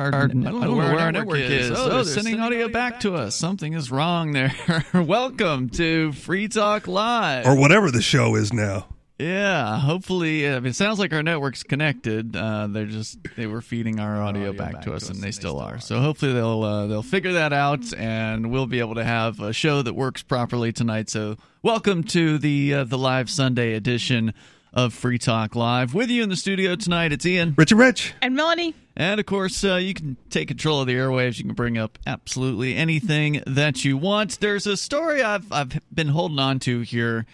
[0.00, 1.70] our, I don't know where our network is.
[1.70, 3.36] Oh, they're sending audio back to us.
[3.36, 4.52] Something is wrong there.
[4.94, 7.46] Welcome to Free Talk Live.
[7.46, 8.86] or whatever the show is now.
[9.18, 12.34] Yeah, hopefully, uh, it sounds like our network's connected.
[12.34, 15.78] Uh, they're just they were feeding our audio, back, to us, and they still are.
[15.78, 19.52] So hopefully they'll uh, they'll figure that out, and we'll be able to have a
[19.52, 21.10] show that works properly tonight.
[21.10, 24.32] So welcome to the uh, the live Sunday edition
[24.72, 25.94] of Free Talk Live.
[25.94, 27.54] With you in the studio tonight, it's Ian.
[27.56, 28.14] Richie Rich.
[28.22, 28.74] And Melanie.
[28.96, 31.38] And of course, uh, you can take control of the airwaves.
[31.38, 34.40] You can bring up absolutely anything that you want.
[34.40, 37.26] There's a story I've I've been holding on to here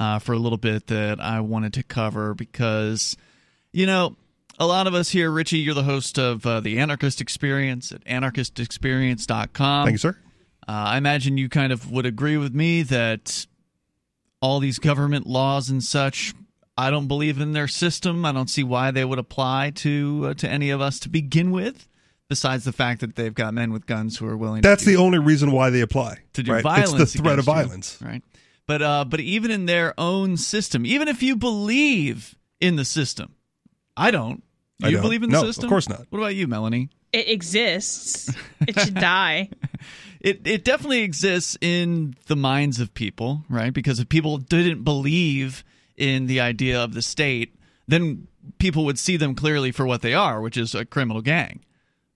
[0.00, 3.16] uh, for a little bit that I wanted to cover because,
[3.72, 4.16] you know,
[4.58, 8.04] a lot of us here, Richie, you're the host of uh, the Anarchist Experience at
[8.04, 9.84] anarchistexperience.com.
[9.86, 10.16] Thank you, sir.
[10.68, 13.46] Uh, I imagine you kind of would agree with me that
[14.40, 16.34] all these government laws and such.
[16.86, 18.24] I don't believe in their system.
[18.24, 21.50] I don't see why they would apply to uh, to any of us to begin
[21.50, 21.88] with.
[22.28, 24.62] Besides the fact that they've got men with guns who are willing.
[24.62, 26.16] To That's to the only reason why they apply.
[26.32, 26.62] to do right?
[26.62, 27.02] violence.
[27.02, 27.98] It's the threat of against you, violence.
[28.00, 28.22] right?
[28.66, 33.34] But uh, but even in their own system, even if you believe in the system,
[33.96, 34.42] I don't.
[34.82, 35.02] I You don't.
[35.02, 35.64] believe in the system?
[35.64, 36.06] No, of course not.
[36.08, 36.88] What about you, Melanie?
[37.12, 38.32] It exists.
[38.66, 39.50] It should die.
[40.22, 43.72] It it definitely exists in the minds of people, right?
[43.74, 45.64] Because if people didn't believe
[45.96, 47.54] in the idea of the state,
[47.86, 48.26] then
[48.58, 51.60] people would see them clearly for what they are, which is a criminal gang.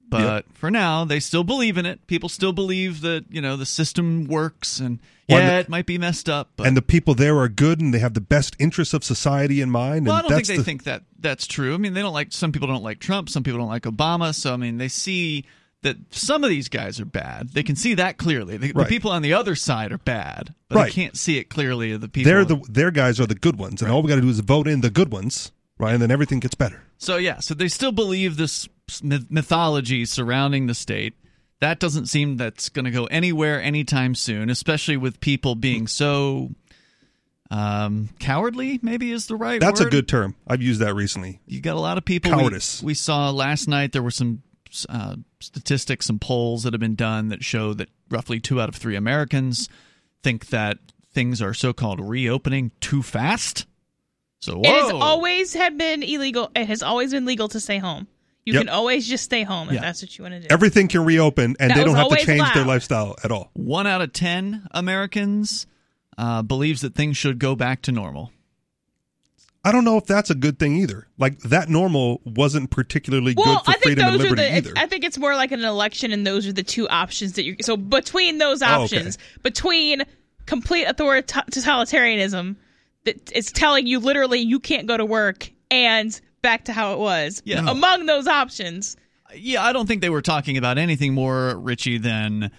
[0.08, 2.06] But for now, they still believe in it.
[2.06, 5.86] People still believe that you know the system works, and Well, yeah, the- it might
[5.86, 6.50] be messed up.
[6.56, 9.60] But And the people there are good and they have the best interests of society
[9.60, 10.06] in mind.
[10.06, 11.74] Well, I don't think they the, think that that's true.
[11.74, 14.32] I mean, they don't like some people don't like Trump, some people don't like Obama.
[14.32, 15.44] So I mean, they see
[15.86, 17.50] that some of these guys are bad.
[17.54, 18.56] They can see that clearly.
[18.58, 20.84] The, the people on the other side are bad, but Right.
[20.86, 21.92] they can't see it clearly.
[21.92, 22.30] of The people.
[22.30, 24.40] They're the their guys are the good ones, and all we got to do is
[24.40, 25.92] vote in the good ones, right?
[25.94, 26.82] And then everything gets better.
[26.98, 27.40] so yeah.
[27.40, 28.68] So they still believe this
[29.02, 31.14] mythology surrounding the state.
[31.60, 36.50] That doesn't seem that's going to go anywhere anytime soon, especially with people being so
[37.50, 38.78] um, cowardly.
[38.82, 39.60] Maybe is the right.
[39.60, 40.34] That's a good term.
[40.46, 41.40] I've used that recently.
[41.46, 42.30] you got a lot of people.
[42.30, 42.82] Cowardice.
[42.82, 44.42] We, we saw last night there were some
[44.88, 48.74] uh, statistics, and polls that have been done that show that roughly two out of
[48.76, 49.68] three Americans
[50.22, 50.78] think that
[51.12, 53.66] things are so-called reopening too fast.
[54.40, 56.50] So It has always had been illegal.
[56.54, 58.06] It has always been legal to stay home.
[58.44, 58.62] You Yep.
[58.62, 59.80] can always just stay home if Yeah.
[59.80, 60.46] that's what you want to do.
[60.50, 63.50] Everything can reopen, and That they don't have to always change their lifestyle at all.
[63.54, 65.66] one out of ten Americans
[66.18, 68.30] uh, believes that things should go back to normal.
[69.66, 71.08] I don't know if that's a good thing either.
[71.18, 74.42] Like that normal wasn't particularly well, good for I think freedom and those are liberty
[74.48, 74.56] the.
[74.56, 74.72] either.
[74.76, 77.56] I think it's more like an election, and those are the two options that you.
[77.62, 78.74] So between those Oh, okay.
[78.74, 80.02] options, between
[80.46, 82.56] complete authoritarianism totalitarianism,
[83.04, 86.98] that it's telling you literally you can't go to work, and back to how it
[87.00, 87.42] was.
[87.44, 87.68] Yeah.
[87.68, 88.96] Among those options,
[89.34, 92.52] Yeah, I don't think they were talking about anything more Richie than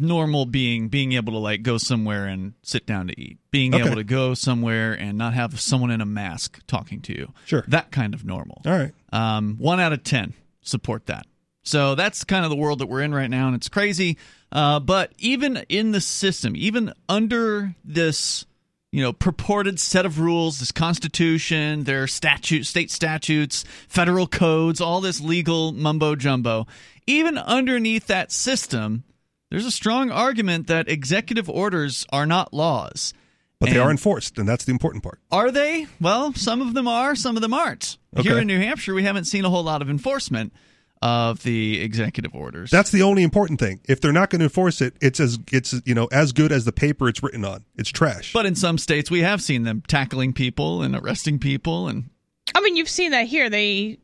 [0.00, 3.84] normal being being able to like go somewhere and sit down to eat, being Okay.
[3.84, 7.32] able to go somewhere and not have someone in a mask talking to you.
[7.46, 7.64] Sure.
[7.68, 8.62] that kind of normal.
[8.66, 8.92] all right.
[9.12, 11.26] Um, one out of ten support that.
[11.64, 14.18] So that's kind of the world that we're in right now, and it's crazy.
[14.50, 18.44] Uh, but even in the system, even under this,
[18.90, 25.00] you know, purported set of rules, this Constitution, their statute, state statutes, federal codes, all
[25.00, 26.66] this legal mumbo jumbo,
[27.06, 29.04] even underneath that system,
[29.52, 33.12] there's a strong argument that executive orders are not laws.
[33.60, 35.20] But they are enforced, and that's the important part.
[35.30, 35.86] are they?
[36.00, 37.98] Well, some of them are, some of them aren't.
[38.16, 40.54] Here in New Hampshire, we haven't seen a whole lot of enforcement
[41.02, 42.70] of the executive orders.
[42.70, 43.80] That's the only important thing.
[43.84, 46.64] If they're not going to enforce it, it's as it's you know as good as
[46.64, 47.64] the paper it's written on.
[47.76, 48.32] It's trash.
[48.32, 52.08] but in some states, we have seen them tackling people and arresting people, and
[52.54, 53.50] I mean, you've seen that here.
[53.50, 53.98] They,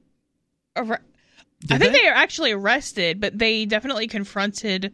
[0.76, 1.00] arre-
[1.60, 2.02] Did I think they?
[2.02, 2.06] they?
[2.08, 4.92] are actually arrested, but they definitely confronted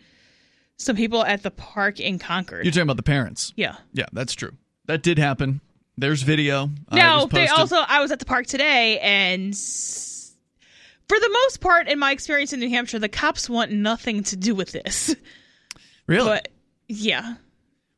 [0.76, 2.64] some people at the park in Concord.
[2.64, 3.52] you're talking about the parents.
[3.56, 3.76] yeah.
[3.92, 4.52] Yeah, that's true.
[4.86, 5.60] That did happen.
[5.96, 6.70] There's video.
[6.88, 7.76] Uh, No, they also.
[7.76, 12.60] I was at the park today, and for the most part, in my experience in
[12.60, 15.14] New Hampshire, the cops want nothing to do with this.
[16.06, 16.26] really.
[16.26, 16.49] But
[16.88, 17.37] yeah,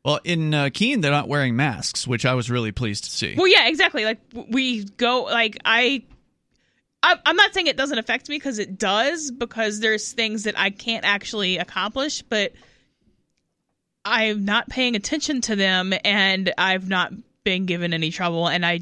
[0.05, 3.35] well, in uh, Keene, they're not wearing masks, which I was really pleased to see.
[3.37, 4.05] well, yeah, exactly.
[4.05, 4.21] Like
[4.51, 6.05] we go, like I.
[7.07, 10.59] I- I'm not saying it doesn't affect me because it does, because there's things that
[10.59, 12.53] I can't actually accomplish, but
[14.05, 17.13] I'm not paying attention to them, and I've not
[17.45, 18.81] been given any trouble, and I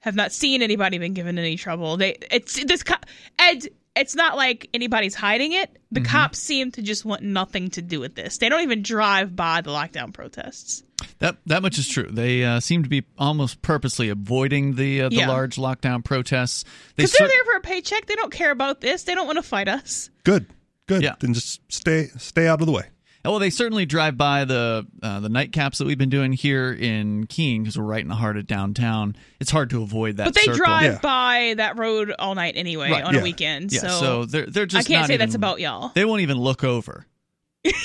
[0.00, 1.96] have not seen anybody been given any trouble.
[1.96, 2.94] They it's this co-
[3.38, 5.76] and it's not like anybody's hiding it.
[5.90, 6.10] The Mm-hmm.
[6.10, 8.38] cops seem to just want nothing to do with this.
[8.38, 10.82] They don't even drive by the lockdown protests.
[11.18, 12.08] That that much is true.
[12.10, 15.28] They uh, seem to be almost purposely avoiding the uh, the Yeah.
[15.28, 16.64] large lockdown protests.
[16.96, 18.06] They Because they're cer- there for a paycheck.
[18.06, 19.04] They don't care about this.
[19.04, 20.10] They don't want to fight us.
[20.24, 20.46] Good,
[20.86, 21.02] good.
[21.02, 21.14] Yeah.
[21.18, 22.84] Then just stay stay out of the way.
[23.24, 27.26] well, they certainly drive by the uh, the nightcaps that we've been doing here in
[27.26, 29.16] Keene because we're right in the heart of downtown.
[29.40, 30.26] It's hard to avoid that.
[30.26, 30.58] But they circle.
[30.58, 30.98] drive Yeah.
[31.02, 33.02] by that road all night anyway Right.
[33.04, 33.20] on Yeah.
[33.20, 33.72] a weekend.
[33.72, 34.86] Yeah, so, so, they're they're just.
[34.86, 35.92] I can't not say that's about y'all.
[35.94, 37.06] They won't even look over.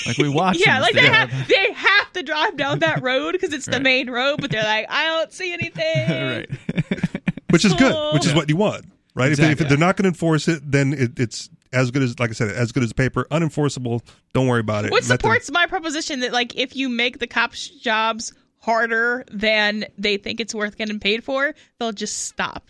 [0.06, 0.58] Like we watch.
[0.60, 3.66] yeah, them like they they have they have to drive down that road because it's
[3.66, 3.82] the Right.
[3.82, 6.08] main road, but they're like, I don't see anything.
[6.08, 6.50] right.
[7.50, 9.32] which is good, which is what you want, right?
[9.32, 12.18] If, they, if, they're not going to enforce it, then it, it's as good as,
[12.18, 14.00] like I said, as good as paper, unenforceable.
[14.34, 14.92] Don't worry about it.
[14.92, 19.24] Which Let them- supports my proposition that like if you make the cops' jobs harder
[19.30, 22.68] than they think it's worth getting paid for, they'll just stop.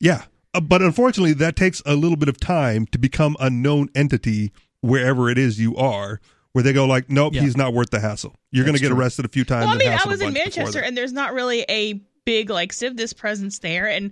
[0.00, 0.24] yeah,
[0.54, 4.52] uh, but unfortunately, that takes a little bit of time to become a known entity
[4.80, 6.20] wherever it is you are.
[6.52, 7.42] Where they go like, nope, Yeah.
[7.42, 8.34] he's not worth the hassle.
[8.50, 8.98] You're going to get true.
[8.98, 9.66] arrested a few times.
[9.66, 13.16] Well, I mean, I was in Manchester, and there's not really a big like Civdis
[13.16, 14.10] presence there, and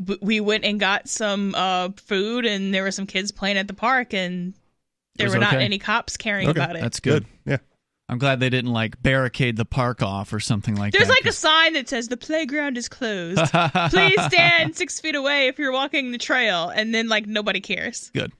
[0.00, 3.68] w- we went and got some uh, food, and there were some kids playing at
[3.68, 4.54] the park, and
[5.16, 6.82] there was were not any cops caring Okay, about it.
[6.82, 7.24] That's good.
[7.44, 7.52] good.
[7.52, 7.58] Yeah,
[8.10, 11.14] I'm glad they didn't like barricade the park off or something like There's that.
[11.14, 13.40] There's like a sign that says the playground is closed.
[13.90, 18.10] Please stand six feet away if you're walking the trail, and then like nobody cares.
[18.14, 18.32] Good.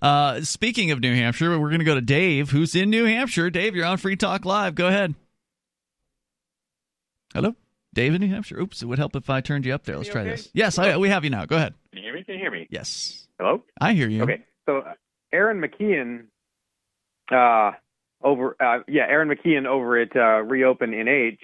[0.00, 3.48] Uh, speaking of New Hampshire, we're going to go to Dave, who's in New Hampshire.
[3.48, 4.74] Dave, you're on Free Talk Live.
[4.74, 5.14] Go ahead.
[7.32, 7.54] Hello,
[7.94, 8.58] Dave in New Hampshire.
[8.58, 9.96] Oops, it would help if I turned you up there.
[9.96, 10.30] Let's try okay?
[10.30, 10.48] this.
[10.52, 11.46] Yes, I, we have you now.
[11.46, 11.74] Go ahead.
[11.92, 12.24] Can you hear me?
[12.24, 12.66] Can you hear me?
[12.70, 13.62] Yes, Hello?
[13.80, 14.22] I hear you.
[14.24, 14.44] Okay.
[14.66, 14.94] So uh,
[15.32, 16.26] Aaron McKeon,
[17.30, 17.76] uh,
[18.22, 21.38] over, uh, yeah, Aaron McKeon over at uh, Reopen NH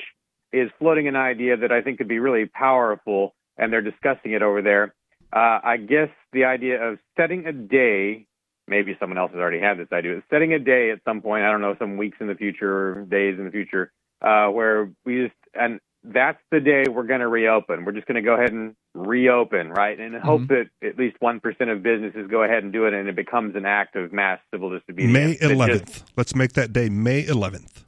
[0.53, 4.43] is floating an idea that I think could be really powerful, and they're discussing it
[4.43, 4.95] over there.
[5.33, 8.27] Uh, I guess the idea of setting a day,
[8.67, 11.51] maybe someone else has already had this idea, setting a day at some point, I
[11.51, 13.93] don't know, some weeks in the future days in the future,
[14.23, 17.85] uh, where we just, and that's the day we're going to reopen.
[17.85, 19.99] We're just going to go ahead and reopen, right?
[19.99, 21.43] And hope that at least 1%
[21.73, 24.71] of businesses go ahead and do it and it becomes an act of mass civil
[24.71, 25.13] disobedience.
[25.13, 26.03] May It just- 11th.
[26.17, 27.85] Let's make that day May 11th.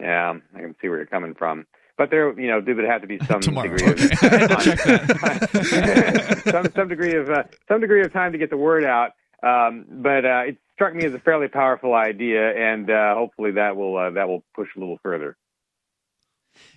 [0.00, 1.66] yeah, I can see where you're coming from.
[1.98, 3.76] But there, you know, there would have to be some Tomorrow.
[3.76, 6.42] degree of I had to check that.
[6.50, 9.10] some some degree of uh, some degree of time to get the word out.
[9.42, 13.76] Um, but uh, it struck me as a fairly powerful idea, and uh, hopefully that
[13.76, 15.36] will uh, that will push a little further.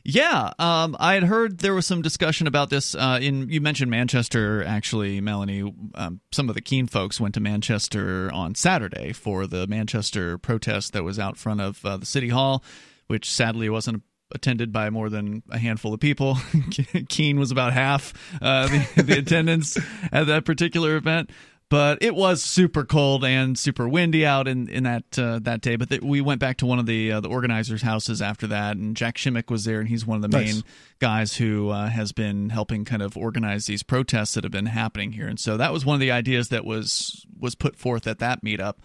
[0.05, 2.93] Yeah, um, I had heard there was some discussion about this.
[2.93, 5.73] Uh, in you mentioned Manchester, actually, Melanie.
[5.95, 10.91] Um, some of the Keene folks went to Manchester on Saturday for the Manchester protest
[10.91, 12.63] that was out front of uh, the city hall,
[13.07, 14.03] which sadly wasn't
[14.33, 16.37] attended by more than a handful of people.
[17.09, 19.77] Keene was about half uh, the, the attendance
[20.11, 21.29] at that particular event.
[21.73, 25.75] But it was super cold and super windy out in, in that uh, that day.
[25.75, 28.77] But th- we went back to one of the uh, the organizers' houses after that,
[28.77, 30.53] and Jack Shimmick was there, and he's one of the Nice.
[30.53, 30.63] main
[30.99, 35.13] guys who uh, has been helping kind of organize these protests that have been happening
[35.13, 35.25] here.
[35.25, 38.43] And so that was one of the ideas that was was put forth at that
[38.43, 38.75] meetup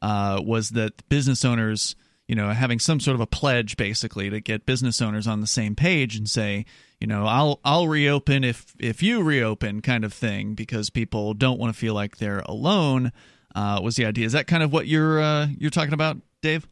[0.00, 1.94] uh, was that business owners,
[2.26, 5.46] you know, having some sort of a pledge basically to get business owners on the
[5.46, 6.64] same page and say,
[7.00, 11.58] you know, I'll I'll reopen if if you reopen, kind of thing, because people don't
[11.58, 13.10] want to feel like they're alone.
[13.54, 14.26] Uh, was the idea?
[14.26, 16.68] Is that kind of what you're uh, you're talking about, Dave?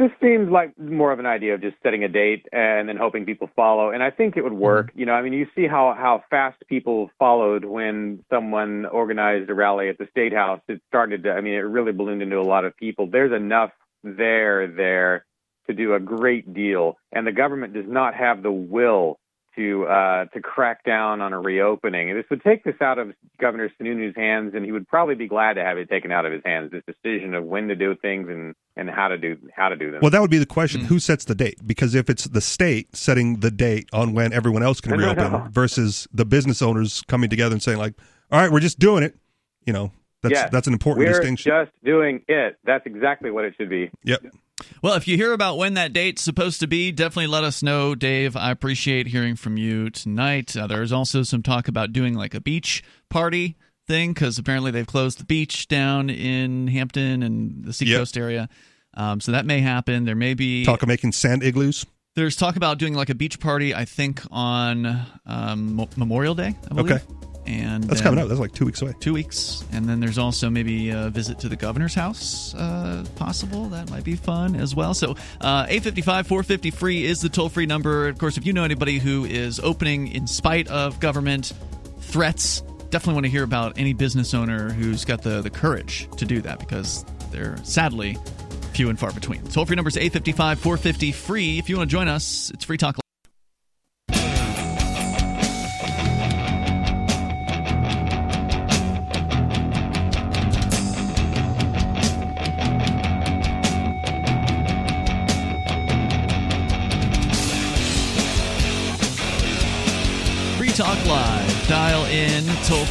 [0.00, 3.26] This seems like more of an idea of just setting a date and then hoping
[3.26, 3.90] people follow.
[3.90, 4.92] And I think it would work.
[4.94, 9.54] You know, I mean, you see how, how fast people followed when someone organized a
[9.54, 10.62] rally at the State House.
[10.68, 13.08] It started to, I mean, it really ballooned into a lot of people.
[13.08, 15.26] There's enough there, there
[15.66, 16.96] to do a great deal.
[17.12, 19.18] And the government does not have the will
[19.56, 22.10] to uh, to crack down on a reopening.
[22.10, 25.26] And this would take this out of Governor Sununu's hands, and he would probably be
[25.28, 26.70] glad to have it taken out of his hands.
[26.70, 29.90] This decision of when to do things and, and how to do how to do
[29.90, 30.00] them.
[30.02, 31.58] Well, that would be the question: Who sets the date?
[31.66, 35.04] Because if it's the state setting the date on when everyone else can No, no,
[35.14, 35.48] reopen, no.
[35.50, 37.94] versus the business owners coming together and saying like,
[38.30, 39.16] "All right, we're just doing it,"
[39.66, 39.92] you know,
[40.22, 40.50] that's Yes.
[40.50, 41.50] that's an important We're distinction.
[41.50, 42.56] just doing it.
[42.64, 43.90] That's exactly what it should be.
[44.04, 44.22] yep.
[44.82, 47.94] Well, if you hear about when that date's supposed to be, definitely let us know,
[47.94, 48.36] Dave.
[48.36, 50.56] I appreciate hearing from you tonight.
[50.56, 54.86] Uh, there's also some talk about doing like a beach party thing because apparently they've
[54.86, 57.74] closed the beach down in Hampton and the Yep.
[57.74, 58.48] Seacoast area.
[58.94, 60.04] Um, so that may happen.
[60.04, 61.86] There may be Talk of making sand igloos.
[62.16, 63.74] there's talk about doing like a beach party.
[63.74, 66.54] I think on um, Mo- Memorial Day.
[66.70, 66.92] I believe.
[66.92, 67.04] Okay.
[67.50, 68.28] And That's coming up.
[68.28, 68.94] That's like two weeks away.
[69.00, 73.66] two weeks and then there's also maybe a visit to the governor's house uh, possible
[73.70, 78.08] that might be fun as well so uh, 855 450 free is the toll-free number
[78.08, 81.52] of course if you know anybody who is opening in spite of government
[81.98, 86.24] threats definitely want to hear about any business owner who's got the, the courage to
[86.24, 88.16] do that because they're sadly
[88.72, 89.42] few and far between.
[89.44, 91.58] Toll free number is 855 450 free.
[91.58, 92.99] If you want to join us, it's Free Talk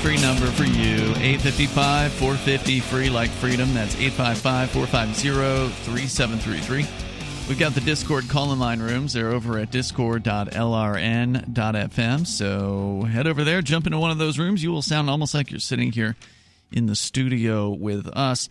[0.09, 3.71] free number for you 855 450 free like freedom.
[3.75, 6.87] That's 855 450 3733.
[7.47, 9.13] We've got the Discord call in line rooms.
[9.13, 12.25] They're over at discord.lrn.fm.
[12.25, 14.63] So head over there, jump into one of those rooms.
[14.63, 16.15] You will sound almost like you're sitting here
[16.71, 18.49] in the studio with us.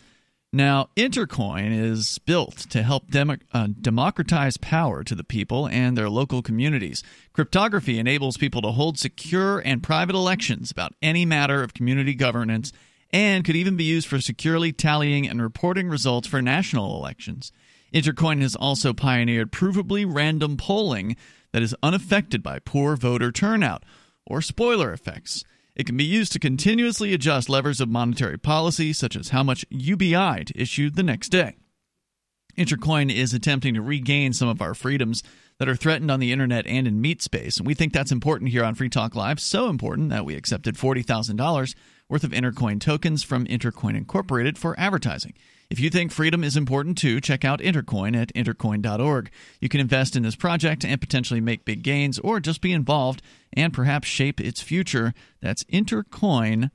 [0.50, 6.40] Now, Intercoin is built to help uh, democratize power to the people and their local
[6.40, 7.02] communities.
[7.34, 12.72] Cryptography enables people to hold secure and private elections about any matter of community governance
[13.10, 17.52] and could even be used for securely tallying and reporting results for national elections.
[17.92, 21.14] Intercoin has also pioneered provably random polling
[21.52, 23.84] that is unaffected by poor voter turnout
[24.26, 25.44] or spoiler effects.
[25.78, 29.64] It can be used to continuously adjust levers of monetary policy, such as how much
[29.70, 31.54] UBI to issue the next day.
[32.56, 35.22] Intercoin is attempting to regain some of our freedoms
[35.60, 37.58] that are threatened on the internet and in meat space.
[37.58, 39.38] And we think that's important here on Free Talk Live.
[39.38, 41.74] So important that we accepted $40,000
[42.08, 45.34] worth of Intercoin tokens from Intercoin Incorporated for advertising.
[45.70, 49.30] If you think freedom is important too, check out Intercoin at intercoin.org.
[49.60, 53.20] You can invest in this project and potentially make big gains or just be involved
[53.52, 55.12] and perhaps shape its future.
[55.42, 56.70] That's intercoin.org.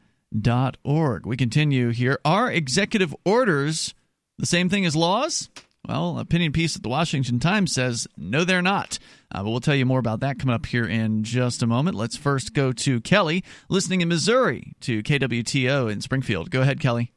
[1.26, 2.20] We continue here.
[2.24, 3.96] Are executive orders
[4.38, 5.50] the same thing as laws?
[5.88, 9.00] Well, opinion piece at the Washington Times says no, they're not.
[9.32, 11.98] Uh, but we'll tell you more about that coming up here in just a moment.
[11.98, 16.52] Let's first go to Kelly, listening in Missouri to KWTO in Springfield.
[16.52, 17.12] Go ahead, Kelly.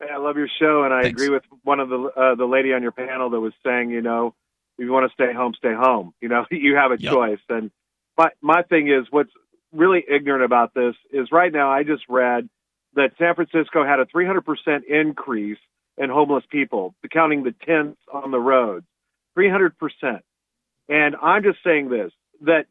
[0.00, 1.06] Hey, I love your show, and I Thanks.
[1.06, 4.02] agree with one of the uh, the lady on your panel that was saying, you
[4.02, 4.34] know,
[4.78, 6.14] if you want to stay home, stay home.
[6.20, 7.10] You know, you have a Yep.
[7.10, 7.40] choice.
[7.48, 7.70] And
[8.16, 9.32] my my thing is, what's
[9.72, 11.70] really ignorant about this is right now.
[11.72, 12.48] I just read
[12.94, 15.58] that San Francisco had a 300 percent increase
[15.98, 18.86] in homeless people, counting the tents on the roads,
[19.34, 20.24] 300 percent.
[20.88, 22.12] And I'm just saying this
[22.42, 22.66] that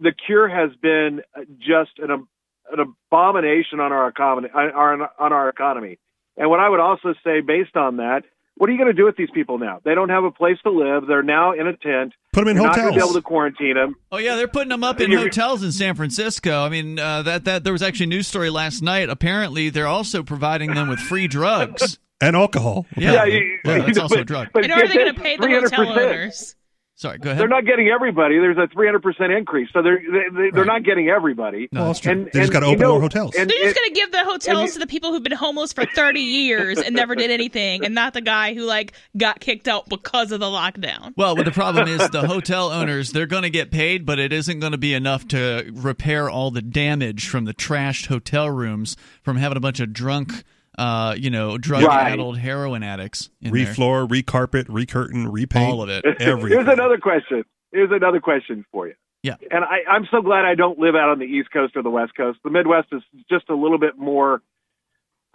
[0.00, 1.22] the cure has been
[1.58, 2.26] just an
[2.72, 5.98] an abomination on our economy on on our economy.
[6.38, 8.22] And what I would also say, based on that,
[8.56, 9.80] what are you going to do with these people now?
[9.84, 11.06] They don't have a place to live.
[11.06, 12.12] They're now in a tent.
[12.32, 13.94] Put them in You're not going to be able to quarantine them.
[14.10, 16.62] Oh yeah, they're putting them up in hotels in San Francisco.
[16.64, 19.08] I mean, uh, that that there was actually a news story last night.
[19.10, 21.98] Apparently, they're also providing them with free drugs.
[22.20, 22.84] and alcohol.
[22.96, 24.48] Yeah, you- Yeah, that's you know, also a drug.
[24.52, 25.96] but And are they going to pay the hotel 300%.
[25.96, 26.56] owners?
[27.00, 27.40] Sorry, go ahead.
[27.40, 28.40] They're not getting everybody.
[28.40, 29.68] There's a 300% increase.
[29.72, 30.02] So they're they,
[30.34, 30.66] they- they're Right.
[30.66, 31.68] not getting everybody.
[31.70, 32.12] No, Well, that's that's true.
[32.12, 33.34] And- they just and, got to you open know, more hotels.
[33.36, 35.72] and- They're just going to give the hotels you- to the people who've been homeless
[35.72, 39.68] for 30 years and never did anything, and not the guy who like got kicked
[39.68, 41.12] out because of the lockdown.
[41.16, 44.32] Well, but the problem is the hotel owners, they're going to get paid, but it
[44.32, 48.96] isn't going to be enough to repair all the damage from the trashed hotel rooms
[49.22, 50.42] from having a bunch of drunk,
[50.78, 53.66] uh, you know, drug addled heroin addicts in there.
[53.66, 55.68] Refloor, recarpet, recurtain, repaint.
[55.70, 56.04] All of it.
[56.20, 56.58] Everything.
[56.58, 57.44] Here's another question.
[57.72, 58.94] Here's another question for you.
[59.22, 59.34] Yeah.
[59.50, 61.90] And I, I'm so glad I don't live out on the East Coast or the
[61.90, 62.38] West Coast.
[62.44, 64.40] The Midwest is just a little bit more,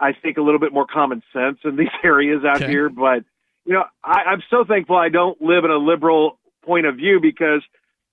[0.00, 2.70] I think, a little bit more common sense in these areas out Okay.
[2.70, 2.88] here.
[2.88, 3.24] But,
[3.66, 7.20] you know, I, I'm so thankful I don't live in a liberal point of view
[7.20, 7.62] because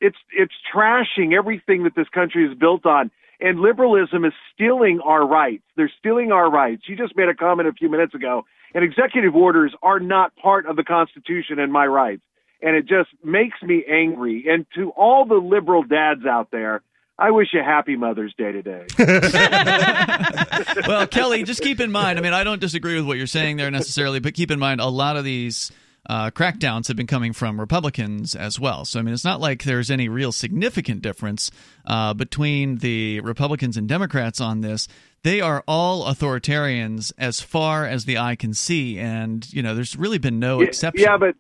[0.01, 3.09] it's it's trashing everything that this country is built on.
[3.41, 5.63] And liberalism is stealing our rights.
[5.75, 6.83] They're stealing our rights.
[6.87, 8.43] You just made a comment a few minutes ago,
[8.73, 12.21] and executive orders are not part of the Constitution and my rights
[12.61, 14.45] and it just makes me angry.
[14.47, 16.81] And to all the liberal dads out there,
[17.17, 18.85] I wish you happy Mother's Day today.
[20.87, 22.17] well, Kelly, just keep in mind.
[22.17, 24.81] I mean, I don't disagree with what you're saying there necessarily, but keep in mind
[24.81, 25.71] a lot of these
[26.09, 28.85] uh, crackdowns have been coming from Republicans as well.
[28.85, 31.51] So, I mean, it's not like there's any real significant difference
[31.85, 34.87] uh, between the Republicans and Democrats on this.
[35.23, 39.95] They are all authoritarians as far as the eye can see, and you know, there's
[39.95, 41.03] really been no Yeah, exception.
[41.03, 41.35] Yeah, but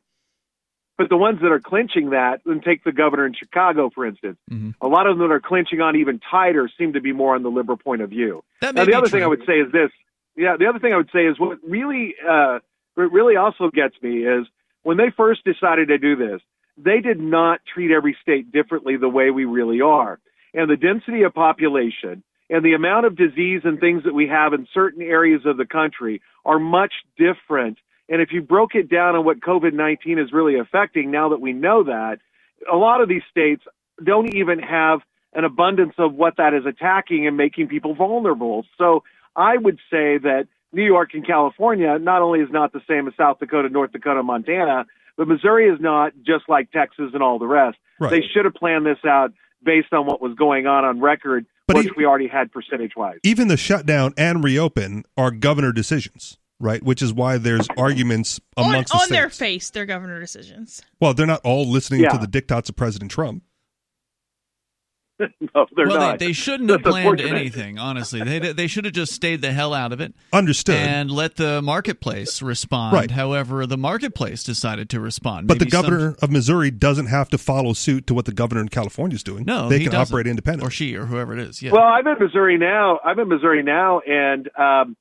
[0.97, 4.37] but the ones that are clinching that, and take the governor in Chicago, for instance,
[4.51, 4.75] Mhm.
[4.81, 7.41] a lot of them that are clinching on even tighter seem to be more on
[7.41, 8.43] the liberal point of view.
[8.61, 9.23] that Now, the other thing.
[9.23, 9.89] I would say is this.
[10.35, 12.59] Yeah, the other thing I would say is what really, uh,
[12.95, 14.47] what really also gets me is
[14.83, 16.41] when they first decided to do this,
[16.77, 20.19] they did not treat every state differently the way we really are.
[20.53, 24.53] And the density of population and the amount of disease and things that we have
[24.53, 27.77] in certain areas of the country are much different.
[28.09, 31.39] And if you broke it down on what COVID 19 is really affecting, now that
[31.39, 32.19] we know that,
[32.71, 33.63] a lot of these states
[34.03, 34.99] don't even have
[35.33, 38.65] an abundance of what that is attacking and making people vulnerable.
[38.77, 39.03] So
[39.35, 43.13] I would say that New York and California not only is not the same as
[43.17, 44.85] South Dakota, North Dakota, Montana,
[45.17, 47.77] but Missouri is not just like Texas and all the rest.
[47.99, 48.09] Right.
[48.11, 49.31] They should have planned this out
[49.63, 52.93] based on what was going on on record, But which he- we already had percentage
[52.95, 53.19] wise.
[53.23, 56.81] Even the shutdown and reopen are governor decisions, right?
[56.81, 59.37] Which is why there's arguments amongst on the their states.
[59.37, 60.81] face, their governor decisions.
[60.99, 62.09] Well, they're not all listening Yeah.
[62.09, 63.43] to the diktats of President Trump.
[65.55, 66.19] no, they're well, not.
[66.19, 67.77] They, they shouldn't have planned anything.
[67.77, 70.75] Honestly, they they should have just stayed the hell out of it Understood.
[70.75, 72.93] and let the marketplace respond.
[72.93, 73.11] Right.
[73.11, 75.47] However, the marketplace decided to respond.
[75.47, 78.33] but the Maybe some- governor of Missouri doesn't have to follow suit to what the
[78.33, 79.45] governor in California is doing.
[79.45, 80.13] no, they he can doesn't.
[80.13, 80.67] operate independently.
[80.67, 81.61] or she, or whoever it is.
[81.61, 81.71] Yeah.
[81.71, 82.99] Well, I'm in Missouri now.
[83.03, 84.95] I'm in Missouri now, and um,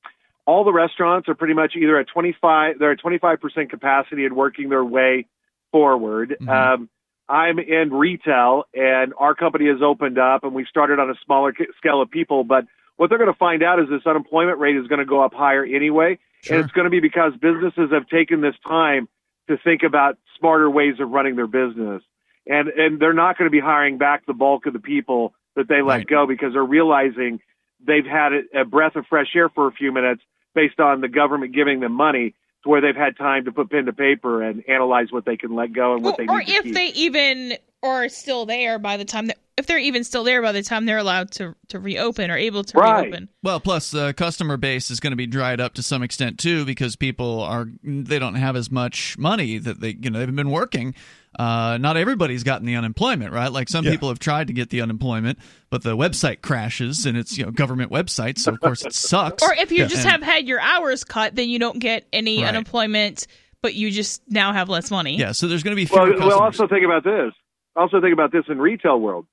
[0.47, 2.79] all the restaurants are pretty much either at 25.
[2.79, 5.27] They're at 25 percent capacity and working their way
[5.73, 6.37] forward.
[6.41, 6.49] Mhm.
[6.49, 6.89] Um,
[7.31, 11.55] I'm in retail, and our company has opened up, and we started on a smaller
[11.79, 12.43] scale of people.
[12.45, 12.65] But
[12.97, 15.33] what they're going to find out is this unemployment rate is going to go up
[15.33, 16.57] higher anyway, Sure.
[16.57, 19.09] and it's going to be because businesses have taken this time
[19.49, 22.03] to think about smarter ways of running their business,
[22.47, 25.69] and and they're not going to be hiring back the bulk of the people that
[25.69, 26.07] they let Right.
[26.07, 27.41] go because they're realizing
[27.87, 30.23] they've had a breath of fresh air for a few minutes
[30.55, 33.87] based on the government giving them money to where they've had time to put pen
[33.87, 36.47] to paper and analyze what they can let go and what Or, they or need
[36.47, 36.75] to if keep.
[36.75, 40.53] they even are still there by the time that if they're even still there by
[40.53, 43.03] the time they're allowed to to reopen or able to Right.
[43.03, 43.29] reopen.
[43.43, 46.65] Well, plus the customer base is going to be dried up to some extent too,
[46.67, 50.51] because people are they don't have as much money that they you know they've been
[50.51, 50.95] working.
[51.39, 53.53] Uh, not everybody's gotten the unemployment, right?
[53.53, 53.93] Like some Yeah.
[53.93, 55.39] people have tried to get the unemployment,
[55.71, 59.43] but the website crashes and it's you know government website, so of course it sucks.
[59.43, 59.87] Or if you Yeah.
[59.87, 62.49] just And- have had your hours cut, then you don't get any Right.
[62.49, 63.29] unemployment,
[63.63, 65.17] but you just now have less money.
[65.17, 66.29] yeah, so there's going to be fewer well, customers.
[66.35, 67.33] well, also think about this.
[67.77, 69.27] Also think about this in retail world.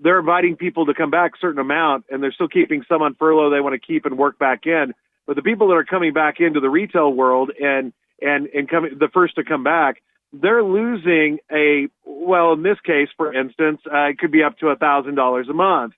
[0.00, 3.14] They're inviting people to come back a certain amount, and they're still keeping some on
[3.14, 4.92] furlough they want to keep and work back in.
[5.26, 8.98] But the people that are coming back into the retail world and and and coming
[8.98, 10.02] the first to come back,
[10.32, 12.52] they're losing a well.
[12.52, 15.54] In this case, for instance, uh, it could be up to a thousand dollars a
[15.54, 15.94] month,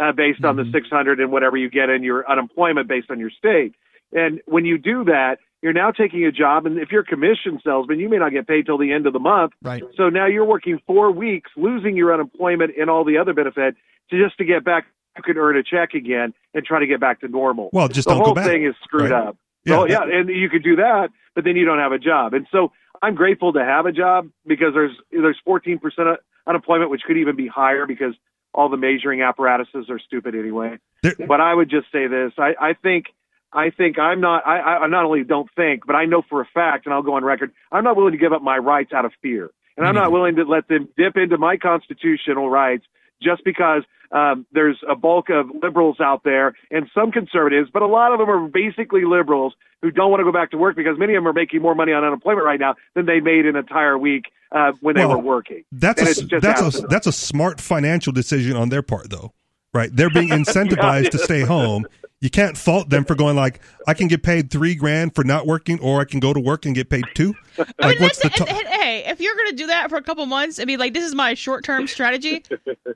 [0.00, 0.72] uh, based on the Mhm.
[0.72, 3.74] six hundred and whatever you get in your unemployment based on your state.
[4.12, 7.60] And when you do that, you're now taking a job, and if you're a commission
[7.64, 9.52] salesman, you may not get paid till the end of the month.
[9.62, 9.82] right.
[9.96, 13.76] So now you're working four weeks, losing your unemployment and all the other benefit
[14.10, 14.86] to just to get back.
[15.16, 17.68] You could earn a check again and try to get back to normal.
[17.72, 19.26] Well, just the whole thing is screwed Right.
[19.28, 19.36] up.
[19.64, 22.32] Yeah, well, yeah, and you could do that, but then you don't have a job.
[22.34, 26.08] And so I'm grateful to have a job because there's there's 14 percent
[26.46, 28.14] unemployment, which could even be higher because
[28.54, 30.78] all the measuring apparatuses are stupid anyway.
[31.02, 33.06] There- But I would just say this: I, I think.
[33.54, 34.46] I think I'm not.
[34.46, 37.16] I, I not only don't think, but I know for a fact, and I'll go
[37.16, 37.52] on record.
[37.70, 40.12] I'm not willing to give up my rights out of fear, and I'm not mm-hmm.
[40.14, 42.86] willing to let them dip into my constitutional rights
[43.22, 47.86] just because um, there's a bulk of liberals out there and some conservatives, but a
[47.86, 50.98] lot of them are basically liberals who don't want to go back to work because
[50.98, 53.56] many of them are making more money on unemployment right now than they made an
[53.56, 55.64] entire week uh, when they were working.
[55.72, 59.32] That's And a that's a that's a smart financial decision on their part, though,
[59.72, 59.90] right?
[59.92, 61.86] They're being incentivized to stay home.
[62.22, 65.44] You can't fault them for going like, I can get paid three grand for not
[65.44, 67.34] working, or I can go to work and get paid two.
[67.58, 69.96] I Like, mean, what's the that's, and- and- hey, if you're gonna do that for
[69.96, 72.44] a couple months and be like, "This is my short-term strategy,"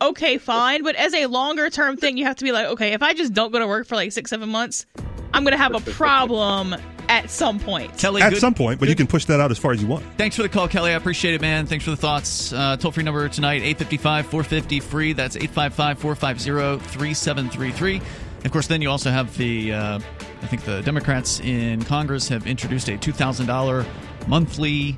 [0.00, 0.84] okay, fine.
[0.84, 3.52] But as a longer-term thing, you have to be like, "Okay, if I just don't
[3.52, 4.86] go to work for like six, seven months,
[5.34, 6.76] I'm gonna have a problem
[7.08, 9.58] at some point." Kelly, at good- some point, but you can push that out as
[9.58, 10.04] far as you want.
[10.16, 10.92] Thanks for the call, Kelly.
[10.92, 11.66] I appreciate it, man.
[11.66, 12.52] Thanks for the thoughts.
[12.52, 15.12] Uh, toll free number tonight, 855 450 free.
[15.14, 18.00] That's 855 450 3733.
[18.46, 22.46] Of course, then you also have the, uh, I think the Democrats in Congress have
[22.46, 23.84] introduced a $2,000
[24.28, 24.96] monthly.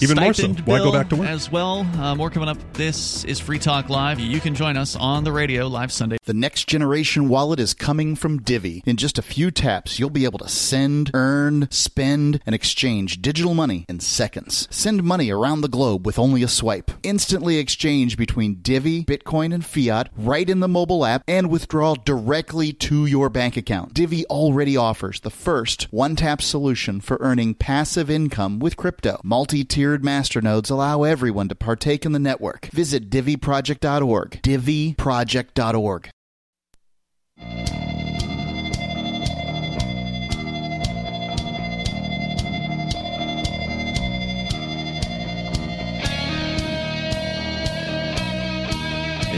[0.00, 0.44] Even more so.
[0.44, 1.28] stipend Why go back to work?
[1.28, 1.80] As well.
[2.00, 2.58] Uh, more coming up.
[2.74, 4.20] This is Free Talk Live.
[4.20, 6.18] You can join us on the radio live Sunday.
[6.24, 8.82] The next generation wallet is coming from Divi.
[8.86, 13.54] In just a few taps, you'll be able to send, earn, spend, and exchange digital
[13.54, 14.68] money in seconds.
[14.70, 16.90] Send money around the globe with only a swipe.
[17.02, 22.72] Instantly exchange between Divi, Bitcoin, and fiat right in the mobile app and withdraw directly
[22.72, 23.94] to your bank account.
[23.94, 29.20] Divi already offers the first one tap solution for earning passive income with crypto.
[29.24, 32.66] Multi tiered masternodes allow everyone to partake in the network.
[32.66, 34.42] Visit diviproject.org.
[34.42, 36.10] diviproject.org.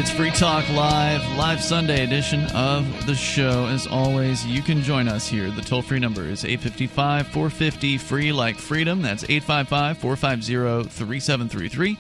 [0.01, 3.67] It's Free Talk Live, live Sunday edition of the show.
[3.67, 5.51] As always, you can join us here.
[5.51, 9.03] The toll free number is 855 450 free like freedom.
[9.03, 11.99] That's 855 450 3733.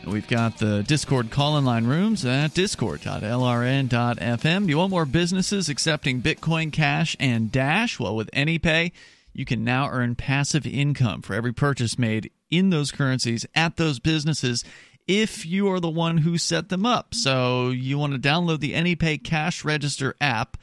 [0.00, 4.62] And we've got the Discord call in line rooms at discord.lrn.fm.
[4.62, 8.00] Do you want more businesses accepting Bitcoin Cash and Dash?
[8.00, 8.92] Well, with AnyPay,
[9.34, 13.98] you can now earn passive income for every purchase made in those currencies at those
[13.98, 14.64] businesses
[15.06, 17.14] if you are the one who set them up.
[17.14, 20.56] So you want to download the AnyPay Cash Register app.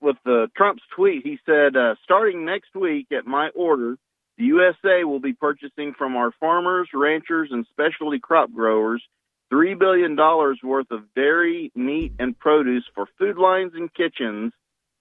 [0.00, 3.98] with the Trump's tweet, he said, uh, starting next week at my order,
[4.38, 9.02] the USA will be purchasing from our farmers, ranchers, and specialty crop growers
[9.50, 14.52] three billion dollars worth of dairy, meat, and produce for food lines and kitchens.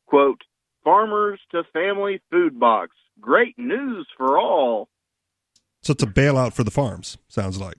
[0.08, 0.42] "Quote:
[0.84, 2.96] Farmers to family food box.
[3.22, 4.90] Great news for all."
[5.82, 7.78] So it's a bailout for the farms, sounds like.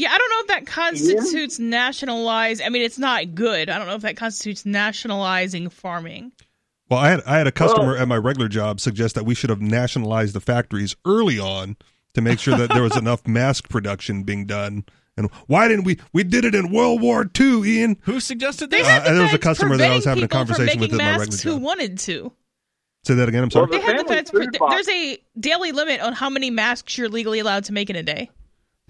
[0.00, 2.62] Yeah, I don't know if that constitutes nationalize.
[2.62, 3.68] I mean, it's not good.
[3.68, 6.32] I don't know if that constitutes nationalizing farming.
[6.88, 9.34] Well, I had I had a customer Well- at my regular job suggest that we
[9.34, 11.76] should have nationalized the factories early on
[12.14, 14.84] to make sure that there was enough mask production being done.
[15.18, 15.98] And why didn't we?
[16.14, 17.98] We did it in World War II, Ian.
[18.02, 18.88] Who suggested They this?
[18.88, 21.04] Uh, the there was a customer that I was having a conversation with making in
[21.04, 22.32] my masks regular who wanted to.
[23.04, 23.44] Say that again.
[23.44, 23.66] I'm sorry.
[23.68, 24.30] Well, They had the feds.
[24.30, 27.96] Pre- there's a daily limit on how many masks you're legally allowed to make in
[27.96, 28.30] a day.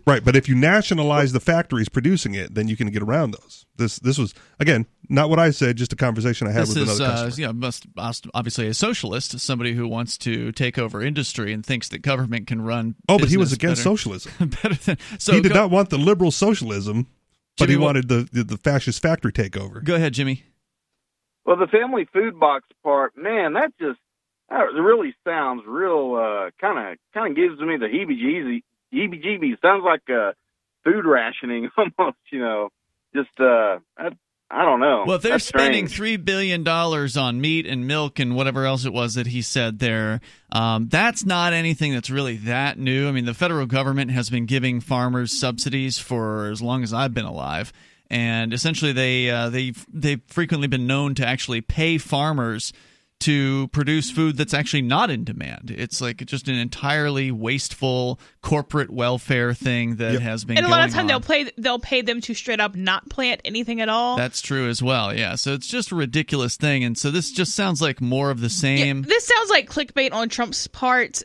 [0.06, 3.66] Right, but if you nationalize the factories producing it, then you can get around those.
[3.76, 6.88] This this was again not what I said, just a conversation I had This with
[6.88, 7.40] is, another uh, customer.
[7.40, 11.66] you know, must, must obviously a socialist, somebody who wants to take over industry and
[11.66, 12.94] thinks that government can run.
[13.08, 14.32] oh, but he was business against better, socialism.
[14.62, 14.98] better than.
[15.18, 17.08] So he did go, not want the liberal socialism,
[17.58, 19.82] but Jimmy, he wanted the, the the fascist factory takeover.
[19.82, 20.44] Go ahead, Jimmy.
[21.44, 23.98] Well, the family food box part, man, that just
[24.48, 26.14] that really sounds real.
[26.14, 28.62] uh Kind of, kind of gives me the heebie-jeebies.
[28.92, 30.33] Heebie-jeebies sounds like uh,
[30.85, 32.18] food rationing almost.
[32.33, 32.68] You know,
[33.14, 34.11] just uh, I,
[34.50, 35.05] I don't know.
[35.07, 35.96] Well, they're That's spending strange.
[35.96, 39.79] three billion dollars on meat and milk and whatever else it was that he said
[39.79, 43.09] there, um, that's not anything that's really that new.
[43.09, 47.14] I mean, the federal government has been giving farmers subsidies for as long as I've
[47.14, 47.72] been alive,
[48.11, 52.72] and essentially they uh, they they've frequently been known to actually pay farmers
[53.20, 55.70] to produce food that's actually not in demand.
[55.70, 60.22] It's like just an entirely wasteful corporate welfare thing that Yep.
[60.22, 60.56] has been.
[60.56, 61.06] And a lot of going time on.
[61.06, 64.16] they'll play they'll pay them to straight up not plant anything at all.
[64.16, 65.14] That's true as well.
[65.14, 65.35] Yeah.
[65.35, 66.83] So it's just a ridiculous thing.
[66.85, 69.02] And so this just sounds like more of the Yeah, same.
[69.02, 71.22] this sounds like clickbait on Trump's part.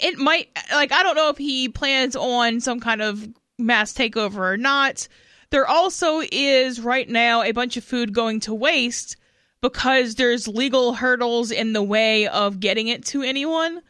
[0.00, 3.28] It might like I don't know if he plans on some kind of
[3.58, 5.08] mass takeover or not.
[5.50, 9.16] There also is right now a bunch of food going to waste
[9.62, 13.80] because there's legal hurdles in the way of getting it to anyone.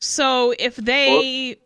[0.00, 1.56] So if they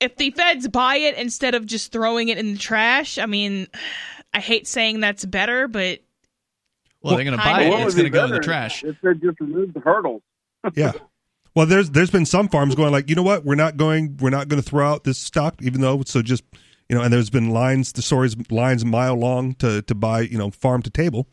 [0.00, 3.68] if the feds buy it instead of just throwing it in the trash, I mean,
[4.34, 6.00] I hate saying that's better, but
[7.02, 7.86] well, they're going to buy what it.
[7.86, 8.82] It's going to go in the trash.
[8.82, 10.22] If they just remove the hurdles.
[10.74, 10.92] yeah.
[11.54, 14.30] Well, there's there's been some farms going like, you know what, we're not going we're
[14.30, 16.44] not going to throw out this stock, even though so just
[16.88, 20.22] you know, and there's been lines the stories lines a mile long to to buy
[20.22, 21.28] you know farm to table.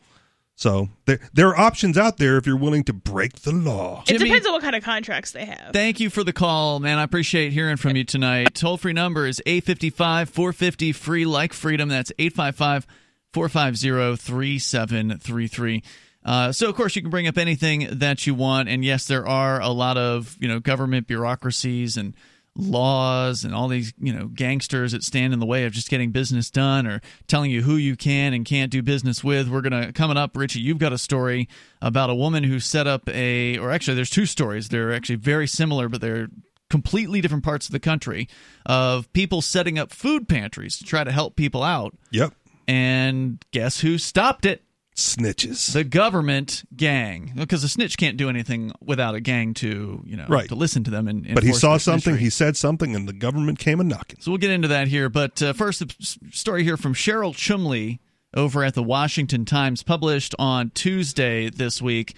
[0.60, 4.02] So there there are options out there if you're willing to break the law.
[4.06, 5.72] it Jimmy- depends on what kind of contracts they have.
[5.72, 6.98] Thank you for the call, man.
[6.98, 8.54] I appreciate hearing from you tonight.
[8.54, 11.88] Toll free number is 855 450 free like freedom.
[11.88, 12.86] That's 855
[13.32, 15.82] 450 3733.
[16.26, 19.26] Uh, so of course you can bring up anything that you want, and yes, there
[19.26, 22.14] are a lot of you know government bureaucracies and
[22.56, 26.10] laws and all these you know gangsters that stand in the way of just getting
[26.10, 29.48] business done or telling you who you can and can't do business with.
[29.48, 31.48] We're gonna coming up richie you've got a story
[31.80, 34.68] about a woman who set up a or actually there's two stories.
[34.68, 36.28] They're actually very similar but they're
[36.68, 38.28] completely different parts of the country
[38.66, 41.96] of people setting up food pantries to try to help people out.
[42.10, 42.34] Yep.
[42.68, 44.62] and guess who stopped it
[44.96, 45.72] Snitches.
[45.72, 50.26] the government gang because a snitch can't do anything without a gang to you know
[50.28, 50.48] Right.
[50.48, 53.58] to listen to them and but he saw something, he said something, and the government
[53.58, 54.20] came a knocking.
[54.20, 55.08] So we'll get into that here.
[55.08, 58.00] But uh, first, a s- story here from Cheryl Chumley
[58.34, 62.14] over at the Washington Times, published on Tuesday this week.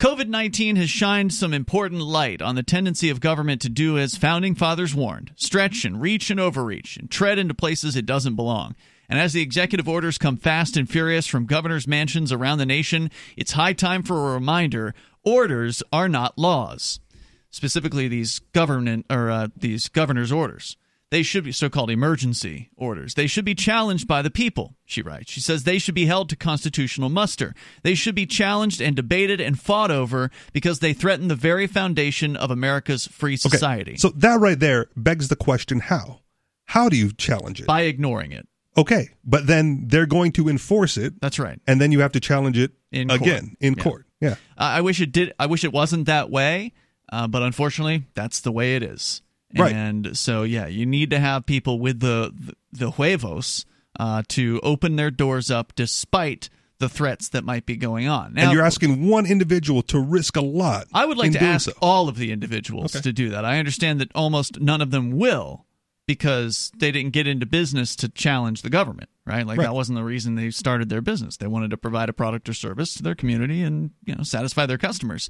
[0.00, 4.14] COVID 19 has shined some important light on the tendency of government to do as
[4.16, 8.74] founding fathers warned stretch and reach and overreach and tread into places it doesn't belong.
[9.08, 13.10] And as the executive orders come fast and furious from governors' mansions around the nation,
[13.36, 17.00] it's high time for a reminder orders are not laws
[17.50, 20.76] specifically these government or uh, these governor's orders.
[21.10, 23.14] They should be so-called emergency orders.
[23.14, 25.30] They should be challenged by the people, she writes.
[25.30, 27.54] She says they should be held to constitutional muster.
[27.82, 32.36] They should be challenged and debated and fought over because they threaten the very foundation
[32.36, 33.48] of America's free Okay.
[33.48, 36.20] society So that right there begs the question: How?
[36.66, 37.66] How do you challenge it?
[37.66, 38.48] by ignoring it.
[38.76, 41.60] Okay, but then they're going to enforce it, That's right.
[41.66, 43.20] and then you have to challenge it In court.
[43.22, 43.82] again in Yeah.
[43.82, 44.06] court.
[44.20, 44.34] Yeah.
[44.56, 45.32] I I wish it did.
[45.38, 46.72] I wish it wasn't that way,
[47.12, 49.22] uh, but unfortunately, that's the way it is.
[49.56, 49.72] Right.
[49.72, 53.64] And so, yeah, you need to have people with the the, the huevos
[53.98, 58.34] uh, to open their doors up, despite the threats that might be going on.
[58.34, 60.86] Now, and you're asking one individual to risk a lot.
[60.92, 61.72] I would like to ask so.
[61.80, 63.02] all of the individuals Okay.
[63.02, 63.44] to do that.
[63.46, 65.64] I understand that almost none of them will
[66.06, 69.46] because they didn't get into business to challenge the government, right?
[69.46, 69.64] Like Right.
[69.64, 71.36] that wasn't the reason they started their business.
[71.36, 74.66] They wanted to provide a product or service to their community and you know satisfy
[74.66, 75.28] their customers.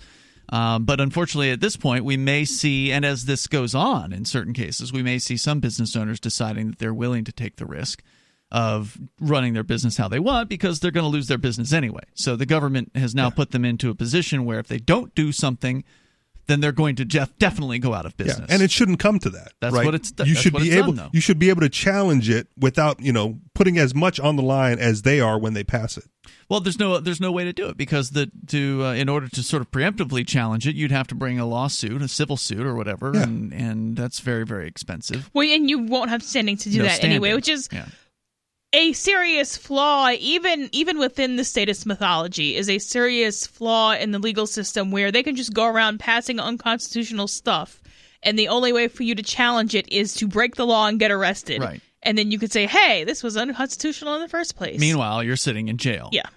[0.51, 4.25] Um, but unfortunately, at this point, we may see, and as this goes on in
[4.25, 7.67] certain cases, we may see some business owners deciding that they're willing to take the
[7.67, 8.03] risk
[8.53, 12.05] of running their business how they want because they're going to lose their business anyway.
[12.15, 15.33] So the government has now put them into a position where if they don't do
[15.33, 15.83] something,
[16.47, 18.51] then they're going to def- definitely go out of Yeah, business.
[18.51, 19.53] and it shouldn't come to that.
[19.61, 19.85] That's right?
[19.85, 20.93] what it's- You that's should what be it's able.
[20.93, 24.37] done, you should be able to challenge it without you know putting as much on
[24.37, 26.05] the line as they are when they pass it.
[26.49, 29.29] Well, there's no there's no way to do it because the to uh, in order
[29.29, 32.65] to sort of preemptively challenge it, you'd have to bring a lawsuit, a civil suit
[32.67, 33.23] or whatever, Yeah.
[33.25, 35.31] and and that's very very expensive.
[35.35, 37.87] Well, and you won't have standing to do No that anyway, which is yeah.
[38.77, 44.19] A serious flaw even even within the status mythology is a serious flaw in the
[44.19, 47.81] legal system where they can just go around passing unconstitutional stuff
[48.23, 50.99] and the only way for you to challenge it is to break the law and
[50.99, 51.81] get arrested Right.
[52.03, 55.37] and then you could say hey this was unconstitutional in the first place Meanwhile, you're
[55.37, 56.11] sitting in jail.
[56.13, 56.29] yeah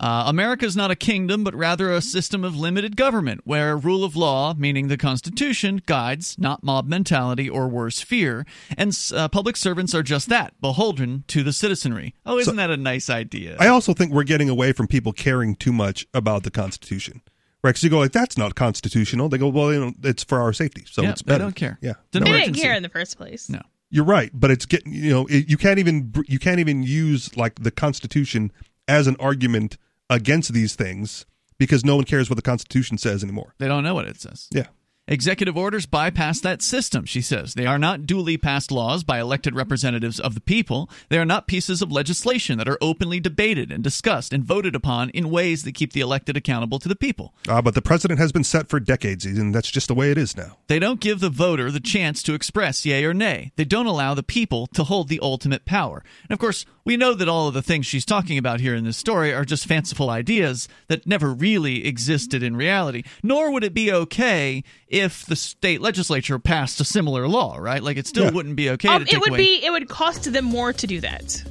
[0.00, 4.02] Uh, America is not a kingdom, but rather a system of limited government, where rule
[4.02, 8.44] of law, meaning the Constitution, guides, not mob mentality or worse, fear,
[8.76, 12.12] and uh, public servants are just that, beholden to the citizenry.
[12.26, 13.56] Oh, isn't that a nice idea?
[13.60, 17.20] I also think we're getting away from people caring too much about the Constitution.
[17.62, 17.70] Right?
[17.70, 20.52] Because you go like, "That's not constitutional." They go, "Well, you know, it's for our
[20.52, 21.38] safety, so Yeah, it's better.
[21.38, 21.78] they don't care.
[21.80, 22.60] Yeah, It's an they didn't emergency.
[22.60, 23.62] care in the first place No.
[23.90, 27.34] You're right, but it's getting you know it, you can't even you can't even use
[27.36, 28.50] like the Constitution
[28.88, 29.76] as an argument
[30.10, 31.26] against these things
[31.58, 33.54] because no one cares what the Constitution says anymore.
[33.58, 34.48] They don't know what it says.
[34.52, 34.66] Yeah.
[35.06, 37.52] Executive orders bypass that system, she says.
[37.52, 40.88] They are not duly passed laws by elected representatives of the people.
[41.10, 45.10] They are not pieces of legislation that are openly debated and discussed and voted upon
[45.10, 47.34] in ways that keep the elected accountable to the people.
[47.46, 50.16] Uh, but the president has been set for decades, and that's just the way it
[50.16, 50.56] is now.
[50.68, 53.52] They don't give the voter the chance to express yea or nay.
[53.56, 56.02] They don't allow the people to hold the ultimate power.
[56.22, 58.84] And of course, we know that all of the things she's talking about here in
[58.84, 63.02] this story are just fanciful ideas that never really existed in reality.
[63.22, 64.64] Nor would it be okay
[64.94, 67.82] if the state legislature passed a similar law, right?
[67.82, 68.30] Like it still Yeah.
[68.30, 70.72] wouldn't be okay um, to take it would away, be it would cost them more
[70.72, 71.42] to do that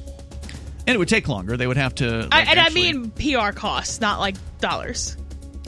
[0.86, 1.56] and it would take longer.
[1.56, 2.28] They would have to.
[2.32, 5.16] I, and actually- i mean pr costs not like dollars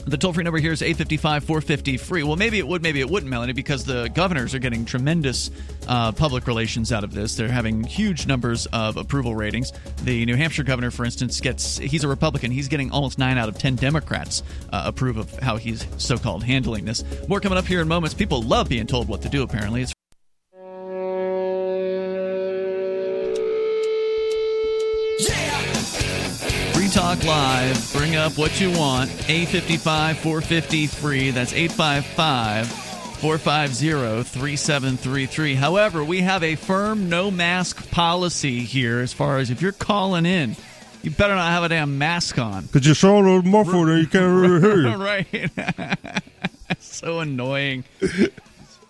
[0.07, 2.23] The toll free number here is 855 450 free.
[2.23, 5.51] Well, maybe it would, maybe it wouldn't, Melanie, because the governors are getting tremendous
[5.85, 7.35] uh, public relations out of this.
[7.35, 9.73] They're having huge numbers of approval ratings.
[10.03, 12.51] The New Hampshire governor, for instance, gets, he's a Republican.
[12.51, 16.41] He's getting almost 9 out of 10 Democrats uh, approve of how he's so called
[16.41, 17.03] handling this.
[17.27, 18.13] More coming up here in moments.
[18.13, 19.81] People love being told what to do, apparently.
[19.81, 19.96] It's
[27.07, 27.93] Talk Live.
[27.93, 29.09] Bring up what you want.
[29.29, 31.31] 855 450 free.
[31.31, 35.55] That's 855 450 3733.
[35.55, 40.25] However, we have a firm no mask policy here as far as if you're calling
[40.25, 40.57] in,
[41.01, 42.65] you better not have a damn mask on.
[42.65, 44.95] Because you're so muffled and you can't really hear you.
[44.97, 46.19] right.
[46.81, 47.85] so annoying.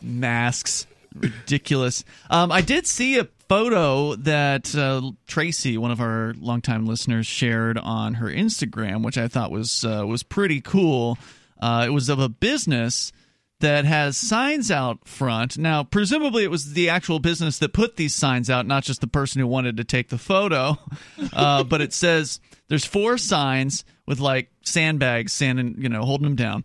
[0.02, 0.88] Masks.
[1.14, 2.04] Ridiculous.
[2.32, 7.78] Um, I did see a photo that uh, Tracy, one of our longtime listeners, shared
[7.78, 11.18] on her Instagram, which I thought was uh, was pretty cool.
[11.60, 13.12] Uh, it was of a business
[13.60, 15.58] that has signs out front.
[15.58, 19.08] Now, presumably, it was the actual business that put these signs out, not just the
[19.08, 20.78] person who wanted to take the photo.
[21.34, 26.36] Uh, but it says there's four signs with like sandbags, sanding, you know, holding them
[26.36, 26.64] down.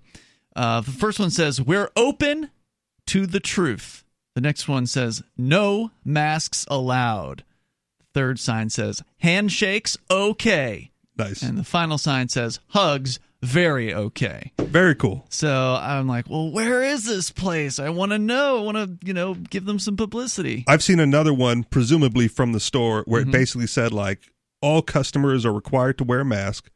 [0.54, 2.50] Uh, the first one says, "We're open
[3.06, 4.01] to the truth."
[4.34, 7.44] The next one says, "No masks allowed."
[7.98, 11.42] The third sign says, "Handshakes okay." Nice.
[11.42, 15.26] And the final sign says, "Hugs very okay." Very cool.
[15.28, 17.78] So I'm like, well, where is this place?
[17.78, 18.58] I want to know.
[18.58, 20.64] I want to, you know, give them some publicity.
[20.66, 23.28] I've seen another one, presumably from the store, where Mhm.
[23.28, 26.70] it basically said like all customers are required to wear a mask.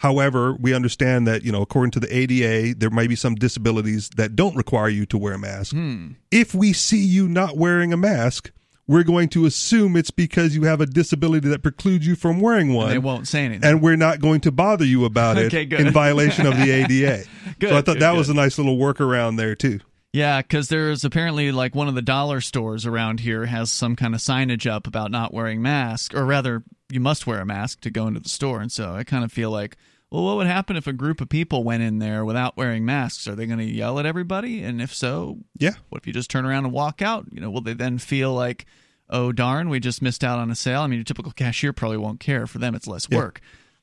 [0.00, 4.08] However, we understand that you know, according to the ADA, there may be some disabilities
[4.16, 5.72] that don't require you to wear a mask.
[5.72, 6.12] Hmm.
[6.30, 8.50] If we see you not wearing a mask,
[8.86, 12.72] we're going to assume it's because you have a disability that precludes you from wearing
[12.72, 12.86] one.
[12.86, 13.68] And they won't say anything.
[13.68, 15.80] and we're not going to bother you about it Okay, good.
[15.80, 17.24] in violation of the ADA.
[17.58, 19.80] Good, so I thought good, that was a nice little workaround there too.
[20.14, 24.14] Yeah, because there's apparently like one of the dollar stores around here has some kind
[24.14, 27.90] of signage up about not wearing masks, or rather, you must wear a mask to
[27.90, 28.60] go into the store.
[28.60, 29.76] And so I kind of feel like,
[30.10, 33.28] well, what would happen if a group of people went in there without wearing masks?
[33.28, 34.62] Are they going to yell at everybody?
[34.62, 35.74] And if so, Yeah.
[35.88, 37.26] what if you just turn around and walk out?
[37.30, 38.66] You know, will they then feel like,
[39.08, 40.80] oh darn, we just missed out on a sale?
[40.82, 42.46] I mean, your typical cashier probably won't care.
[42.48, 43.18] For them, it's less Yeah.
[43.18, 43.40] work.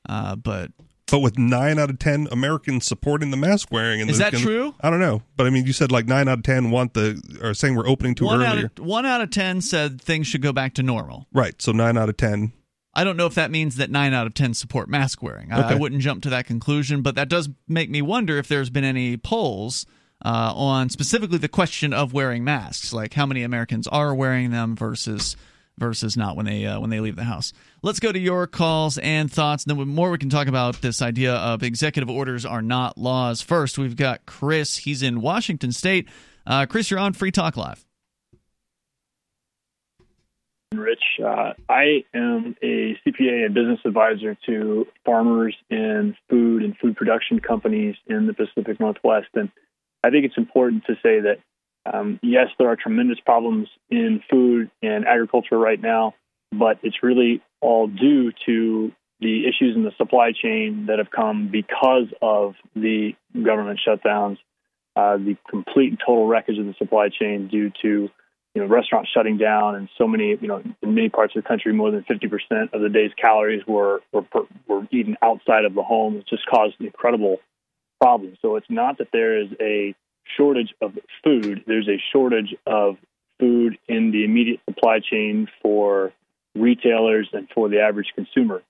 [0.08, 0.70] Uh, but
[1.10, 4.74] But with nine out of ten Americans supporting the mask wearing, and Is that true?
[4.82, 7.18] I don't know, but I mean, you said like nine out of ten want the
[7.42, 10.26] are saying we're opening too one earlier, out of one out of ten said things
[10.26, 11.26] should go back to normal.
[11.32, 11.60] right?
[11.62, 12.52] So nine out of ten.
[12.98, 15.52] I don't know if that means that nine out of ten support mask wearing.
[15.52, 18.70] I, I wouldn't jump to that conclusion, but that does make me wonder if there's
[18.70, 19.86] been any polls
[20.24, 24.74] uh, on specifically the question of wearing masks, like how many Americans are wearing them
[24.74, 25.36] versus
[25.78, 27.52] versus not when they uh, when they leave the house.
[27.82, 31.00] Let's go to your calls and thoughts, and then more we can talk about this
[31.00, 33.40] idea of executive orders are not laws.
[33.40, 34.76] First, we've got Chris.
[34.76, 36.08] He's in Washington State.
[36.44, 37.84] Uh, Chris, you're on Free Talk Live.
[40.74, 41.20] Rich.
[41.24, 47.40] Uh, I am a CPA and business advisor to farmers and food and food production
[47.40, 49.28] companies in the Pacific Northwest.
[49.34, 49.50] And
[50.04, 51.38] I think it's important to say that,
[51.90, 56.14] um, yes, there are tremendous problems in food and agriculture right now,
[56.52, 61.48] but it's really all due to the issues in the supply chain that have come
[61.50, 64.36] because of the government shutdowns,
[64.96, 68.10] uh, the complete and total wreckage of the supply chain due to
[68.58, 71.48] you know, restaurants shutting down, and so many, you know, in many parts of the
[71.48, 74.24] country, more than 50% of the day's calories were were,
[74.66, 76.16] were eaten outside of the home.
[76.16, 77.36] It just caused incredible
[78.00, 78.38] problems.
[78.42, 79.94] So it's not that there is a
[80.36, 81.62] shortage of food.
[81.68, 82.96] There's a shortage of
[83.38, 86.12] food in the immediate supply chain for
[86.56, 88.62] retailers and for the average consumer.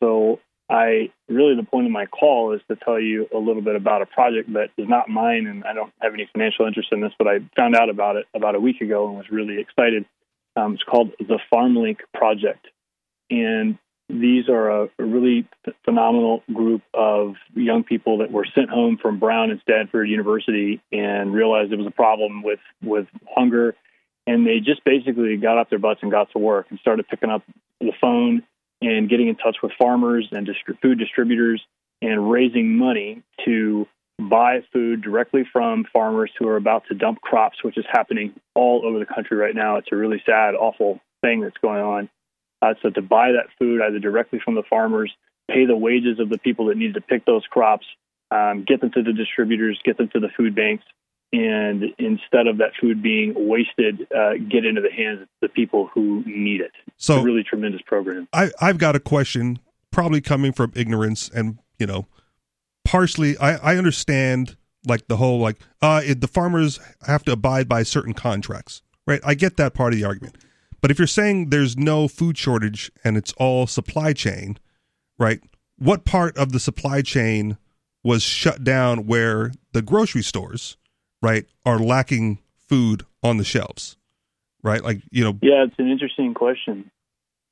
[0.00, 0.40] So
[0.70, 4.02] I really the point of my call is to tell you a little bit about
[4.02, 7.12] a project that is not mine, and I don't have any financial interest in this,
[7.18, 10.04] but I found out about it about a week ago and was really excited.
[10.56, 12.68] Um, it's called the FarmLink Project,
[13.30, 13.78] and
[14.08, 19.18] these are a, really ph- phenomenal group of young people that were sent home from
[19.18, 23.74] Brown and Stanford University and realized there was a problem with with hunger,
[24.26, 27.30] and they just basically got off their butts and got to work and started picking
[27.30, 27.42] up
[27.80, 28.44] the phone
[28.80, 31.62] and getting in touch with farmers and distri- food distributors
[32.02, 33.86] and raising money to
[34.18, 38.82] buy food directly from farmers who are about to dump crops, which is happening all
[38.84, 39.76] over the country right now.
[39.76, 42.08] It's a really sad, awful thing that's going on.
[42.62, 45.12] Uh, so to buy that food either directly from the farmers,
[45.50, 47.86] pay the wages of the people that need to pick those crops,
[48.30, 50.84] um, get them to the distributors, get them to the food banks,
[51.32, 55.88] and instead of that food being wasted, uh, get into the hands of the people
[55.94, 56.72] who need it.
[56.96, 58.28] So it's a really tremendous program.
[58.32, 62.06] I, I've got a question, probably coming from ignorance, and you know,
[62.84, 67.68] partially I, I understand like the whole like uh it, the farmers have to abide
[67.68, 69.20] by certain contracts, right?
[69.24, 70.36] I get that part of the argument,
[70.80, 74.58] but if you're saying there's no food shortage and it's all supply chain,
[75.18, 75.40] right?
[75.76, 77.56] What part of the supply chain
[78.02, 80.76] was shut down where the grocery stores,
[81.22, 83.96] right, are lacking food on the shelves,
[84.62, 84.82] right?
[84.82, 86.90] Like you know, Yeah, it's an interesting question.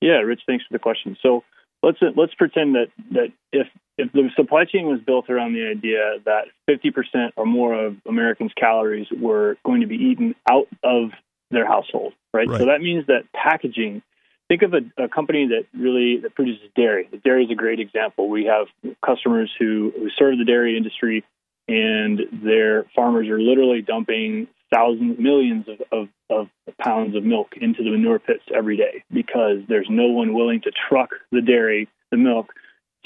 [0.00, 1.16] Yeah, Rich, thanks for the question.
[1.22, 1.44] So
[1.82, 3.66] let's let's pretend that that if
[3.98, 8.52] if the supply chain was built around the idea that 50% or more of Americans'
[8.56, 11.10] calories were going to be eaten out of
[11.50, 12.46] their household, right?
[12.48, 12.60] Right.
[12.60, 14.02] So that means that packaging.
[14.46, 17.06] Think of a, a company that really that produces dairy.
[17.22, 18.30] Dairy is a great example.
[18.30, 18.68] We have
[19.04, 21.22] customers who, who serve the dairy industry,
[21.68, 26.48] and their farmers are literally dumping thousands, millions of, of, of,
[26.78, 30.70] pounds of milk into the manure pits every day because there's no one willing to
[30.88, 32.52] truck the dairy, the milk,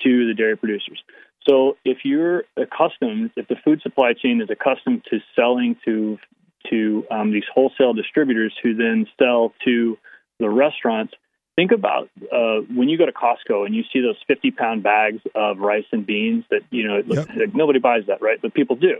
[0.02, 1.02] to the dairy producers.
[1.48, 6.18] So if you're accustomed, if the food supply chain is accustomed to selling to
[6.70, 9.98] to um, these wholesale distributors who then sell to
[10.38, 11.12] the restaurants,
[11.56, 15.20] think about uh, when you go to Costco and you see those 50 pound bags
[15.34, 17.38] of rice and beans that you know it looks, Yep.
[17.38, 18.40] like nobody buys that, right?
[18.40, 18.96] But people do.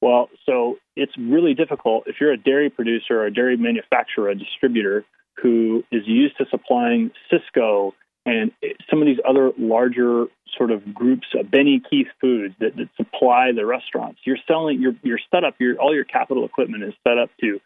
[0.00, 4.34] Well, so it's really difficult if you're a dairy producer or a dairy manufacturer, a
[4.34, 5.04] distributor
[5.40, 7.92] who is used to supplying Sysco
[8.26, 8.52] and
[8.90, 10.26] some of these other larger
[10.56, 14.20] sort of groups, uh, Benny Keith Foods that, that supply the restaurants.
[14.24, 17.60] You're selling, you're you're set up, your all your capital equipment is set up to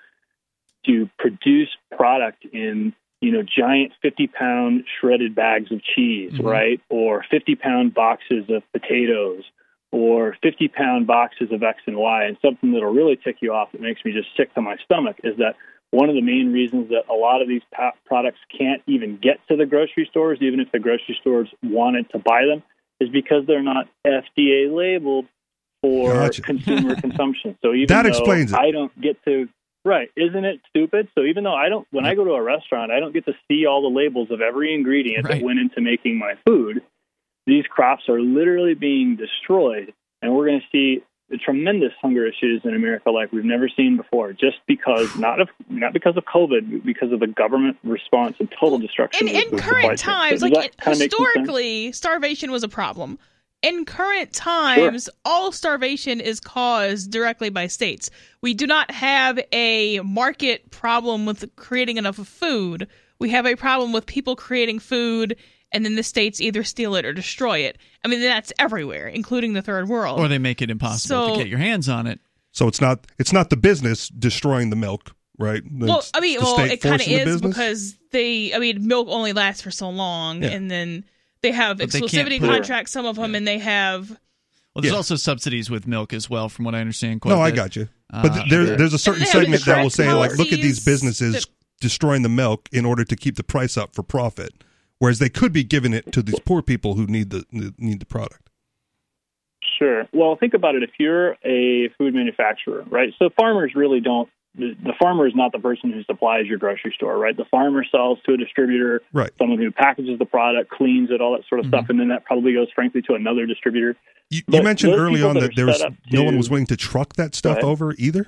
[0.86, 6.44] to produce product in you know giant 50 pound shredded bags of cheese, Mhm.
[6.44, 9.44] right, or 50 pound boxes of potatoes.
[9.92, 13.70] Or 50 pound boxes of X and Y, and something that'll really tick you off
[13.72, 15.54] that makes me just sick to my stomach is that
[15.92, 17.62] one of the main reasons that a lot of these
[18.04, 22.18] products can't even get to the grocery stores, even if the grocery stores wanted to
[22.18, 22.62] buy them,
[23.00, 25.26] is because they're not FDA labeled
[25.80, 26.42] for Gotcha.
[26.42, 27.56] consumer consumption.
[27.62, 28.58] So even That though explains it.
[28.58, 29.48] I don't get to
[29.86, 31.08] right, isn't it stupid?
[31.14, 33.32] So even though I don't, when I go to a restaurant, I don't get to
[33.48, 35.38] see all the labels of every ingredient Right.
[35.40, 36.82] that went into making my food.
[37.46, 41.02] These crops are literally being destroyed, and we're going to see
[41.44, 45.92] tremendous hunger issues in America like we've never seen before, just because not of not
[45.92, 49.26] because of COVID, but because of the government response and total destruction.
[49.28, 51.34] in, in current times, like it- kinda make some sense?
[51.34, 53.18] historically, starvation was a problem.
[53.66, 58.10] In current times, all starvation is caused directly by states.
[58.40, 62.86] We do not have a market problem with creating enough of food.
[63.18, 65.36] We have a problem with people creating food
[65.72, 67.76] and then the states either steal it or destroy it.
[68.04, 70.20] I mean, that's everywhere, including the third world.
[70.20, 72.20] Or they make it impossible So- to get your hands on it.
[72.52, 75.62] So it's not it's not the business destroying the milk, right?
[75.70, 77.40] well, It's I mean, well, it kind of is business?
[77.40, 80.50] because they, I mean, milk only lasts for so long, Yeah.
[80.50, 81.04] and then
[81.46, 84.10] they have But they exclusivity put- contracts, some of them, and they have.
[84.74, 84.96] Well, there's Yeah.
[84.96, 87.20] also subsidies with milk as well, from what I understand.
[87.22, 87.56] Quite no, a I bit.
[87.56, 87.88] got you.
[88.12, 90.36] Uh, But th- there, there's a certain And they have segment that will say, like,
[90.36, 91.46] look at these businesses that-
[91.80, 94.52] destroying the milk in order to keep the price up for profit,
[94.98, 97.44] whereas they could be giving it to these poor people who need the
[97.78, 98.50] need the product.
[99.78, 100.06] Sure.
[100.12, 100.82] Well, think about it.
[100.82, 103.12] If you're a food manufacturer, right?
[103.18, 104.28] So farmers really don't.
[104.58, 107.36] The, farmer is not the person who supplies your grocery store, right?
[107.36, 109.30] The farmer sells to a distributor, Right.
[109.38, 111.68] someone who packages the product, cleans it, all that sort of Mhm.
[111.68, 113.96] stuff, and then that probably goes, frankly, to another distributor.
[114.30, 117.14] You, you mentioned early on that that there was no one was willing to truck
[117.14, 118.26] that stuff over either.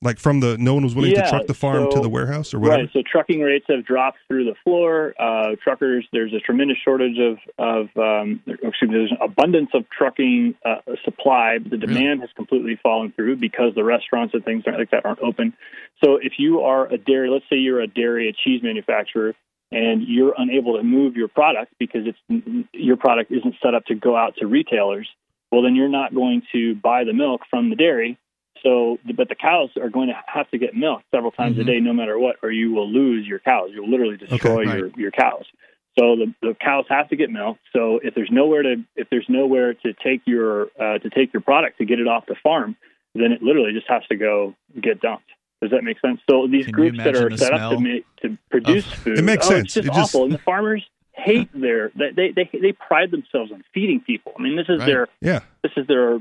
[0.00, 2.60] Like from the no one was willing to truck the farm to the warehouse or
[2.60, 2.82] whatever.
[2.82, 2.90] Right.
[2.92, 5.12] So trucking rates have dropped through the floor.
[5.18, 9.90] Uh, truckers, there's a tremendous shortage of of um, excuse me, there's an abundance of
[9.90, 14.90] trucking uh, supply, the demand has completely fallen through because the restaurants and things like
[14.90, 15.54] that aren't open.
[16.04, 19.34] So if you are a dairy, let's say you're a dairy, a cheese manufacturer,
[19.70, 23.94] and you're unable to move your product because it's your product isn't set up to
[23.94, 25.08] go out to retailers,
[25.50, 28.18] well then you're not going to buy the milk from the dairy.
[28.62, 31.60] So, but the cows are going to have to get milk several times Mhm.
[31.60, 33.70] a day, no matter what, or you will lose your cows.
[33.72, 35.44] You'll literally destroy Okay, your, your cows.
[35.98, 37.58] So the, the cows have to get milk.
[37.74, 41.40] So if there's nowhere to if there's nowhere to take your uh, to take your
[41.42, 42.76] product to get it off the farm,
[43.14, 45.24] then it literally just has to go get dumped.
[45.60, 46.20] Does that make sense?
[46.30, 49.22] So these Can groups that are set up to make to produce of- food, It
[49.22, 49.64] makes oh, sense.
[49.64, 53.10] It's just It just- awful, and the farmers hate their they, they they they pride
[53.10, 54.32] themselves on feeding people.
[54.38, 54.86] I mean, this is Right.
[54.86, 55.40] their yeah.
[55.64, 56.20] this is their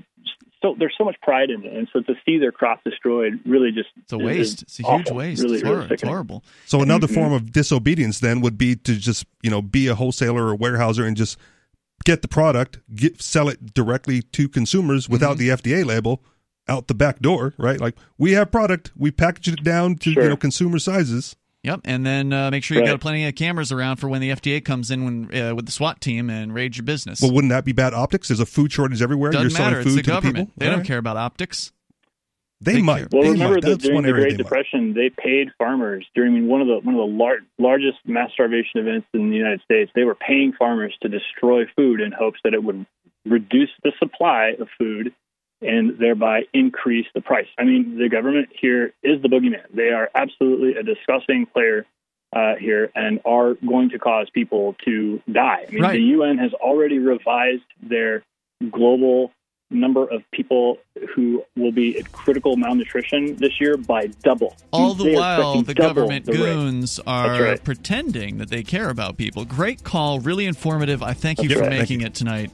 [0.74, 3.72] so there's so much pride in it, and so to see their crop destroyed really
[3.72, 4.62] just It's a waste.
[4.64, 5.18] It's a huge awful.
[5.18, 5.42] waste.
[5.44, 6.44] Really, it's, really hor- it's horrible.
[6.66, 7.14] So another Mhm.
[7.14, 11.06] form of disobedience then would be to just you know be a wholesaler or warehouser
[11.06, 11.38] and just
[12.06, 15.64] get the product, get sell it directly to consumers without Mm-hmm.
[15.64, 16.24] the FDA label
[16.70, 17.80] out the back door, right?
[17.80, 21.36] Like we have product, we package it down to you know consumer sizes.
[21.64, 22.92] Yep, and then uh, make sure you Right.
[22.92, 25.72] got plenty of cameras around for when the FDA comes in when uh, with the
[25.72, 27.20] SWAT team and raids your business.
[27.22, 28.30] Well, wouldn't that be bad optics?
[28.30, 29.32] There's a food shortage everywhere.
[29.32, 29.84] Doesn't You're selling matter.
[29.84, 30.36] food It's the to government.
[30.36, 30.54] the people.
[30.58, 30.88] They All don't right.
[30.88, 31.72] care about optics.
[32.62, 33.12] They, They might.
[33.12, 33.64] Well, they remember might.
[33.66, 34.38] that during the Great they might.
[34.38, 38.80] Depression, they paid farmers during one of the one of the lar- largest mass starvation
[38.80, 39.92] events in the United States.
[39.94, 42.86] They were paying farmers to destroy food in hopes that it would
[43.26, 45.14] reduce the supply of food
[45.62, 47.48] and thereby increase the price.
[47.58, 49.64] I mean, the government here is the boogeyman.
[49.74, 51.86] They are absolutely a disgusting player
[52.36, 55.66] uh, here and are going to cause people to die.
[55.68, 55.94] I mean, Right.
[55.94, 58.24] the UN has already revised their
[58.70, 59.32] global
[59.70, 60.78] number of people
[61.14, 64.56] who will be at critical malnutrition this year by double.
[64.72, 67.64] All the They while, the government the goons are right.
[67.64, 69.44] pretending that they care about people.
[69.44, 71.04] Great call, really informative.
[71.04, 71.70] I thank you for right.
[71.70, 72.52] making it tonight.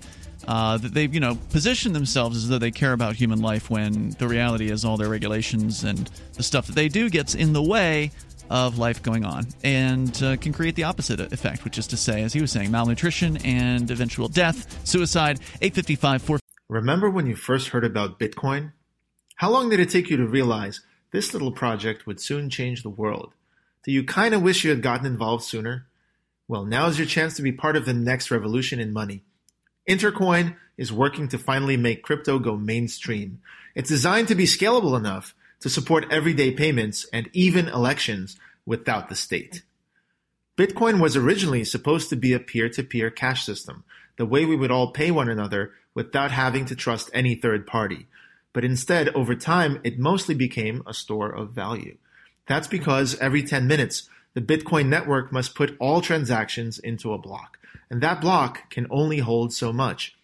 [0.48, 4.10] Uh, that they've you know positioned themselves as though they care about human life when
[4.20, 7.62] the reality is all their regulations and the stuff that they do gets in the
[7.62, 8.12] way
[8.50, 12.24] of life going on and uh, can create the opposite effect, which is to say,
[12.24, 15.40] as he was saying, malnutrition and eventual death, suicide.
[15.62, 16.40] 855 4
[16.70, 18.74] Remember when you first heard about Bitcoin?
[19.36, 20.82] How long did it take you to realize
[21.12, 23.34] this little project would soon change the world?
[23.84, 25.88] Do you kind of wish you had gotten involved sooner?
[26.48, 29.24] Well, now is your chance to be part of the next revolution in money.
[29.88, 33.42] Intercoin is working to finally make crypto go mainstream.
[33.76, 39.16] It's designed to be scalable enough to support everyday payments and even elections without the
[39.16, 39.64] state.
[40.58, 43.84] Bitcoin was originally supposed to be a peer to peer cash system,
[44.18, 48.08] the way we would all pay one another without having to trust any third party.
[48.54, 51.98] But instead, over time, it mostly became a store of value.
[52.48, 57.58] That's because every 10 minutes, the Bitcoin network must put all transactions into a block,
[57.94, 60.18] and that block can only hold so much.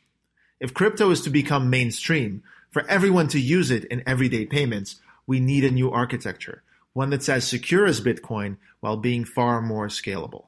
[0.60, 2.42] If crypto is to become mainstream,
[2.72, 4.96] for everyone to use it in everyday payments,
[5.28, 6.64] we need a new architecture,
[6.94, 10.48] one that's as secure as Bitcoin while being far more scalable.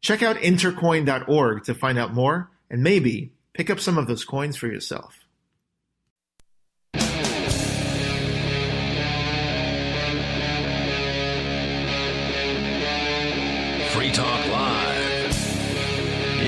[0.00, 4.56] Check out intercoin.org to find out more and maybe pick up some of those coins
[4.56, 5.21] for yourself.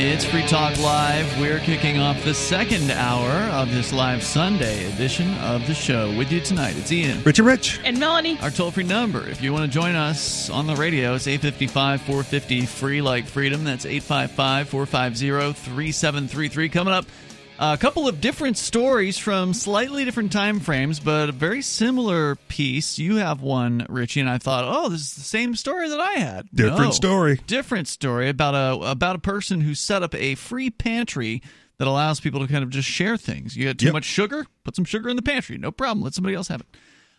[0.07, 1.40] It's Free Talk Live.
[1.40, 6.14] We're kicking off the second hour of this live Sunday edition of the show.
[6.18, 7.22] With you tonight, it's Ian.
[7.22, 7.80] Richard Rich.
[7.84, 8.38] And Melanie.
[8.40, 12.02] Our toll free number, if you want to join us on the radio, it's 855
[12.02, 13.64] 450 free like freedom.
[13.64, 16.68] That's 855 450 3733.
[16.68, 17.07] Coming up,
[17.59, 22.98] a couple of different stories from slightly different time frames, but a very similar piece.
[22.98, 26.12] You have one, Richie, and I thought, oh, this is the same story that I
[26.14, 26.48] had.
[26.52, 26.90] Different No.
[26.90, 27.40] story.
[27.46, 31.42] Different story about a about a person who set up a free pantry
[31.78, 33.57] that allows people to kind of just share things.
[33.57, 33.92] You got too Yep.
[33.94, 34.46] much sugar?
[34.64, 35.59] Put some sugar in the pantry.
[35.59, 36.02] No problem.
[36.05, 36.66] Let somebody else have it.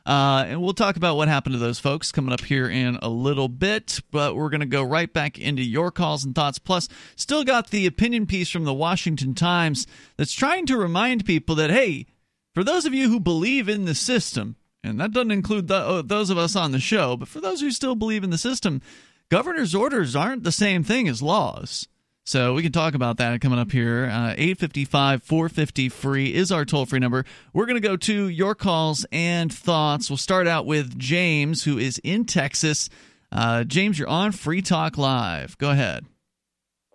[0.06, 3.10] Uh, and we'll talk about what happened to those folks coming up here in a
[3.10, 4.00] little bit.
[4.12, 6.60] But we're going to go right back into your calls and thoughts.
[6.60, 9.88] Plus, still got the opinion piece from the Washington Times
[10.18, 12.06] that's trying to remind people that, hey,
[12.54, 16.02] for those of you who believe in the system, and that doesn't include the, uh,
[16.04, 18.82] those of us on the show, but for those who still believe in the system,
[19.30, 21.88] governor's orders aren't the same thing as laws.
[22.28, 24.06] So we can talk about that coming up here.
[24.06, 27.24] Uh, 855 450 free is our toll free number.
[27.54, 30.10] We're going to go to your calls and thoughts.
[30.10, 32.90] We'll start out with James, who is in Texas.
[33.32, 35.56] Uh, James, you're on Free Talk Live.
[35.60, 36.04] Go ahead.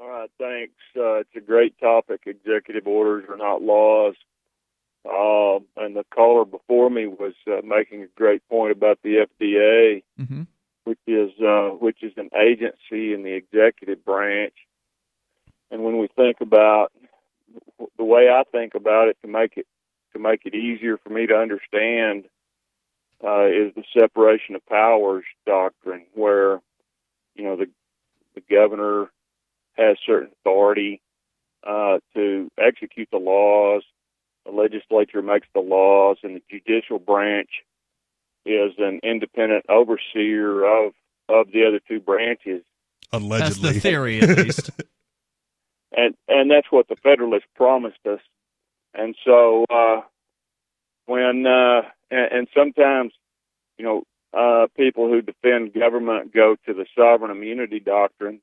[0.00, 0.72] All right, thanks.
[0.96, 2.22] Uh, it's a great topic.
[2.26, 4.16] Executive orders are not laws.
[5.08, 10.02] Um, and the caller before me was uh, making a great point about the FDA,
[10.20, 10.42] Mm-hmm.
[10.84, 14.54] which is uh, which is an agency in the executive branch.
[15.70, 16.92] And when we think about
[17.96, 19.66] the way I think about it, to make it
[20.12, 22.24] to make it easier for me to understand,
[23.22, 26.60] uh, is the separation of powers doctrine, where
[27.34, 27.66] you know the
[28.34, 29.10] the governor
[29.74, 31.00] has certain authority
[31.66, 33.82] uh, to execute the laws.
[34.46, 37.50] The legislature makes the laws, and the judicial branch
[38.46, 40.92] is an independent overseer of
[41.28, 42.62] of the other two branches.
[43.12, 43.72] Allegedly, That's Allegedly.
[43.72, 44.70] the theory, at least.
[45.96, 48.20] and and that's what the Federalists promised us.
[48.94, 50.02] And so uh,
[51.06, 53.12] when uh, and, and sometimes
[53.78, 58.40] you know uh, people who defend government go to the sovereign immunity doctrine.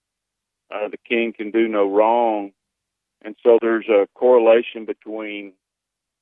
[0.70, 2.52] Uh, the king can do no wrong,
[3.22, 5.54] and so there's a correlation between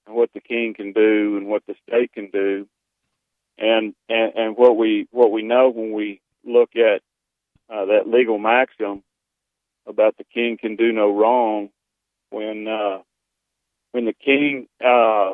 [0.05, 2.67] what the king can do and what the state can do.
[3.57, 7.01] And and, and what we what we know when we look at
[7.73, 9.01] uh, that legal maxim
[9.87, 11.69] about the king can do no wrong
[12.29, 12.99] when uh
[13.91, 15.33] when the king uh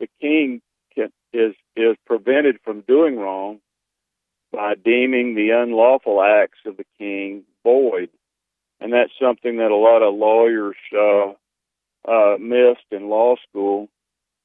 [0.00, 0.60] the king
[0.94, 3.60] can, is is prevented from doing wrong
[4.52, 8.10] by deeming the unlawful acts of the king void.
[8.80, 11.32] And that's something that a lot of lawyers uh
[12.08, 13.88] uh missed in law school.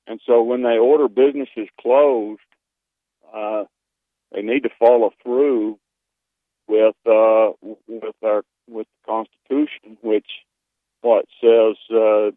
[0.07, 2.41] And so when they order businesses closed
[3.33, 3.63] uh
[4.31, 5.79] they need to follow through
[6.67, 7.51] with uh
[7.87, 10.27] with our with the Constitution, which
[11.01, 12.31] what says uh,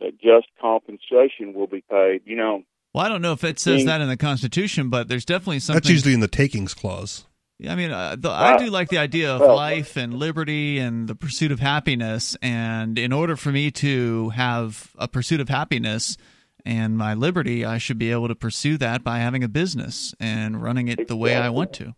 [0.00, 2.22] that just compensation will be paid.
[2.24, 5.24] You know, Well, I don't know if it says that in the Constitution, but there's
[5.24, 5.80] definitely something.
[5.80, 7.26] That's usually in the takings clause.
[7.68, 11.14] I mean, uh, the, I do like the idea of life and liberty and the
[11.14, 12.36] pursuit of happiness.
[12.42, 16.16] And in order for me to have a pursuit of happiness
[16.64, 20.62] and my liberty, I should be able to pursue that by having a business and
[20.62, 21.94] running it the way I want to.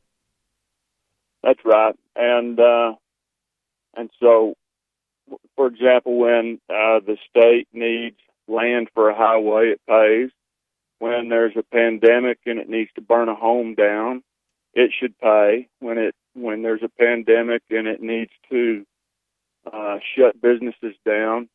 [1.43, 1.95] that's right.
[2.15, 2.93] And uh,
[3.97, 4.55] and so,
[5.57, 8.17] for example, when uh, the state needs
[8.49, 10.31] land for a highway, it pays.
[10.99, 14.23] When there's a pandemic and it needs to burn a home down,
[14.73, 18.85] it should pay when it when there's a pandemic and it needs to
[19.71, 21.49] uh, shut businesses down.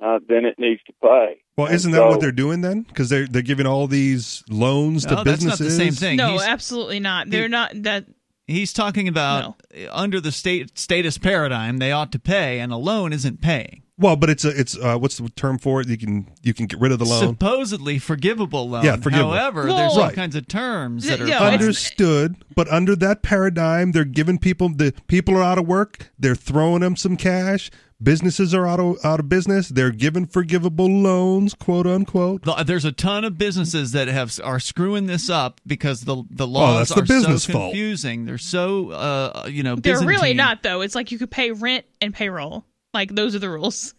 [0.00, 1.40] Uh, then it needs to pay.
[1.56, 2.82] Well, isn't that so- what they're doing then?
[2.82, 5.78] Because they're they're giving all these loans to No, that's not businesses.
[5.78, 6.16] the same thing.
[6.16, 7.30] No, He's- absolutely not.
[7.30, 8.06] They're not that.
[8.46, 12.76] He's talking about uh, under the state status paradigm, they ought to pay, and a
[12.76, 13.82] loan isn't paying.
[13.96, 15.88] Well, but it's a it's uh, what's the term for it?
[15.88, 17.20] You can you can get rid of the loan.
[17.28, 18.84] Supposedly forgivable loan.
[18.84, 19.30] Yeah, forgivable.
[19.32, 20.14] However, Well- there's all Right.
[20.14, 21.38] kinds of terms that are Yeah.
[21.40, 26.10] Understood, but under that paradigm, they're giving people the people are out of work.
[26.18, 27.70] They're throwing them some cash.
[28.04, 29.68] Businesses are out of out of business.
[29.70, 32.42] They're given forgivable loans, quote unquote.
[32.66, 36.50] There's a ton of businesses that have are screwing this up because the the Oh,
[36.50, 37.72] laws that's the are business so fault.
[37.72, 38.26] confusing.
[38.26, 40.82] They're so uh, you know They're really not though.
[40.82, 42.64] It's like you could pay rent and payroll.
[42.92, 43.94] Like those are the rules.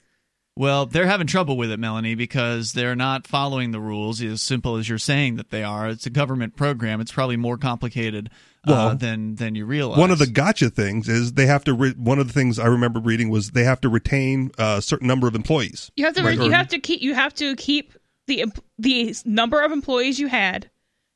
[0.58, 4.78] Well, they're having trouble with it, Melanie, because they're not following the rules as simple
[4.78, 5.90] as you're saying that they are.
[5.90, 7.02] It's a government program.
[7.02, 8.30] It's probably more complicated
[8.66, 10.00] uh, Well, than than you realize.
[10.00, 11.74] One of the gotcha things is they have to.
[11.74, 15.08] Re- one of the things I remember reading was they have to retain a certain
[15.08, 15.92] number of employees.
[15.98, 16.24] You have to.
[16.24, 17.02] Right, you have to keep.
[17.02, 17.92] You have to keep
[18.28, 18.46] the
[18.80, 20.70] the number of employees you had.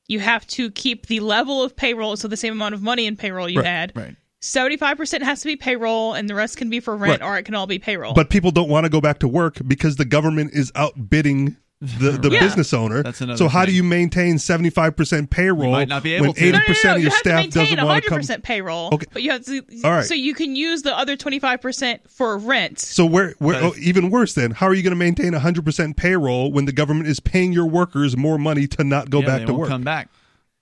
[0.10, 3.16] You have to keep the level of payroll, so the same amount of money in
[3.16, 3.92] payroll you Right, had.
[3.96, 4.16] right.
[4.42, 7.30] Seventy-five percent has to be payroll, and the rest can be for rent, Right.
[7.30, 8.14] or it can all be payroll.
[8.14, 12.12] But people don't want to go back to work because the government is outbidding the,
[12.22, 12.40] the Yeah.
[12.40, 13.04] business owner.
[13.04, 16.14] That's another so how do you maintain seventy five percent payroll You might not be
[16.14, 16.40] able when to.
[16.42, 16.96] eighty no, no, no, percent no.
[16.96, 18.20] of You your have to staff maintain doesn't want to come?
[18.20, 18.90] 100% payroll.
[18.94, 19.06] Okay.
[19.12, 19.62] But you have to.
[19.84, 20.06] All right.
[20.06, 22.80] So you can use the other 25% for rent.
[22.80, 25.66] So where, where But oh, even worse then, how are you going to maintain hundred
[25.66, 29.26] percent payroll when the government is paying your workers more money to not go Yeah,
[29.28, 29.70] back they to won't work?
[29.70, 30.10] come back,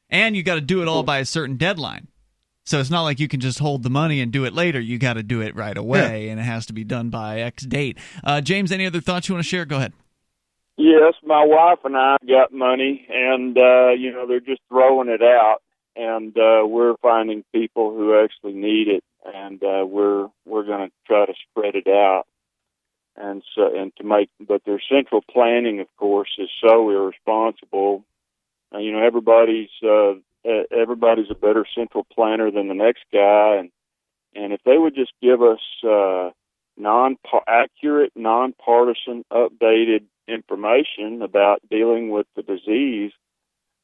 [0.09, 2.07] and you got to do it all by a certain deadline.
[2.67, 4.77] So it's not like you can just hold the money and do it later.
[4.77, 7.63] You got to do it right away, and it has to be done by X
[7.63, 7.97] date.
[8.25, 9.63] Uh, James, any other thoughts you want to share?
[9.63, 9.93] Go ahead.
[10.75, 15.21] Yes, my wife and I got money, and uh, you know they're just throwing it
[15.21, 15.59] out,
[15.95, 20.93] and uh, we're finding people who actually need it, and uh, we're we're going to
[21.05, 22.23] try to spread it out,
[23.15, 24.29] and so and to make.
[24.45, 28.03] But their central planning, of course, is so irresponsible.
[28.75, 30.15] Uh, you know, everybody's uh,
[30.71, 33.71] everybody's a better central planner than the next guy, and
[34.35, 36.29] and if they would just give us uh,
[36.77, 37.17] non
[37.47, 43.11] accurate, nonpartisan, updated information about dealing with the disease,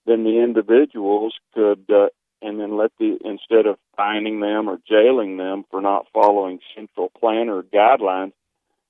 [0.06, 2.08] then the individuals could, uh,
[2.42, 7.12] and then let the instead of fining them or jailing them for not following central
[7.20, 8.34] planner guidelines.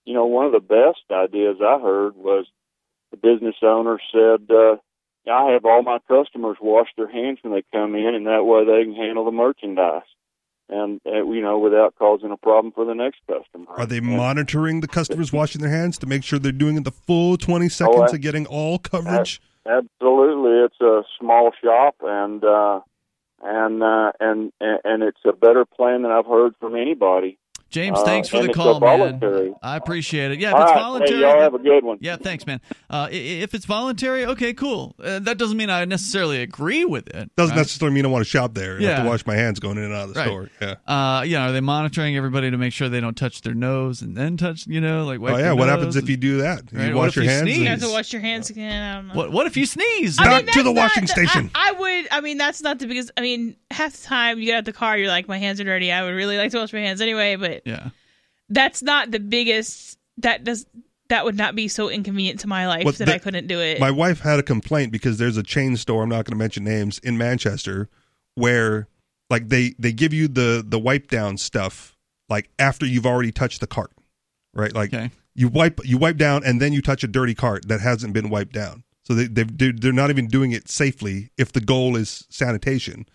[0.06, 2.46] You know, one of the best ideas I heard was
[3.12, 4.78] the business owner said, uh,
[5.32, 8.66] "I have all my customers wash their hands when they come in, and that way
[8.66, 10.04] they can handle the merchandise."
[10.70, 13.66] And uh, you know, without causing a problem for the next customer.
[13.70, 16.84] Are they And- monitoring the customers washing their hands to make sure they're doing it
[16.86, 19.42] the full twenty seconds I- of getting all coverage?
[19.66, 22.80] Absolutely, it's a small shop, and uh,
[23.42, 27.38] and uh, and and it's a better plan than I've heard from anybody.
[27.74, 29.56] James, Uh, thanks for and the call, man.
[29.64, 30.40] I appreciate it.
[30.40, 31.20] Yeah, if All it's right, hey, voluntary.
[31.22, 31.98] y'all have a good one.
[32.02, 32.62] Yeah, thanks, man.
[32.90, 34.94] Uh, if it's voluntary, okay, cool.
[35.04, 37.32] Uh, that doesn't mean I necessarily agree with it.
[37.36, 37.62] Doesn't right?
[37.62, 39.86] necessarily mean I want to shop there and have to wash my hands going in
[39.86, 40.28] and out of the Right.
[40.28, 40.50] store.
[40.62, 40.76] Yeah.
[40.88, 44.16] Uh, yeah, are they monitoring everybody to make sure they don't touch their nose and
[44.16, 45.44] then touch, you know, like wipe Oh yeah.
[45.46, 46.62] their What nose happens if you do that?
[46.72, 47.42] Right, You what wash if your you hands.
[47.42, 47.58] sneeze?
[47.58, 48.84] You have to wash your hands again.
[48.84, 49.14] I don't know.
[49.16, 50.20] What What if you sneeze?
[50.20, 51.50] I Back mean, to the that's not washing station.
[51.56, 52.08] I, I would.
[52.12, 53.10] I mean, that's not the biggest.
[53.18, 55.60] I mean, half the time you get out of the car, you're like, my hands
[55.60, 55.92] are dirty.
[55.92, 57.90] I would really like to wash my hands anyway, but yeah.
[58.50, 59.98] that's not the biggest.
[60.18, 60.66] That does.
[61.10, 63.60] That would not be so inconvenient to my life Well, that that- I couldn't do
[63.60, 63.80] it.
[63.80, 66.04] My wife had a complaint because there's a chain store.
[66.04, 67.90] I'm not going to mention names in Manchester
[68.36, 68.88] where
[69.30, 71.96] like they they give you the the wipe down stuff
[72.30, 73.92] like after you've already touched the cart,
[74.54, 74.74] right?
[74.74, 75.12] Like Okay.
[75.36, 78.30] you wipe you wipe down and then you touch a dirty cart that hasn't been
[78.30, 78.84] wiped down.
[79.04, 83.06] So they they they're they're not even doing it safely if the goal is sanitation,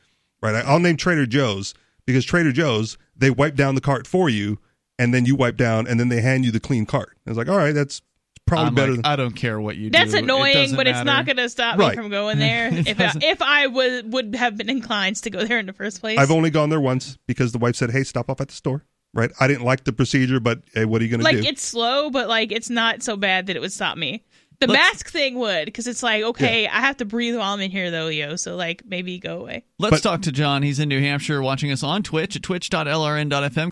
[0.42, 0.54] right?
[0.54, 1.74] I- I'll name Trader Joe's
[2.08, 4.58] because Trader Joe's they wipe down the cart for you
[4.98, 7.16] and then you wipe down and then they hand you the clean cart.
[7.26, 8.00] It's like all right, that's
[8.46, 8.92] probably I'm better.
[8.92, 10.16] like, than, I don't care what you that's do.
[10.16, 11.90] It annoying, doesn't but it's not going to stop Right.
[11.90, 12.70] me from going there.
[12.72, 16.00] If I, if I would would have been inclined to go there in the first
[16.00, 16.18] place.
[16.18, 18.84] I've only gone there once because the wife said, "Hey, stop off at the store."
[19.14, 19.30] Right?
[19.40, 21.42] I didn't like the procedure, but hey, what are you going to like do?
[21.48, 24.22] it's slow, but like it's not so bad that it would stop me.
[24.60, 27.60] The Let's- mask thing would, because it's like, okay, I have to breathe while I'm
[27.60, 28.34] in here, though, yo.
[28.34, 29.64] So like, maybe go away.
[29.78, 30.62] Let's But- talk to John.
[30.64, 33.70] He's in New Hampshire watching us on Twitch at twitch.lrn.fm.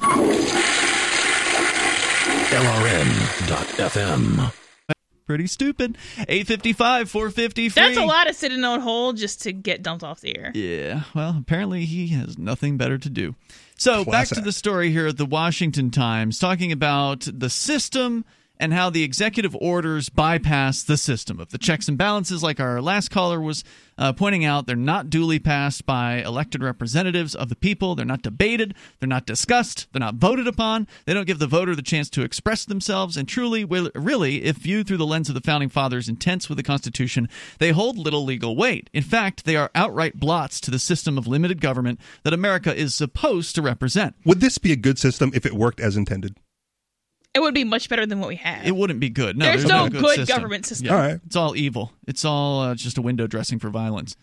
[3.26, 4.52] LRN.FM.
[5.26, 5.98] Pretty stupid.
[6.28, 7.82] 855 450 free.
[7.82, 10.52] That's a lot of sitting on hold just to get dumped off the air.
[10.54, 13.34] Yeah, well, apparently he has nothing better to do.
[13.76, 18.24] So, Class back to the story here at the Washington Times, talking about the system
[18.58, 22.80] and how the executive orders bypass the system of the checks and balances, like our
[22.80, 23.64] last caller was
[23.98, 24.66] uh, pointing out.
[24.66, 27.94] They're not duly passed by elected representatives of the people.
[27.94, 28.74] They're not debated.
[28.98, 29.86] They're not discussed.
[29.92, 30.86] They're not voted upon.
[31.04, 33.16] They don't give the voter the chance to express themselves.
[33.16, 36.62] And truly, really, if viewed through the lens of the founding fathers' intents with the
[36.62, 37.28] Constitution,
[37.58, 38.90] they hold little legal weight.
[38.92, 42.94] In fact, they are outright blots to the system of limited government that America is
[42.94, 44.14] supposed to represent.
[44.24, 46.36] Would this be a good system if it worked as intended?
[47.36, 48.66] It would be much better than what we have.
[48.66, 49.36] It wouldn't be good.
[49.36, 50.36] No, There's no good, good system.
[50.36, 50.86] government system.
[50.86, 50.92] Yeah.
[50.94, 51.20] All right.
[51.26, 51.92] It's all evil.
[52.06, 54.16] It's all uh, just a window dressing for violence.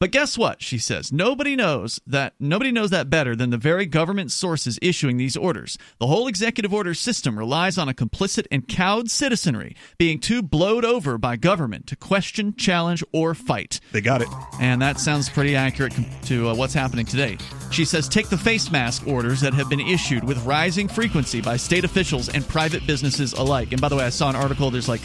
[0.00, 0.62] But guess what?
[0.62, 5.18] She says nobody knows that nobody knows that better than the very government sources issuing
[5.18, 5.76] these orders.
[5.98, 10.86] The whole executive order system relies on a complicit and cowed citizenry being too blowed
[10.86, 13.78] over by government to question, challenge, or fight.
[13.92, 14.28] They got it.
[14.58, 15.92] And that sounds pretty accurate
[16.22, 17.36] to uh, what's happening today.
[17.70, 21.58] She says take the face mask orders that have been issued with rising frequency by
[21.58, 23.72] state officials and private businesses alike.
[23.72, 25.02] And by the way, I saw an article, there's like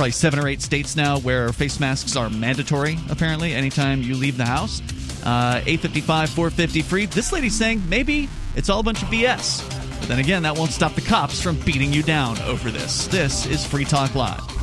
[0.00, 4.38] probably seven or eight states now where face masks are mandatory, apparently, anytime you leave
[4.38, 4.80] the house.
[5.26, 7.04] Uh, 855 450 free.
[7.04, 8.26] This lady's saying maybe
[8.56, 9.60] it's all a bunch of BS.
[10.00, 13.08] But then again, that won't stop the cops from beating you down over this.
[13.08, 14.59] This is Free Talk Live.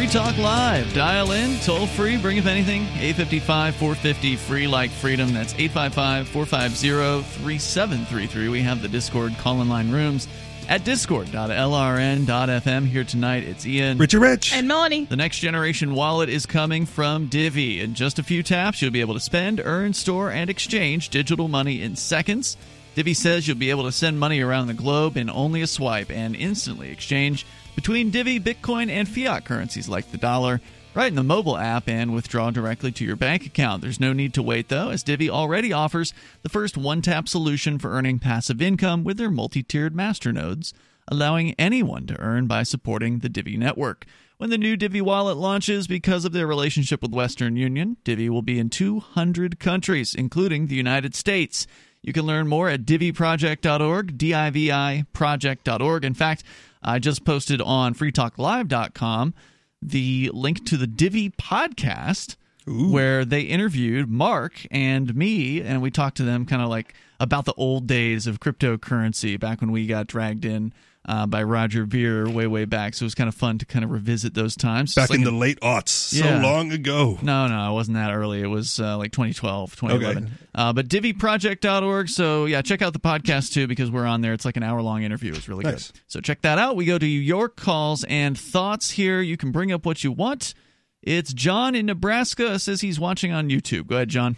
[0.00, 0.94] Free Talk Live.
[0.94, 2.84] Dial in, toll free, bring up anything.
[2.84, 5.34] 855 450 free like freedom.
[5.34, 8.48] That's 855 450 3733.
[8.48, 10.26] We have the Discord call in line rooms
[10.70, 12.86] at discord.lrn.fm.
[12.86, 13.98] Here tonight, it's Ian.
[13.98, 14.54] Richard Rich.
[14.54, 15.04] And Melanie.
[15.04, 17.82] The next generation wallet is coming from Divi.
[17.82, 21.46] In just a few taps, you'll be able to spend, earn, store, and exchange digital
[21.46, 22.56] money in seconds.
[22.94, 26.10] Divi says you'll be able to send money around the globe in only a swipe
[26.10, 27.44] and instantly exchange
[27.74, 30.60] between Divi, Bitcoin, and fiat currencies like the dollar
[30.94, 33.82] right in the mobile app and withdraw directly to your bank account.
[33.82, 36.12] There's no need to wait though, as Divi already offers
[36.42, 40.72] the first one tap solution for earning passive income with their multi tiered masternodes,
[41.08, 44.06] allowing anyone to earn by supporting the Divi network.
[44.38, 48.40] When the new Divi wallet launches, because of their relationship with Western Union, Divi will
[48.40, 51.66] be in 200 countries, including the United States.
[52.02, 56.04] You can learn more at diviproject.org, D-I-V-I project.org.
[56.06, 56.42] In fact,
[56.82, 59.34] I just posted on freetalklive.com
[59.82, 66.18] the link to the Divi podcast where they interviewed Mark and me, and we talked
[66.18, 70.06] to them kind of like about the old days of cryptocurrency back when we got
[70.06, 70.72] dragged in
[71.08, 72.94] uh, by Roger Ver way, way back.
[72.94, 74.94] So it was kind of fun to kind of revisit those times.
[74.94, 76.40] Back like in a- the late aughts, Yeah.
[76.40, 77.18] so long ago.
[77.22, 78.40] no, no, it wasn't that early.
[78.42, 80.24] It was uh, like 2012, 2011.
[80.24, 80.32] Okay.
[80.54, 82.08] Uh, but diviproject.org.
[82.08, 84.32] So, yeah, check out the podcast too because we're on there.
[84.32, 85.32] It's like an hour long interview.
[85.34, 85.90] It's really Nice.
[85.90, 86.00] good.
[86.06, 86.76] So, check that out.
[86.76, 89.20] We go to your calls and thoughts here.
[89.20, 90.54] You can bring up what you want.
[91.02, 93.86] It's John in Nebraska says he's watching on YouTube.
[93.86, 94.36] Go ahead, John.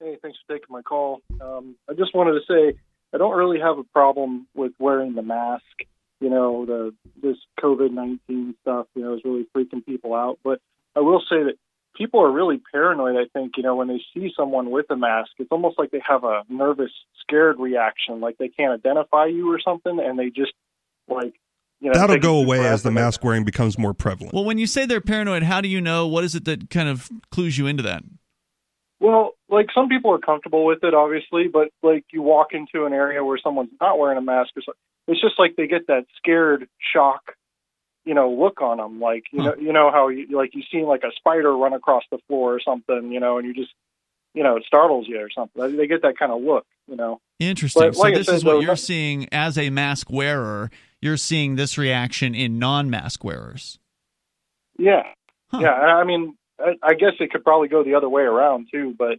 [0.00, 1.20] Hey, thanks for taking my call.
[1.40, 2.76] Um, I just wanted to say
[3.14, 5.64] I don't really have a problem with wearing the mask.
[6.20, 10.38] You know, the this COVID nineteen stuff, you know, is really freaking people out.
[10.44, 10.60] But
[10.94, 11.54] I will say that
[11.96, 13.16] people are really paranoid.
[13.16, 16.02] I think you know when they see someone with a mask, it's almost like they
[16.06, 16.90] have a nervous,
[17.22, 20.52] scared reaction, like they can't identify you or something, and they just
[21.08, 21.34] like
[21.80, 24.34] you know That'll go away as the mask wearing becomes more prevalent.
[24.34, 26.06] Well, when you say they're paranoid, how do you know?
[26.06, 28.04] What is it that kind of clues you into that?
[29.02, 32.92] Well, like some people are comfortable with it, obviously, but like you walk into an
[32.92, 34.74] area where someone's not wearing a mask, or
[35.08, 37.34] it's just like they get that scared shock,
[38.04, 39.00] you know, look on them.
[39.00, 42.04] Like you know, you know how you like you see like a spider run across
[42.12, 43.72] the floor or something, you know, and you just,
[44.34, 45.76] you know, it startles you or something.
[45.76, 47.20] They get that kind of look, you know.
[47.40, 47.82] Interesting.
[47.82, 50.70] But so like this said, is what though, you're seeing as a mask wearer.
[51.00, 53.80] You're seeing this reaction in non-mask wearers.
[54.78, 55.02] Yeah,
[55.52, 55.72] yeah.
[55.72, 58.94] I I mean, I, I guess it could probably go the other way around too,
[58.98, 59.18] but.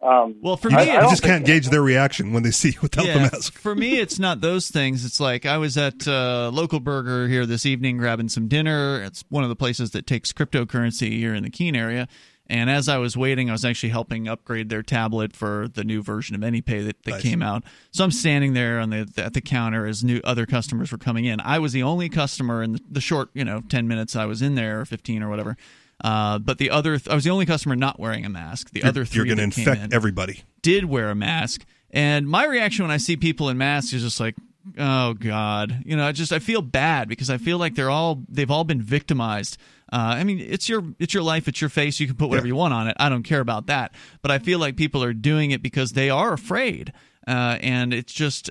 [0.00, 2.68] Um, well, for me, you I don't just can't gauge their reaction when they see
[2.70, 3.54] you without the mask.
[3.58, 5.04] for me, it's not those things.
[5.04, 9.02] It's like I was at uh, Local Burger here this evening grabbing some dinner.
[9.02, 12.06] It's one of the places that takes cryptocurrency here in the Keene area.
[12.50, 16.02] And as I was waiting, I was actually helping upgrade their tablet for the new
[16.02, 17.22] version of AnyPay that, that Nice.
[17.22, 17.62] came out.
[17.90, 21.26] So I'm standing there on the at the counter as new other customers were coming
[21.26, 21.40] in.
[21.40, 24.40] I was the only customer in the, the short, you know, ten minutes I was
[24.40, 25.56] in there, or fifteen or whatever.
[26.02, 28.70] Uh, but the other, th- I was the only customer not wearing a mask.
[28.70, 30.42] The You're, other 3 you're going to infect in everybody.
[30.62, 31.64] did wear a mask.
[31.90, 34.36] And my reaction when I see people in masks is just like,
[34.78, 38.22] oh god, you know, I just I feel bad because I feel like they're all
[38.28, 39.56] they've all been victimized.
[39.90, 41.98] Uh, I mean, it's your it's your life, it's your face.
[41.98, 42.96] You can put whatever you want on it.
[43.00, 43.94] I don't care about that.
[44.20, 46.92] But I feel like people are doing it because they are afraid,
[47.26, 48.50] uh, and it's just.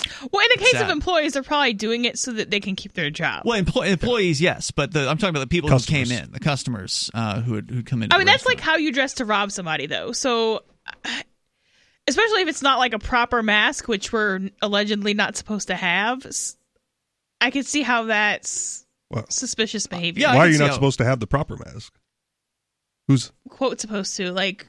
[0.00, 2.76] Uh, Well, in the case of employees, they're probably doing it so that they can
[2.76, 3.42] keep their job.
[3.44, 6.08] well, employ- employees, yes, but the, I'm talking about the people Customers.
[6.10, 8.12] who came in, the customers uh, who had who come in.
[8.12, 10.12] I mean, that's like how you dress to rob somebody, though.
[10.12, 10.62] So,
[12.06, 16.26] especially if it's not like a proper mask, which we're allegedly not supposed to have.
[17.40, 20.26] I could see how that's Well, suspicious behavior.
[20.28, 21.92] Why are you not supposed to have the proper mask?
[23.08, 24.66] Who's quote supposed to like?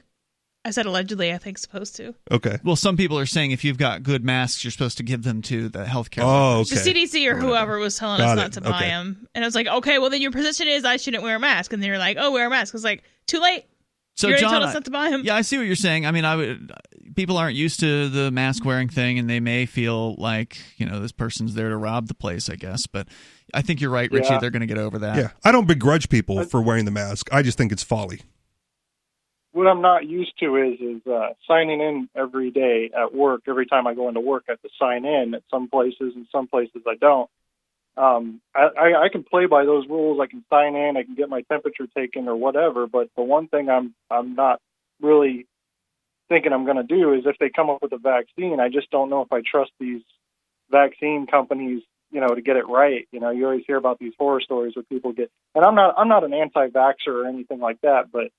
[0.68, 1.32] I said allegedly.
[1.32, 2.14] I think supposed to.
[2.30, 2.58] okay?
[2.62, 5.42] Well, some people are saying if you've got good masks, you're supposed to give them
[5.42, 6.22] to the healthcare.
[6.22, 6.84] Oh, workers.
[6.84, 8.36] The CDC or whoever was telling Got us it.
[8.42, 8.88] not to buy Okay.
[8.88, 11.40] them, and I was like, okay, well then your position is I shouldn't wear a
[11.40, 12.74] mask, and they were like, oh, wear a mask.
[12.74, 13.64] I was like, too late.
[14.16, 15.22] So you already John, told us not to buy them.
[15.24, 16.04] Yeah, I see what you're saying.
[16.04, 16.72] I mean, I would.
[17.14, 20.98] People aren't used to the mask wearing thing, and they may feel like you know
[21.00, 22.50] this person's there to rob the place.
[22.50, 23.06] I guess, but
[23.54, 24.26] I think you're right, Richie.
[24.30, 24.38] Yeah.
[24.40, 25.16] They're going to get over that.
[25.16, 27.28] Yeah, I don't begrudge people for wearing the mask.
[27.32, 28.20] I just think it's folly.
[29.58, 33.42] What I'm not used to is is uh, signing in every day at work.
[33.48, 35.34] Every time I go into work, I have to sign in.
[35.34, 37.28] At some places, and some places I don't.
[37.96, 40.20] Um, I, I, can play by those rules.
[40.22, 40.96] I can sign in.
[40.96, 42.86] I can get my temperature taken or whatever.
[42.86, 44.60] But the one thing I'm I'm not
[45.02, 45.48] really
[46.28, 48.88] thinking I'm going to do is if they come up with a vaccine, I just
[48.92, 50.02] don't know if I trust these
[50.70, 51.82] vaccine companies.
[52.12, 53.08] You know, to get it right.
[53.10, 55.32] You know, you always hear about these horror stories where people get.
[55.56, 58.30] And I'm not I'm not an anti-vaxxer or anything like that, but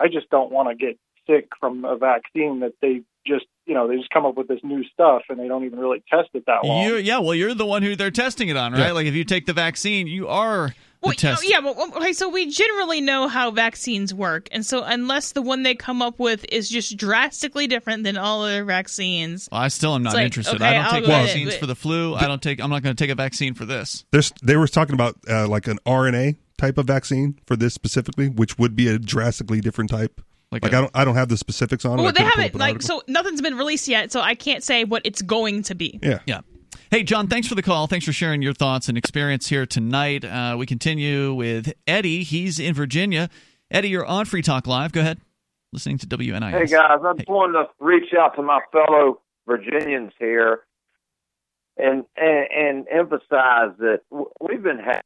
[0.00, 3.86] I just don't want to get sick from a vaccine that they just, you know,
[3.86, 6.44] they just come up with this new stuff and they don't even really test it
[6.46, 6.84] that long.
[6.84, 8.86] You, yeah, well, you're the one who they're testing it on, right?
[8.86, 8.92] Yeah.
[8.92, 10.74] Like if you take the vaccine, you are the
[11.08, 11.48] Well, test.
[11.48, 15.62] yeah, but okay, so we generally know how vaccines work, and so unless the one
[15.64, 19.94] they come up with is just drastically different than all other vaccines, Well, I still
[19.96, 20.56] am not like, interested.
[20.56, 22.14] okay, I don't I'll take go it, vaccines but- for the flu.
[22.14, 22.60] I don't take.
[22.60, 24.04] I'm not going to take a vaccine for this.
[24.12, 28.28] There's they were talking about uh, like an RNA type of vaccine for this specifically,
[28.28, 30.20] which would be a drastically different type.
[30.50, 32.02] Like, Like I a- don't I don't have the specifics on it.
[32.02, 33.00] Well, they haven't like article.
[33.00, 35.98] so nothing's been released yet, so I can't say what it's going to be.
[36.02, 36.20] Yeah.
[36.26, 36.40] Yeah.
[36.90, 37.86] Hey, John, thanks for the call.
[37.86, 40.24] Thanks for sharing your thoughts and experience here tonight.
[40.26, 42.22] Uh, we continue with Eddie.
[42.22, 43.30] He's in Virginia.
[43.70, 44.92] Eddie, you're on Free Talk Live.
[44.92, 45.18] Go ahead.
[45.72, 46.50] Listening to WNIS.
[46.50, 50.60] Hey guys, I just wanted to reach out to my fellow Virginians here
[51.78, 54.00] and and, and emphasize that
[54.40, 55.02] we've been had.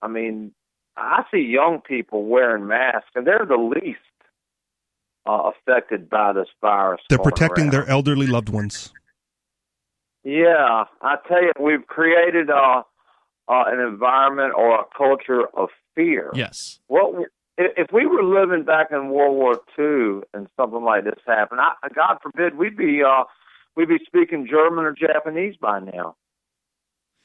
[0.00, 0.52] I mean,
[0.96, 3.98] I see young people wearing masks, and they're the least
[5.26, 7.00] uh, affected by this virus.
[7.08, 7.72] They're protecting around.
[7.72, 8.92] their elderly loved ones.
[10.24, 12.82] Yeah, I tell you, we've created uh,
[13.48, 16.30] uh, an environment or a culture of fear.
[16.34, 16.78] Yes.
[16.86, 17.28] What
[17.58, 21.60] if if we were living back in World War II and something like this happened?
[21.60, 23.24] I, God forbid we'd be uh,
[23.76, 26.16] we'd be speaking German or Japanese by now.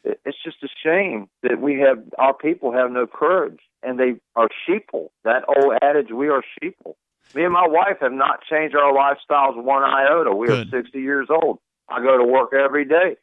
[0.04, 4.16] It, it's just a shame that we have our people have no courage and they
[4.36, 5.10] are sheeple.
[5.24, 6.96] That old adage, "We are sheeple."
[7.36, 10.34] Me and my wife have not changed our lifestyles one iota.
[10.34, 10.74] We Good.
[10.74, 11.60] are 60 years old.
[11.90, 13.18] I go to work every day.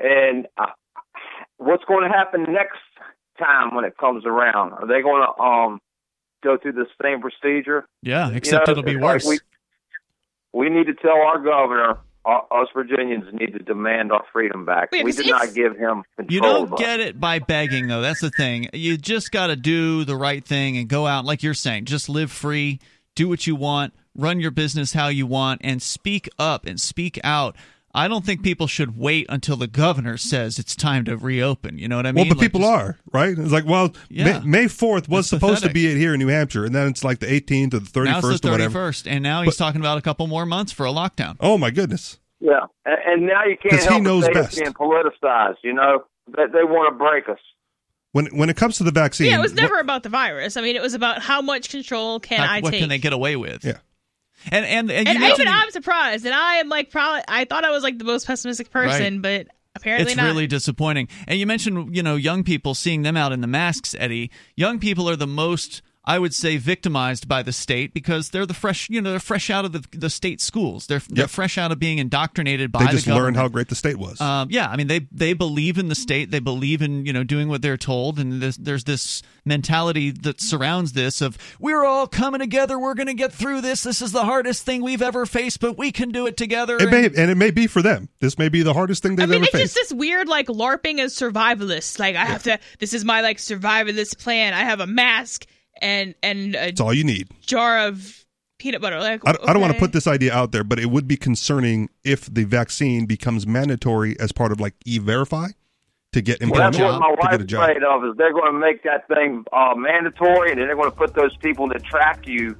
[0.00, 0.72] And I,
[1.56, 2.78] what's going to happen next
[3.38, 4.72] time when it comes around?
[4.72, 5.80] Are they going to um
[6.42, 7.86] go through the same procedure?
[8.02, 9.26] Yeah, You except know, it'll be it's like worse.
[9.26, 9.38] We,
[10.52, 11.96] we need to tell our governor, uh,
[12.26, 14.88] us Virginians need to demand our freedom back.
[14.92, 16.34] Yeah, we 'cause did not give him control.
[16.34, 16.78] You don't us.
[16.78, 18.00] get it by begging, though.
[18.00, 18.68] That's the thing.
[18.72, 22.08] You just got to do the right thing and go out, like you're saying, just
[22.08, 22.80] live free,
[23.14, 27.20] do what you want, run your business how you want, and speak up and speak
[27.22, 27.56] out.
[27.96, 31.78] I don't think people should wait until the governor says it's time to reopen.
[31.78, 32.24] You know what I mean?
[32.26, 33.36] well, but Like, people just- are right.
[33.36, 34.40] It's like, well, Yeah.
[34.40, 35.70] May, May 4th was It's supposed pathetic.
[35.70, 37.86] to be it here in New Hampshire, and then it's like the 18th or the
[37.90, 38.90] 31st Now it's the or whatever.
[38.92, 41.36] 31st, and now he's talking about a couple more months for a lockdown.
[41.40, 42.18] Oh my goodness!
[42.38, 44.52] Yeah, and, and now you can't 'Cause he help knows but say best.
[44.52, 45.56] it's being politicized.
[45.64, 46.04] You know
[46.36, 47.38] that they want to break us.
[48.12, 50.56] When when it comes to the vaccine, Yeah, it was what- never about the virus.
[50.56, 52.80] I mean, it was about how much control can How- I what take.
[52.80, 53.64] can they get away with?
[53.64, 53.78] Yeah.
[54.50, 57.64] And and and, you and even I'm surprised, and I am like probably I thought
[57.64, 60.26] I was like the most pessimistic person, but apparently it's not.
[60.26, 61.08] really disappointing.
[61.26, 64.30] And you mentioned, you know, young people seeing them out in the masks, Eddie.
[64.56, 68.54] Young people are the most, I would say, victimized by the state because they're the
[68.54, 70.86] fresh, you know, they're fresh out of the, the state schools.
[70.86, 71.30] They're they're Yep.
[71.30, 73.24] fresh out of being indoctrinated by they the just government.
[73.24, 74.20] learned how great the state was.
[74.20, 76.30] Um, yeah, I mean they they believe in the state.
[76.30, 80.40] They believe in you know doing what they're told, and there's, there's this mentality that
[80.40, 82.78] surrounds this of we're all coming together.
[82.78, 83.82] We're going to get through this.
[83.84, 86.76] This is the hardest thing we've ever faced, but we can do it together.
[86.78, 88.08] it may and it may be for them.
[88.20, 89.74] This may be the hardest thing they've mean, ever it's faced.
[89.76, 91.98] just this weird like LARPing as survivalists.
[91.98, 92.58] Like I have to.
[92.78, 94.52] This is my like survivalist plan.
[94.54, 95.46] I have a mask
[95.82, 97.28] and and a It's all you need.
[97.40, 98.24] jar of
[98.58, 98.98] peanut butter.
[98.98, 101.16] Like I, I don't want to put this idea out there, but it would be
[101.16, 105.48] concerning if the vaccine becomes mandatory as part of like e-verify
[106.12, 107.62] to get Well, that's employment what my to get wife's a job.
[107.70, 110.90] afraid of is they're going to make that thing uh, mandatory, and then they're going
[110.90, 112.56] to put those people that track you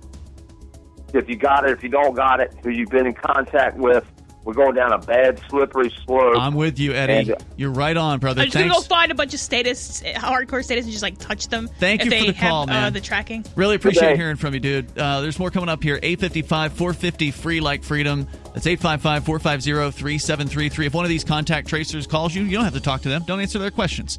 [1.15, 4.05] if you got it, if you don't got it, who you've been in contact with,
[4.47, 6.37] we're going down a bad, slippery slope.
[6.39, 7.33] I'm with you, Eddie.
[7.33, 8.43] And- You're right on, brother.
[8.43, 11.49] I'm just gonna go find a bunch of status, hardcore status, and just like touch
[11.49, 11.69] them.
[11.81, 12.93] Thank if you they for the have, call, Uh, man.
[12.93, 13.45] the tracking.
[13.57, 14.97] Really appreciate Good hearing from you, dude.
[14.97, 15.99] Uh, there's more coming up here.
[16.01, 18.29] 855 450 free like freedom.
[18.55, 20.87] That's 855 450 3733.
[20.87, 23.25] If one of these contact tracers calls you, you don't have to talk to them.
[23.27, 24.19] Don't answer their questions.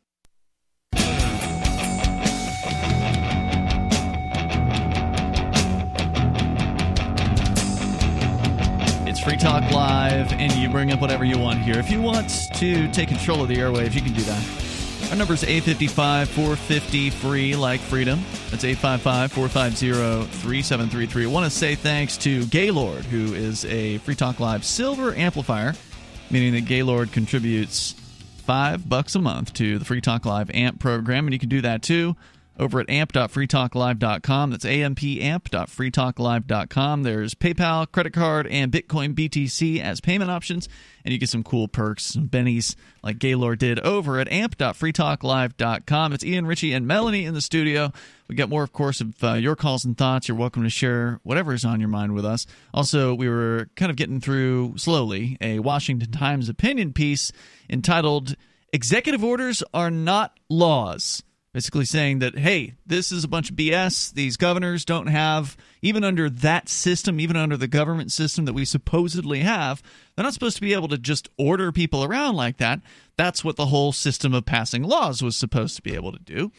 [9.23, 11.77] Free Talk Live, and you bring up whatever you want here.
[11.77, 15.11] If you want to take control of the airwaves, you can do that.
[15.11, 18.19] Our number is 855 450 free like freedom.
[18.49, 19.91] That's 855 450
[20.39, 21.25] 3733.
[21.25, 25.75] I want to say thanks to Gaylord, who is a Free Talk Live silver amplifier,
[26.31, 31.27] meaning that Gaylord contributes five bucks a month to the Free Talk Live AMP program,
[31.27, 32.15] and you can do that too
[32.59, 34.51] over at amp.freetalklive.com.
[34.51, 37.03] That's ampamp.freetalklive.com.
[37.03, 40.69] There's PayPal, credit card, and Bitcoin BTC as payment options,
[41.03, 46.13] and you get some cool perks, some bennies like Gaylord did over at amp.freetalklive.com.
[46.13, 47.91] It's Ian, Richie, and Melanie in the studio.
[48.27, 50.27] We got more, of course, of uh, your calls and thoughts.
[50.27, 52.45] You're welcome to share whatever is on your mind with us.
[52.73, 57.31] Also, we were kind of getting through slowly a Washington Times opinion piece
[57.69, 58.35] entitled
[58.71, 61.23] Executive Orders Are Not Laws
[61.53, 66.03] basically saying that hey this is a bunch of bs these governors don't have even
[66.03, 69.83] under that system even under the government system that we supposedly have
[70.15, 72.81] they're not supposed to be able to just order people around like that.
[73.17, 76.51] That's what the whole system of passing laws was supposed to be able to do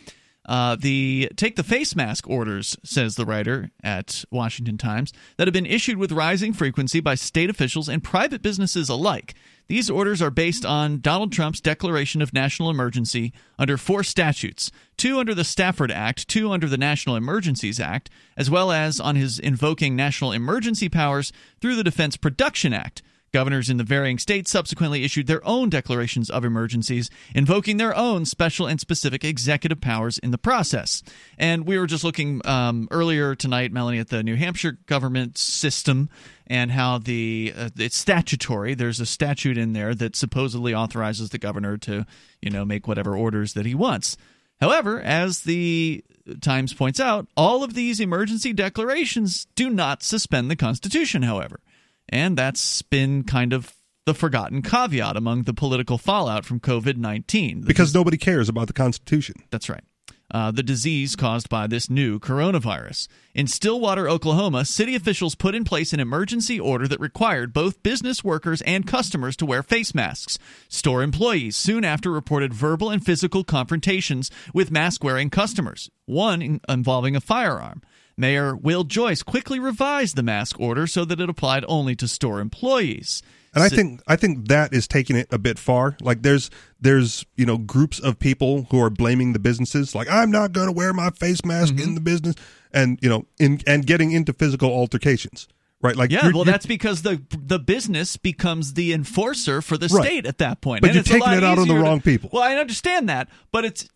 [0.46, 5.54] uh, the take the face mask orders, says the writer at Washington Times, that have
[5.54, 9.34] been issued with rising frequency by state officials and private businesses alike.
[9.68, 15.18] These orders are based on Donald Trump's declaration of national emergency under four statutes two
[15.18, 19.38] under the Stafford Act, two under the National Emergencies Act, as well as on his
[19.38, 23.02] invoking national emergency powers through the Defense Production Act.
[23.32, 28.26] Governors in the varying states subsequently issued their own declarations of emergencies, invoking their own
[28.26, 31.02] special and specific executive powers in the process.
[31.38, 36.10] And we were just looking um, earlier tonight, Melanie, at the New Hampshire government system
[36.46, 38.74] and how the uh, it's statutory.
[38.74, 42.04] There's a statute in there that supposedly authorizes the governor to,
[42.42, 44.18] you know, make whatever orders that he wants.
[44.60, 46.04] However, as the
[46.40, 51.60] Times points out, all of these emergency declarations do not suspend the Constitution, however.
[52.08, 53.74] And that's been kind of
[54.04, 57.62] the forgotten caveat among the political fallout from COVID 19.
[57.62, 59.36] because nobody cares about the Constitution.
[59.50, 59.84] That's right.
[60.32, 63.06] Uh, the disease caused by this new coronavirus.
[63.34, 68.24] In Stillwater, Oklahoma, city officials put in place an emergency order that required both business
[68.24, 70.38] workers and customers to wear face masks.
[70.68, 76.60] Store employees soon after reported verbal and physical confrontations with mask wearing customers, one in-
[76.66, 77.82] involving a firearm.
[78.16, 82.40] Mayor Will Joyce quickly revised the mask order so that it applied only to store
[82.40, 83.22] employees.
[83.54, 85.96] And I think I think that is taking it a bit far.
[86.00, 86.50] Like there's
[86.80, 89.94] there's you know groups of people who are blaming the businesses.
[89.94, 91.82] Like I'm not going to wear my face mask Mm-hmm.
[91.88, 92.34] in the business,
[92.72, 95.48] and you know, in and getting into physical altercations.
[95.82, 95.96] Right?
[95.96, 99.88] Like yeah, you're- well, you're- that's because the the business becomes the enforcer for the
[99.88, 100.04] Right.
[100.06, 100.80] state at that point.
[100.80, 102.30] But And you're taking it out on the easier to- wrong people.
[102.32, 103.86] Well, I understand that, but it's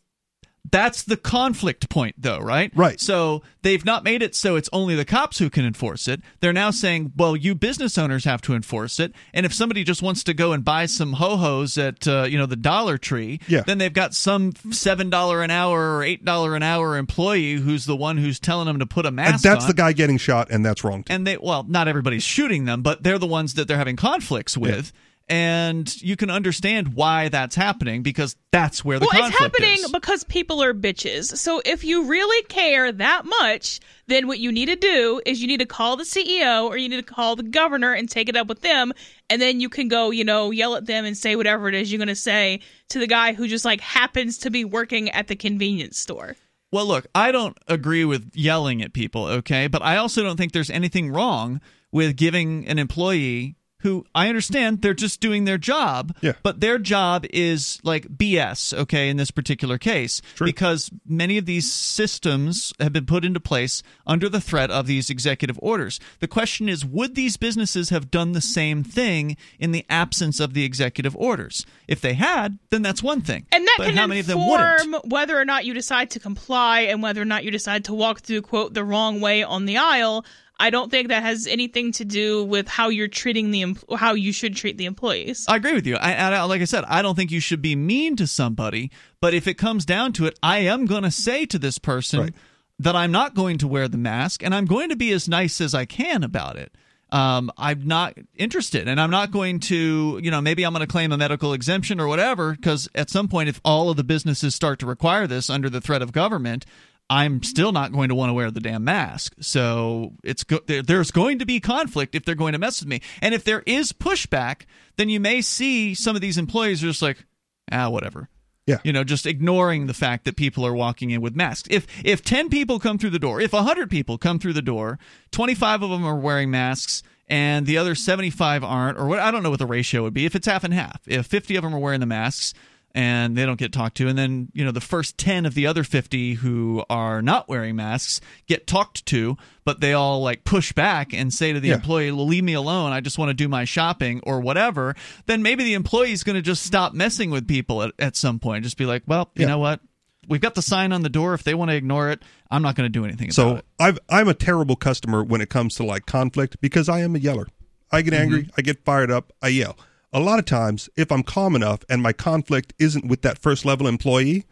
[0.71, 2.71] that's the conflict point, though, right?
[2.75, 3.01] Right.
[3.01, 6.21] So they've not made it so it's only the cops who can enforce it.
[6.41, 10.03] They're now saying, well, you business owners have to enforce it, and if somebody just
[10.03, 13.41] wants to go and buy some ho hos at uh, you know the Dollar Tree,
[13.49, 13.62] Yeah.
[13.67, 17.85] then they've got some seven dollar an hour or eight dollar an hour employee who's
[17.87, 20.19] the one who's telling them to put a mask and that's on the guy getting
[20.19, 21.03] shot, and that's wrong.
[21.03, 21.12] Too.
[21.12, 24.57] and they well not everybody's shooting them but they're the ones that they're having conflicts
[24.57, 24.93] with
[25.29, 29.91] and you can understand why that's happening because that's where the well, it's happening is.
[29.91, 31.37] because people are bitches.
[31.37, 35.49] So if you really care that much, then what you need to do is you
[35.49, 38.37] need to call the CEO or you need to call the governor and take it
[38.37, 38.93] up with them,
[39.29, 41.91] and then you can go, you know, yell at them and say whatever it is
[41.91, 42.61] you're going to say
[42.91, 46.37] to the guy who just like happens to be working at the convenience store.
[46.72, 49.66] Well, look, I don't agree with yelling at people, okay?
[49.66, 51.61] But I also don't think there's anything wrong
[51.91, 53.57] with giving an employee
[53.87, 56.32] who I understand they're just doing their job, Yeah.
[56.43, 61.72] but their job is like BS, okay, in this particular case, because many of these
[61.72, 66.01] systems have been put into place under the threat of these executive orders.
[66.18, 70.53] The question is would these businesses have done the same thing in the absence of
[70.53, 71.64] the executive orders?
[71.87, 73.47] If they had, then that's one thing.
[73.53, 76.18] And that but can how many of them inform whether or not you decide to
[76.20, 79.66] comply and whether or not you decide to walk through quote the wrong way on
[79.66, 80.24] the aisle.
[80.59, 84.14] I don't think that has anything to do with how you're treating the em- how
[84.14, 85.44] you should treat the employees.
[85.48, 85.96] I agree with you.
[85.96, 88.90] I, I, like I said, I don't think you should be mean to somebody,
[89.20, 92.34] but if it comes down to it, I am going to say to this person
[92.78, 95.61] that I'm not going to wear the mask and I'm going to be as nice
[95.61, 96.74] as I can about it.
[97.12, 100.90] Um, I'm not interested, and I'm not going to, you know, maybe I'm going to
[100.90, 104.57] claim a medical exemption or whatever, because at some point, if all of the businesses
[104.57, 106.66] start to require this under the threat of government,
[107.09, 109.34] I'm still not going to want to wear the damn mask.
[109.40, 112.88] So it's go- there, there's going to be conflict if they're going to mess with
[112.88, 114.62] me, and if there is pushback,
[114.96, 117.24] then you may see some of these employees are just like,
[117.70, 118.28] ah, whatever.
[118.66, 118.78] Yeah.
[118.82, 121.68] You know, just ignoring the fact that people are walking in with masks.
[121.70, 124.98] If if 10 people come through the door, if 100 people come through the door,
[125.30, 129.44] 25 of them are wearing masks and the other 75 aren't or what I don't
[129.44, 131.00] know what the ratio would be if it's half and half.
[131.07, 132.54] If 50 of them are wearing the masks
[132.97, 135.66] and they don't get talked to and then, you know, the first 10 of the
[135.66, 140.72] other 50 who are not wearing masks get talked to, but they all like push
[140.72, 141.74] back and say to the Yeah.
[141.74, 142.92] employee, "Leave me alone.
[142.92, 146.36] I just want to do my shopping or whatever." Then maybe the employee is going
[146.36, 148.64] to just stop messing with people at, at some point.
[148.64, 149.49] Just be like, "Well, you Yeah.
[149.49, 149.80] know what?
[150.28, 151.34] We've got the sign on the door.
[151.34, 153.61] If they want to ignore it, I'm not going to do anything about So.
[153.78, 157.18] I've I'm a terrible customer when it comes to like conflict because I am a
[157.18, 157.47] yeller.
[157.92, 158.51] I get angry, Mm-hmm.
[158.59, 159.76] I get fired up, I yell.
[160.17, 163.67] A lot of times, if I'm calm enough and my conflict isn't with that first
[163.67, 164.47] level employee,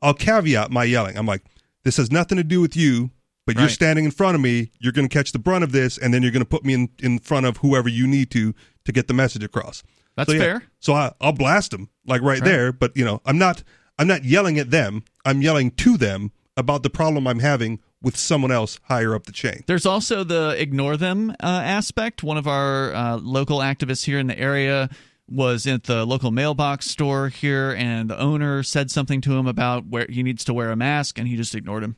[0.00, 1.16] I'll caveat my yelling.
[1.18, 1.42] I'm like,
[1.82, 3.10] this has nothing to do with you,
[3.44, 4.70] but you're standing in front of me.
[4.78, 6.72] You're going to catch the brunt of this, and then you're going to put me
[6.74, 8.54] in, in front of whoever you need to
[8.84, 9.82] to get the message across.
[10.16, 10.40] That's So, yeah.
[10.40, 10.62] fair.
[10.78, 12.44] So I, I'll blast them like right, Right.
[12.44, 13.64] there, but you know, I'm not
[13.98, 15.02] I'm not yelling at them.
[15.24, 19.32] I'm yelling to them about the problem I'm having with someone else higher up the
[19.32, 19.64] chain.
[19.66, 22.22] There's also the ignore them uh, aspect.
[22.22, 24.88] One of our uh, local activists here in the area
[25.30, 29.86] was at the local mailbox store here, and the owner said something to him about
[29.86, 31.96] where he needs to wear a mask, and he just ignored him.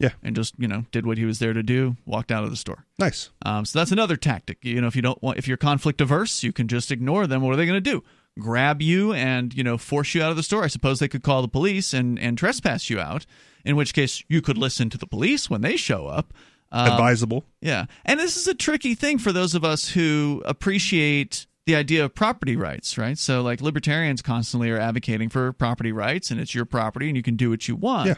[0.00, 0.10] Yeah.
[0.22, 2.56] and just you know did what he was there to do, walked out of the
[2.56, 2.86] store.
[3.00, 3.30] Nice.
[3.44, 4.58] Um, so that's another tactic.
[4.62, 7.42] You know, if you don't want, if you're conflict averse, you can just ignore them.
[7.42, 8.04] What are they going to do?
[8.38, 10.62] Grab you and you know force you out of the store?
[10.62, 13.26] I suppose they could call the police and and trespass you out.
[13.64, 16.32] In which case, you could listen to the police when they show up.
[16.70, 17.44] Um, Advisable.
[17.60, 17.86] yeah.
[18.04, 22.14] And this is a tricky thing for those of us who appreciate the idea of
[22.14, 23.18] property rights, right?
[23.18, 27.22] So, like, libertarians constantly are advocating for property rights and it's your property and you
[27.22, 28.08] can do what you want.
[28.08, 28.14] Yeah.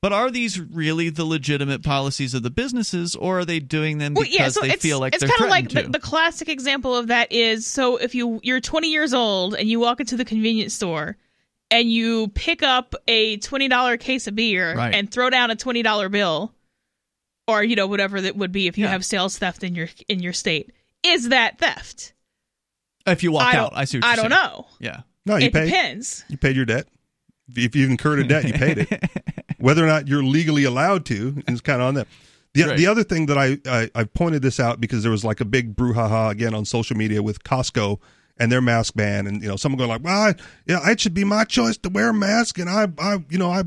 [0.00, 4.14] But are these really the legitimate policies of the businesses or are they doing them
[4.14, 5.98] Well, because yeah, so they it's, feel like it's they're kind of like the, the
[5.98, 9.98] classic example of that is so if you you're 20 years old and you walk
[10.00, 11.16] into the convenience store
[11.70, 14.94] and you pick up a $20 case of beer Right.
[14.94, 16.52] and throw down a $20 bill
[17.48, 18.90] or you know whatever that would be if you Yeah.
[18.90, 20.70] have sales theft in your in your state
[21.02, 22.12] is that theft
[23.06, 24.42] if you walk I out, I see what I you're don't saying.
[24.52, 25.00] know Yeah.
[25.26, 25.66] No, you it paid.
[25.66, 26.86] depends You paid your debt.
[27.54, 29.10] If you've incurred a debt, you paid it.
[29.58, 32.06] Whether or not you're legally allowed to is kind of on them.
[32.54, 32.76] The, Right.
[32.78, 35.44] the other thing that I, I I pointed this out because there was like a
[35.44, 37.98] big brouhaha again on social media with Costco
[38.38, 40.34] and their mask ban, and you know someone going like, well, I,
[40.66, 43.50] yeah, it should be my choice to wear a mask, and I, I you know,
[43.50, 43.64] I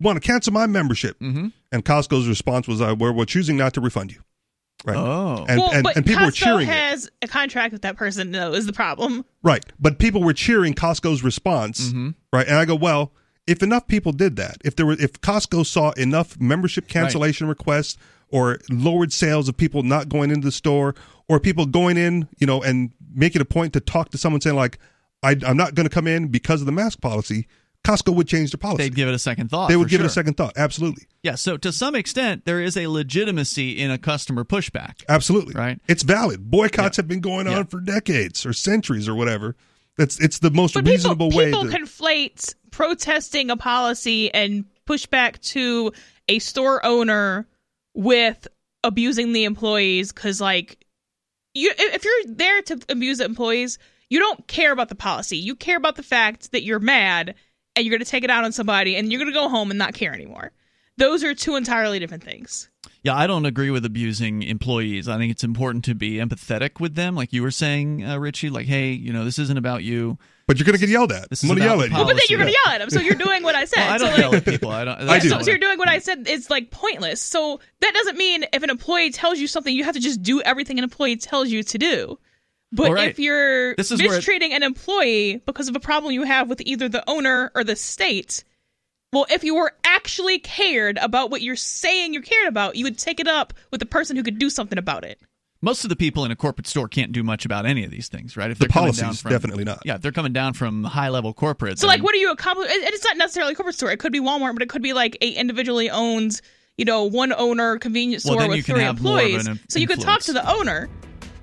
[0.00, 1.18] want to cancel my membership.
[1.20, 1.52] Mhm.
[1.72, 4.20] And Costco's response was, uh, we're, we're choosing not to refund you.
[4.84, 4.96] Right.
[4.96, 5.44] Oh.
[5.48, 6.72] And, well and, but and people were Costco cheering it.
[6.72, 9.64] has a contract with that person though is the problem Right.
[9.78, 11.88] But people were cheering Costco's response.
[11.88, 12.10] Mm-hmm.
[12.32, 12.46] Right.
[12.46, 13.12] And I go, well,
[13.46, 17.96] if enough people did that, if there were if Costco saw enough membership cancellation requests
[18.30, 20.94] or lowered sales of people not going into the store
[21.28, 24.56] or people going in, you know, and making a point to talk to someone saying
[24.56, 24.78] like,
[25.22, 27.48] I, I'm not going to come in because of the mask policy,
[27.84, 28.82] Costco would change the policy.
[28.84, 29.68] They'd give it a second thought.
[29.68, 30.52] They would for give it a second thought.
[30.56, 31.04] Absolutely.
[31.22, 31.36] Yeah.
[31.36, 35.02] So, to some extent, there is a legitimacy in a customer pushback.
[35.08, 35.54] Absolutely.
[35.54, 35.80] Right.
[35.88, 36.50] It's valid.
[36.50, 37.62] Boycotts have been going on Yeah.
[37.64, 39.56] for decades or centuries or whatever.
[39.96, 44.66] That's it's the most But reasonable people, way people to conflate protesting a policy and
[44.86, 45.92] pushback to
[46.28, 47.48] a store owner
[47.94, 48.46] with
[48.84, 50.84] abusing the employees because, like,
[51.54, 53.78] you if you're there to abuse the employees,
[54.10, 55.36] you don't care about the policy.
[55.38, 57.34] You care about the fact that you're mad
[57.78, 59.70] and you're going to take it out on somebody and you're going to go home
[59.70, 60.52] and not care anymore.
[60.96, 62.68] Those are two entirely different things.
[63.04, 65.08] Yeah, I don't agree with abusing employees.
[65.08, 68.50] I think it's important to be empathetic with them, like you were saying, uh, Richie.
[68.50, 70.18] Like, hey, you know, this isn't about you.
[70.48, 71.30] But you're going to get yelled at.
[71.30, 71.94] This I'm is going to yell at you.
[71.94, 72.88] Well, but then you're gonna yell at them.
[72.90, 73.84] So you're doing what I said.
[73.84, 74.70] Well, I don't like- yell at people.
[74.70, 75.00] I don't.
[75.08, 75.28] I do.
[75.28, 77.22] So, so you're doing what I said is like pointless.
[77.22, 80.40] So that doesn't mean if an employee tells you something, you have to just do
[80.40, 82.18] everything an employee tells you to do.
[82.70, 83.08] But All right.
[83.08, 86.48] if you're This is where it- mistreating an employee because of a problem you have
[86.48, 88.44] with either the owner or the state,
[89.12, 92.98] well, if you were actually cared about what you're saying you cared about, you would
[92.98, 95.18] take it up with the person who could do something about it.
[95.62, 98.06] Most of the people in a corporate store can't do much about any of these
[98.08, 98.50] things, right?
[98.50, 99.82] If The they're coming down policies, from, definitely not.
[99.84, 101.78] Yeah, they're coming down from high level corporate.
[101.80, 102.76] So, like, what are you accomplishing?
[102.80, 103.90] It's not necessarily a corporate store.
[103.90, 106.40] It could be Walmart, but it could be like a individually owned,
[106.76, 109.46] you know, one owner convenience store then you with three have more of employees.
[109.48, 110.88] an So you could talk to the owner,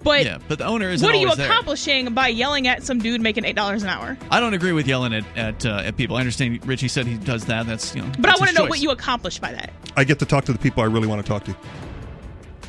[0.06, 1.50] but yeah, but the owner is what are you always there.
[1.50, 4.18] accomplishing by yelling at some dude making eight dollars an hour?
[4.30, 6.16] I don't agree with yelling at at, uh, at people.
[6.16, 7.66] I understand Richie said he does that.
[7.66, 8.12] That's you know.
[8.20, 8.70] But I want to know choice.
[8.70, 9.72] what you accomplish by that.
[9.98, 11.56] I get to talk to the people I really want to talk to.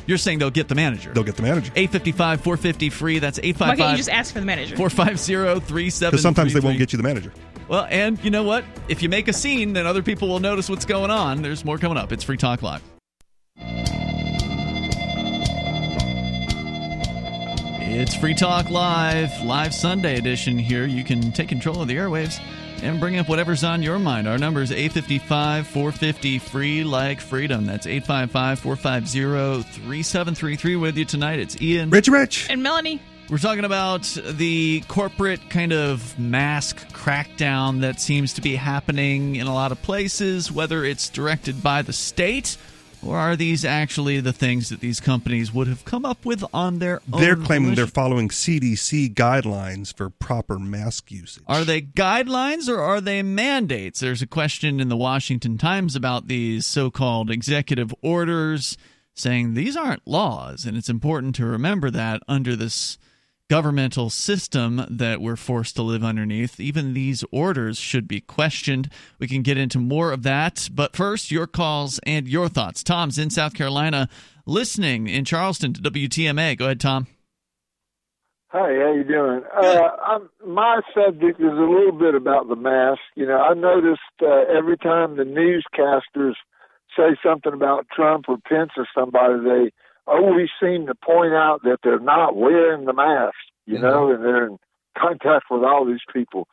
[0.07, 1.13] You're saying they'll get the manager.
[1.13, 1.71] They'll get the manager.
[1.75, 3.19] 855 450 free.
[3.19, 3.67] That's 855.
[3.67, 4.75] Why can't you just ask for the manager?
[4.77, 5.25] 450
[5.67, 6.07] 3733.
[6.09, 7.33] Because sometimes they won't get you the manager.
[7.67, 8.63] Well, and you know what?
[8.87, 11.41] If you make a scene, then other people will notice what's going on.
[11.41, 12.13] There's more coming up.
[12.13, 12.81] It's Free Talk Live.
[17.99, 20.85] It's Free Talk Live, live Sunday edition here.
[20.85, 22.39] You can take control of the airwaves
[22.83, 24.27] and bring up whatever's on your mind.
[24.27, 27.65] Our number is 855 450 free like freedom.
[27.65, 31.39] That's 855 450 3733 with you tonight.
[31.39, 31.89] It's Ian.
[31.89, 32.51] Rich Rich.
[32.51, 33.01] And Melanie.
[33.31, 39.47] We're talking about the corporate kind of mask crackdown that seems to be happening in
[39.47, 42.57] a lot of places, whether it's directed by the state
[43.05, 46.79] or are these actually the things that these companies would have come up with on
[46.79, 47.21] their own?
[47.21, 51.43] They're claiming they're following CDC guidelines for proper mask usage.
[51.47, 53.99] Are they guidelines or are they mandates?
[53.99, 58.77] There's a question in the Washington Times about these so called executive orders
[59.13, 60.65] saying these aren't laws.
[60.65, 62.97] And it's important to remember that under this
[63.49, 68.89] governmental system that we're forced to live underneath, even these orders should be questioned.
[69.19, 70.69] We can get into more of that.
[70.73, 72.83] But first, your calls and your thoughts.
[72.83, 74.09] Tom's in South Carolina
[74.45, 76.57] listening in Charleston to WTMA.
[76.57, 77.07] Go ahead, Tom.
[78.51, 79.41] Hey, how you doing?
[79.55, 83.01] Uh, I'm, my subject is a little bit about the mask.
[83.15, 86.33] You know, I noticed uh, every time the newscasters
[86.95, 89.71] say something about Trump or Pence or somebody, they
[90.07, 93.35] always seem to point out that they're not wearing the mask.
[93.65, 94.57] You know, and they're in
[94.97, 96.47] contact with all these people.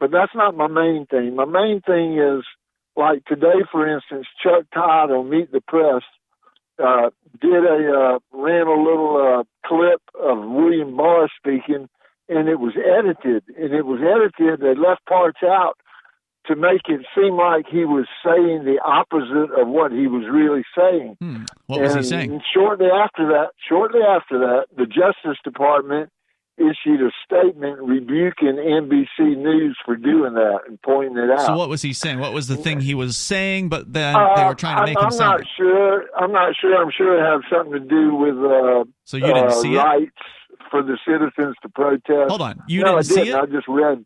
[0.00, 1.36] But that's not my main thing.
[1.36, 2.44] My main thing is
[2.96, 6.02] like today, for instance, Chuck Todd on Meet the Press
[6.82, 7.10] uh,
[7.40, 11.88] did a uh, ran a little uh, clip of William Barr speaking,
[12.28, 13.44] and it was edited.
[13.56, 14.60] And it was edited.
[14.60, 15.78] They left parts out
[16.48, 20.62] to make it seem like he was saying the opposite of what he was really
[20.76, 21.16] saying.
[21.20, 21.44] Hmm.
[21.66, 22.40] What was he saying?
[22.54, 26.10] Shortly after that, shortly after that, the Justice Department
[26.58, 31.44] issued a statement rebuking NBC News for doing that and pointing it out.
[31.44, 32.18] So what was he saying?
[32.18, 33.68] What was the thing he was saying?
[33.68, 35.40] But then they Uh, were trying to make I'm, him I'm sound.
[35.40, 36.04] not sure.
[36.18, 36.74] I'm not sure.
[36.82, 40.08] I'm sure it has something to do with uh, So you didn't uh, see it?
[40.70, 42.30] for the citizens to protest.
[42.30, 42.62] Hold on.
[42.68, 43.34] You no, didn't I see didn't.
[43.34, 43.42] it?
[43.42, 44.04] I just read.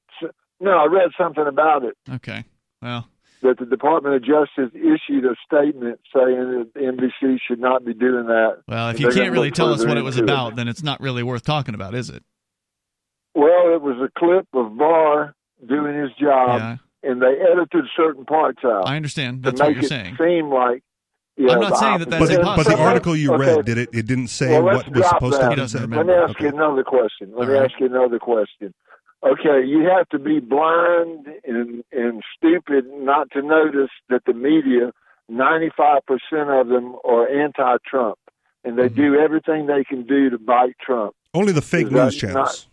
[0.61, 2.45] No, I read something about it Okay.
[2.82, 3.09] Well,
[3.43, 8.27] that the Department of Justice issued a statement saying that NBC should not be doing
[8.27, 8.59] that.
[8.69, 11.01] well, if you can't really tell us what it was into about, then it's not
[11.01, 12.23] really worth talking about, is it?
[13.35, 15.35] Well, it was a clip of Barr
[15.66, 16.77] doing his job, Yeah.
[17.11, 18.87] and they edited certain parts out.
[18.89, 19.43] I understand.
[19.43, 20.16] to That's what you're it saying.
[20.19, 20.82] seem like.
[21.37, 22.43] Yeah, I'm not saying that that's opposite.
[22.43, 23.55] But, but the article you Okay.
[23.57, 23.89] read did it?
[23.95, 25.39] It didn't say well, what was supposed that.
[25.39, 25.91] to He have been doesn't said.
[25.97, 27.31] Let me ask you another question.
[27.35, 27.70] Let All me right.
[27.70, 28.74] ask you another question.
[29.22, 34.92] Okay, you have to be blind and and stupid not to notice that the media,
[35.28, 38.18] ninety five percent of them are anti-Trump,
[38.64, 38.94] and they Mm-hmm.
[39.02, 41.14] do everything they can do to bite Trump.
[41.34, 42.66] Only the fake Is news channels.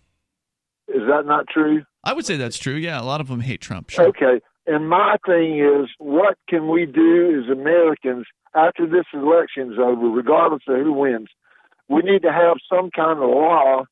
[0.88, 1.84] Is that not true?
[2.06, 2.76] I would say that's true.
[2.76, 3.90] Yeah, a lot of them hate Trump.
[3.90, 4.08] Sure.
[4.08, 4.40] Okay.
[4.66, 8.26] And my thing is, what can we do as Americans
[8.56, 11.28] after this election's over, regardless of who wins?
[11.90, 13.84] We need to have some kind of law,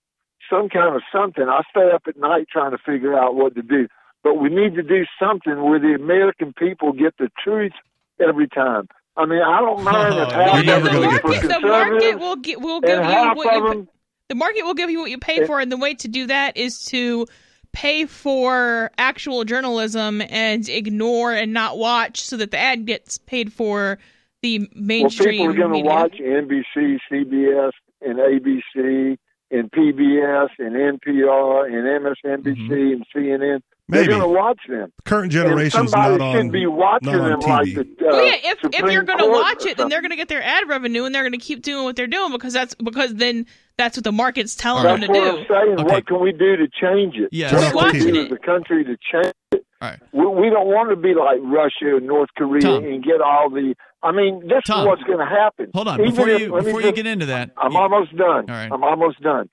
[0.49, 1.43] some kind of something.
[1.43, 3.87] I stay up at night trying to figure out what to do.
[4.23, 7.73] But we need to do something where the American people get the truth
[8.19, 8.87] every time.
[9.17, 11.41] I mean, I don't mind if half You're of them are get.
[11.43, 13.87] The market will get will give you what you them
[14.27, 16.57] the market will give you what you pay for, and the way to do that
[16.57, 17.27] is to
[17.71, 23.53] pay for actual journalism and ignore and not watch, so that the ad gets paid
[23.53, 23.99] for
[24.41, 24.77] the mainstream.
[24.77, 27.71] Well, mainstream people are going to watch NBC, CBS,
[28.01, 29.17] and ABC,
[29.51, 32.05] and PBS, and NPR, and
[32.45, 33.61] MSNBC, and CNN.
[33.87, 34.07] Maybe.
[34.07, 34.91] They're going to watch them.
[35.05, 36.49] Current And generation's somebody not should on.
[36.49, 37.47] be watching them TV.
[37.47, 37.81] like the.
[37.81, 40.27] Uh, well, yeah, if if you're going to watch it, then they're going to get
[40.27, 43.13] their ad revenue, and they're going to keep doing what they're doing because that's because
[43.13, 43.45] then
[43.77, 45.37] that's what the market's telling That's them to what do.
[45.37, 45.79] I'm saying.
[45.81, 45.93] Okay.
[45.93, 47.29] What can we do to change it?
[47.31, 47.53] Yes.
[47.53, 48.25] What Just watching it.
[48.25, 49.35] as a country to change it?
[49.35, 49.44] All
[49.91, 49.99] right.
[50.11, 52.83] We, we don't want to be like Russia and North Korea Tom.
[52.83, 53.75] and get all the.
[54.03, 54.81] I mean, this Tom.
[54.81, 55.71] is what's going to happen.
[55.73, 55.99] Hold on.
[56.01, 58.49] Even Before if- you let before you just- get into that, I'm you- almost done.
[58.49, 58.69] All right.
[58.71, 59.49] I'm almost done.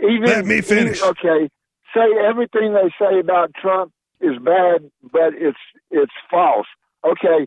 [0.00, 0.98] even Let me finish.
[0.98, 1.48] even- okay,
[1.94, 5.58] say everything they say about Trump is bad, but it's
[5.90, 6.66] it's false.
[7.04, 7.46] Okay,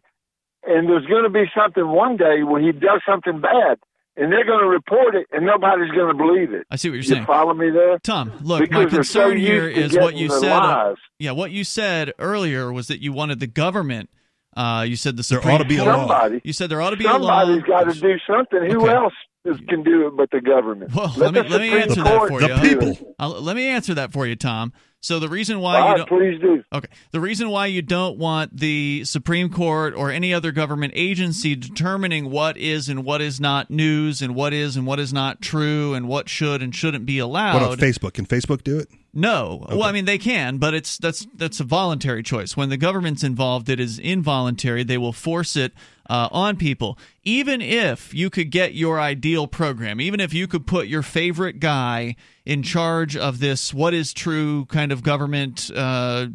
[0.66, 3.78] and there's going to be something one day when he does something bad,
[4.20, 6.68] and they're going to report it, and nobody's going to believe it.
[6.70, 7.26] I see what you're you saying.
[7.26, 7.98] follow me there?
[8.00, 10.52] Tom, look, my Because so concern here used to what you said.
[10.52, 14.10] uh, yeah, what you said earlier was that you wanted the government.
[14.58, 16.08] Uh, you said the There ought to be a law.
[16.08, 16.42] Somebody.
[16.44, 17.40] You said there ought to be a law.
[17.42, 18.72] Somebody's got to do something.
[18.72, 18.94] Who Okay.
[18.94, 19.14] else
[19.46, 20.94] is, can do it but the government?
[20.94, 22.62] Well, Let let me let me answer Court that for The you.
[22.80, 23.16] do people.
[23.20, 24.74] I'll, let me answer that for you, Tom.
[25.02, 26.62] So the reason why All you don't please do.
[26.74, 26.90] Okay.
[27.12, 32.30] The reason why you don't want the Supreme Court or any other government agency determining
[32.30, 35.94] what is and what is not news and what is and what is not true
[35.94, 37.54] and what should and shouldn't be allowed.
[37.54, 38.14] What about Facebook?
[38.14, 38.90] Can Facebook do it?
[39.20, 39.66] No.
[39.70, 42.56] Well, I mean they can, but it's that's that's a voluntary choice.
[42.56, 44.84] When the government's involved, it is involuntary.
[44.84, 45.74] They will force it
[46.10, 46.98] uh, on people.
[47.24, 51.60] Even if you could get your ideal program, even if you could put your favorite
[51.60, 52.16] guy
[52.46, 56.28] in charge of this what is true kind of government uh,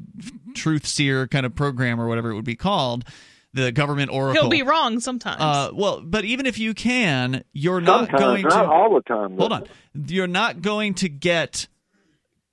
[0.54, 3.04] truth seer kind of program or whatever it would be called,
[3.54, 4.42] the government oracle.
[4.42, 5.40] He'll be wrong sometimes.
[5.40, 8.70] Uh, well, but even if you can, you're not going not to.
[8.70, 9.38] all the time.
[9.38, 9.64] Hold on.
[9.94, 11.66] You're not going to get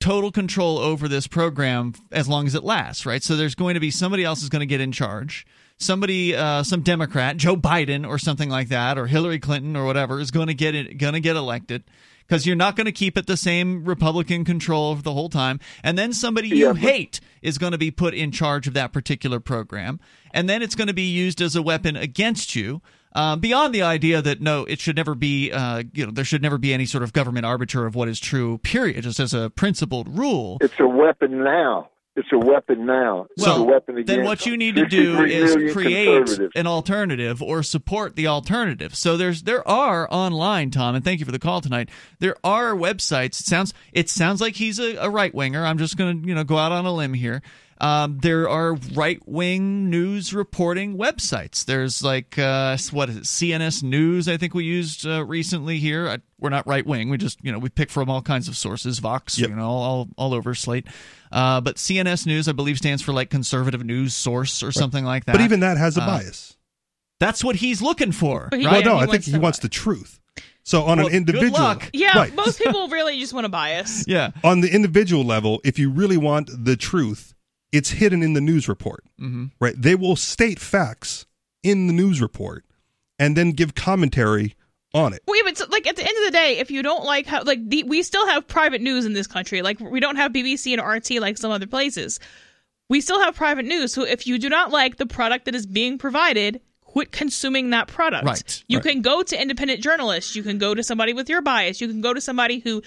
[0.02, 3.24] total control over this program as long as it lasts, right?
[3.24, 5.46] So there's going to be somebody else is going to get in charge.
[5.78, 10.20] Somebody, uh, some Democrat, Joe Biden or something like that, or Hillary Clinton or whatever,
[10.20, 11.84] is going to get it, going to get elected
[12.28, 15.60] because you're not going to keep it the same Republican control the whole time.
[15.84, 18.74] And then somebody you Yeah, but- hate is going to be put in charge of
[18.76, 20.00] that particular program,
[20.34, 22.82] and then it's going to be used as a weapon against you.
[23.14, 26.42] Um, beyond the idea that no, it should never be, uh, you know, there should
[26.42, 28.58] never be any sort of government arbiter of what is true.
[28.60, 30.58] Period, just as a principled rule.
[30.62, 31.90] It's a weapon now.
[32.14, 33.28] It's a weapon now.
[33.32, 37.42] It's Well, a weapon against then what you need to do is create an alternative
[37.42, 38.96] or support the alternative.
[38.96, 41.88] So there's there are online, Tom, and thank you for the call tonight.
[42.20, 43.40] There are websites.
[43.40, 45.66] It sounds it sounds like he's a, a right winger.
[45.66, 47.42] I'm just going to you know go out on a limb here.
[47.82, 51.66] Um, there are right wing news reporting websites.
[51.66, 53.24] There's like uh, what is it?
[53.24, 54.28] CNS News.
[54.30, 56.08] I think we used uh, recently here.
[56.08, 57.10] I, we're not right wing.
[57.10, 59.00] We just you know we pick from all kinds of sources.
[59.00, 59.50] Vox, Yep.
[59.50, 60.86] you know, all all, all over Slate.
[61.32, 65.26] Uh, but CNS News, I believe, stands for like conservative news source or something like
[65.26, 65.32] that.
[65.32, 66.56] But even that has a Uh, bias.
[67.20, 68.48] That's what he's looking for.
[68.52, 68.86] But he- right?
[68.86, 70.20] well, no, he I think he wants the truth.
[70.64, 71.90] So on Well, an good individual, luck.
[71.94, 72.36] yeah, right.
[72.36, 74.06] most people really just want a bias.
[74.08, 74.32] Yeah.
[74.44, 77.34] on the individual level, if you really want the truth,
[77.72, 79.04] it's hidden in the news report.
[79.20, 79.46] Mm-hmm.
[79.60, 79.74] Right?
[79.78, 81.26] They will state facts
[81.64, 82.66] in the news report
[83.20, 84.56] and then give commentary
[84.94, 85.22] on it.
[85.28, 87.44] Wait, but so, like at the end of the day, if you don't like how
[87.44, 89.62] like the, we still have private news in this country.
[89.62, 92.20] Like we don't have BBC and RT like some other places.
[92.90, 93.94] We still have private news.
[93.94, 97.88] So if you do not like the product that is being provided, quit consuming that
[97.88, 98.26] product.
[98.26, 98.86] Right, You right.
[98.86, 100.36] can go to independent journalists.
[100.36, 101.80] You can go to somebody with your bias.
[101.80, 102.82] You can go to somebody who,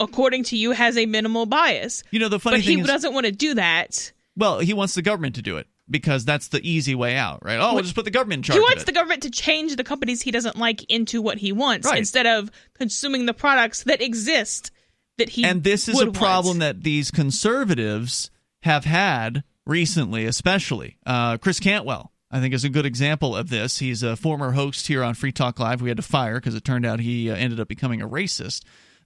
[0.00, 2.02] according to you, has a minimal bias.
[2.10, 4.12] You know the funny but thing he is, doesn't want to do that.
[4.36, 7.58] well, he wants the government to do it because that's the easy way out, right?
[7.58, 8.56] Oh, we'll just put the government in charge.
[8.56, 11.86] He wants the government to change the companies he doesn't like into what he wants
[11.86, 11.98] Right.
[11.98, 14.70] instead of consuming the products that exist
[15.18, 16.16] that he and this is a would want.
[16.18, 18.30] problem that these conservatives
[18.62, 22.10] have had recently, especially uh, Chris Cantwell.
[22.30, 23.78] I think is a good example of this.
[23.78, 25.80] He's a former host here on Free Talk Live.
[25.80, 28.64] We had to fire because it turned out he uh, ended up becoming a racist.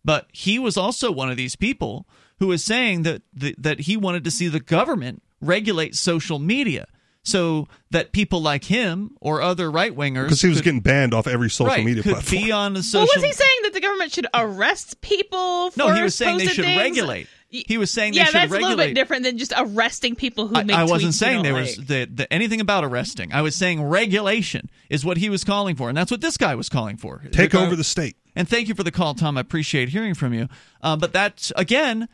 [0.08, 2.06] But he was also one of these people
[2.38, 6.86] who was saying that that, that he wanted to see the government regulate social media
[7.22, 11.12] so that people like him or other right wingers Because he was could, getting banned
[11.12, 12.42] off every social right, media could platform.
[12.42, 13.20] be on the Well, social.
[13.20, 15.72] was he saying that the government should arrest people?
[15.72, 16.78] For no, he was saying they should things?
[16.80, 17.26] regulate.
[17.50, 20.48] He was saying they yeah, should that's a little bit different than just arresting people
[20.48, 20.76] who I, make.
[20.76, 21.62] I wasn't you saying don't there like.
[21.62, 23.32] was the, the, anything about arresting.
[23.32, 26.54] I was saying regulation is what he was calling for, and that's what this guy
[26.54, 27.22] was calling for.
[27.32, 28.16] Take The guy- over the state.
[28.36, 29.36] And thank you for the call, Tom.
[29.36, 30.48] I appreciate hearing from you.
[30.82, 32.08] Uh, but that again i-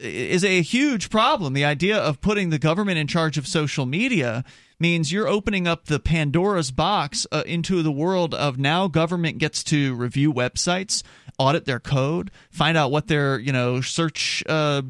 [0.00, 1.52] is a huge problem.
[1.52, 4.44] The idea of putting the government in charge of social media
[4.78, 9.62] means you're opening up the Pandora's box uh, into the world of now government gets
[9.64, 11.02] to review websites,
[11.38, 14.42] audit their code, find out what their you know search.
[14.48, 14.82] Uh,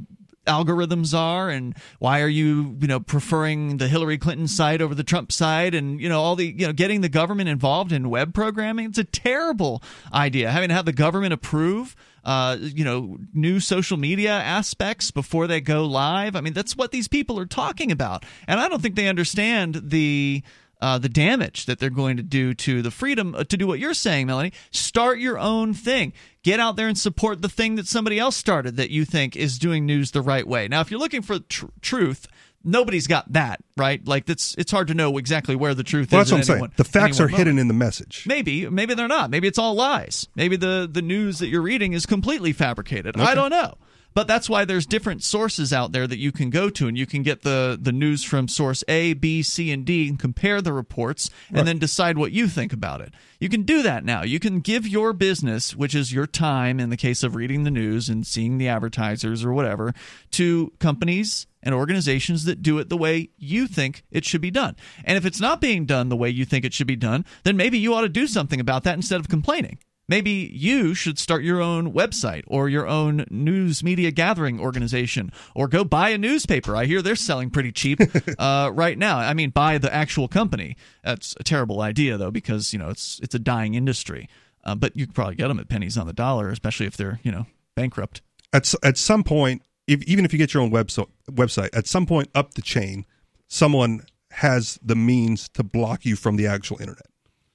[0.47, 5.03] algorithms are and why are you you know preferring the Hillary Clinton side over the
[5.03, 8.35] Trump side and you know all the you know getting the government involved in web
[8.35, 9.83] programming it's a terrible
[10.13, 15.47] idea having to have the government approve uh, you know new social media aspects before
[15.47, 18.83] they go live I mean that's what these people are talking about and I don't
[18.83, 20.43] think they understand the
[20.81, 23.79] uh, the damage that they're going to do to the freedom uh, to do what
[23.79, 24.53] you're saying, Melanie.
[24.71, 26.13] Start your own thing.
[26.43, 29.59] Get out there and support the thing that somebody else started that you think is
[29.59, 30.69] doing news the right way.
[30.69, 32.27] Now, if you're looking for tr- truth,
[32.65, 34.07] nobody's got that right.
[34.07, 36.31] Like it's it's hard to know exactly where the truth Well, is.
[36.31, 36.73] that's what I'm at saying.
[36.77, 38.25] The facts are hidden in the message.
[38.27, 39.31] Maybe, maybe they're not.
[39.31, 40.29] Maybe it's all lies.
[40.35, 43.17] Maybe the the news that you're reading is completely fabricated.
[43.21, 43.75] I don't know.
[44.15, 47.05] But that's why there's different sources out there that you can go to, and you
[47.07, 50.73] can get the the news from source A, B, C, and D, and compare the
[50.73, 51.67] reports, and Right.
[51.67, 53.13] then decide what you think about it.
[53.41, 54.23] You can do that now.
[54.23, 57.71] You can give your business, which is your time in the case of reading the
[57.71, 59.93] news and seeing the advertisers or whatever,
[60.31, 64.77] to companies and organizations that do it the way you think it should be done.
[65.05, 67.57] And if it's not being done the way you think it should be done, then
[67.57, 69.79] maybe you ought to do something about that instead of complaining.
[70.09, 75.67] Maybe you should start your own website or your own news media gathering organization or
[75.67, 76.77] go buy a newspaper.
[76.77, 78.01] I hear they're selling pretty cheap
[78.39, 79.19] uh, right now.
[79.19, 80.77] I mean, buy the actual company.
[81.03, 84.29] That's a terrible idea, though, because you know it's it's a dying industry.
[84.63, 87.21] Uh, but you could probably get them at pennies on the dollar, especially if they're
[87.23, 88.21] you know bankrupt.
[88.53, 92.07] At at some point, if, even if you get your own website, website, at some
[92.07, 93.07] point up the chain,
[93.49, 94.03] someone
[94.33, 97.07] has the means to block you from the actual internet.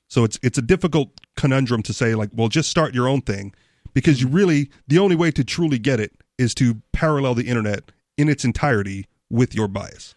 [0.10, 3.53] So it's it's a difficult conundrum to say like, well, just start your own thing,
[3.94, 7.91] because you really the only way to truly get it is to parallel the internet
[8.18, 10.15] in its entirety with your bias.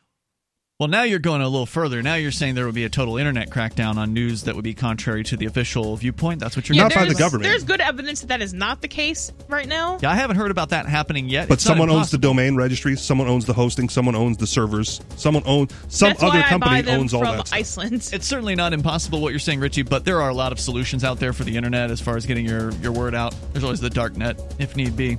[0.80, 2.02] Well, now you're going a little further.
[2.02, 4.74] Now you're saying there would be a total internet crackdown on news that would be
[4.74, 6.40] contrary to the official viewpoint.
[6.40, 7.44] That's what you're Yeah, the government.
[7.44, 9.98] There's good evidence that that is not the case right now.
[10.02, 11.46] Yeah, I haven't heard about that happening yet.
[11.46, 15.00] But It's someone owns the domain registry, someone owns the hosting, someone owns the servers,
[15.14, 17.46] someone owns some That's other why I company buy them owns all from that.
[17.46, 17.58] stuff.
[17.58, 18.10] Iceland.
[18.12, 21.04] It's certainly not impossible what you're saying, Richie, but there are a lot of solutions
[21.04, 23.36] out there for the internet as far as getting your, your word out.
[23.52, 25.18] There's always the dark net if need be.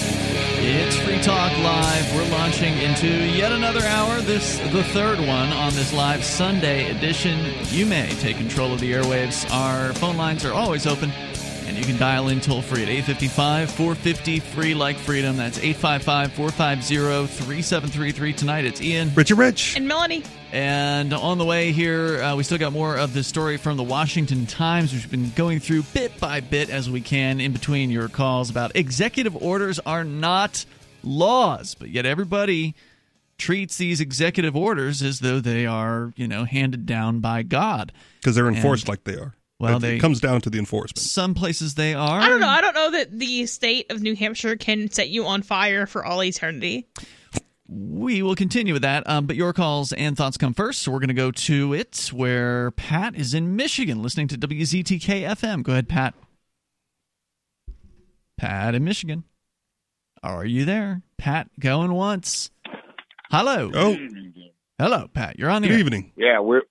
[0.67, 2.15] It's Free Talk Live.
[2.15, 4.19] We're launching into yet another hour.
[4.21, 7.39] This the third one on this live Sunday edition.
[7.69, 9.49] You may take control of the airwaves.
[9.51, 11.11] Our phone lines are always open,
[11.75, 15.35] and you can dial in toll free at 855 450 free like freedom.
[15.35, 16.95] That's 855 450
[17.27, 18.33] 3733.
[18.33, 19.11] Tonight it's Ian.
[19.13, 19.75] Richard Rich.
[19.75, 20.23] And Melanie.
[20.53, 23.83] And on the way here, uh, we still got more of this story from the
[23.83, 27.89] Washington Times, which we've been going through bit by bit as we can in between
[27.89, 30.65] your calls about executive orders are not
[31.03, 32.73] laws, but yet everybody
[33.37, 37.91] treats these executive orders as though they are, you know, handed down by God.
[38.21, 39.33] because they're And- enforced like they are.
[39.59, 40.99] Well, it, they- it comes down to the enforcement.
[40.99, 42.19] Some places they are.
[42.19, 42.47] I don't know.
[42.47, 46.03] I don't know that the state of New Hampshire can set you on fire for
[46.05, 46.87] all eternity.
[47.67, 50.81] We will continue with that, um, but your calls and thoughts come first.
[50.83, 55.23] So we're going to go to it where Pat is in Michigan listening to WZTK
[55.25, 55.63] FM.
[55.63, 56.13] Go ahead, Pat.
[58.37, 59.23] Pat in Michigan.
[60.21, 61.01] Are you there?
[61.17, 62.51] Pat going once.
[63.31, 63.71] Hello.
[63.73, 63.97] Oh.
[64.77, 65.39] Hello, Pat.
[65.39, 65.79] You're on the Good air.
[65.79, 66.11] evening.
[66.17, 66.63] Yeah, we're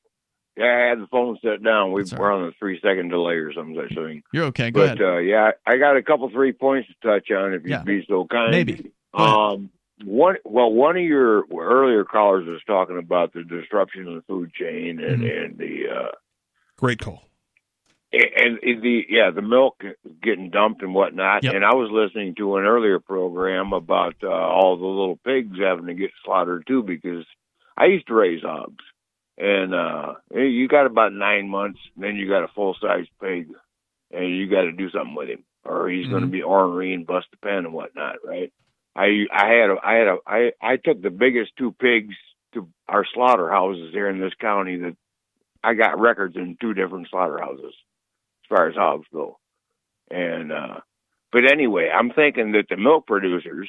[0.56, 0.64] yeah.
[0.64, 1.92] I had the phone set down.
[1.92, 3.78] We, we're on a three second delay or something.
[3.78, 4.24] I think.
[4.32, 4.70] You're okay.
[4.70, 5.02] Go but ahead.
[5.02, 7.82] uh, yeah, I got a couple three points to touch on if you'd Yeah.
[7.82, 8.50] be so kind.
[8.50, 8.92] Maybe.
[9.12, 9.70] Um,
[10.04, 14.52] one well, one of your earlier callers was talking about the disruption in the food
[14.52, 15.44] chain and Mm-hmm.
[15.44, 16.08] and the uh,
[16.76, 17.22] Great call.
[18.12, 19.82] and the yeah the milk
[20.22, 21.44] getting dumped and whatnot.
[21.44, 21.54] Yep.
[21.54, 25.86] And I was listening to an earlier program about uh, all the little pigs having
[25.86, 27.24] to get slaughtered too because
[27.76, 28.84] I used to raise hogs,
[29.38, 33.48] and uh, you got about nine months, then you got a full size pig,
[34.12, 37.06] and you got to do something with him, or he's going to be ornery and
[37.06, 38.52] bust the pen and whatnot, right?
[38.96, 42.14] I I had a, I had a I I took the biggest two pigs
[42.54, 44.96] to our slaughterhouses here in this county that
[45.62, 47.74] I got records in two different slaughterhouses
[48.44, 49.38] as far as hogs go.
[50.10, 50.80] And uh
[51.32, 53.68] but anyway, I'm thinking that the milk producers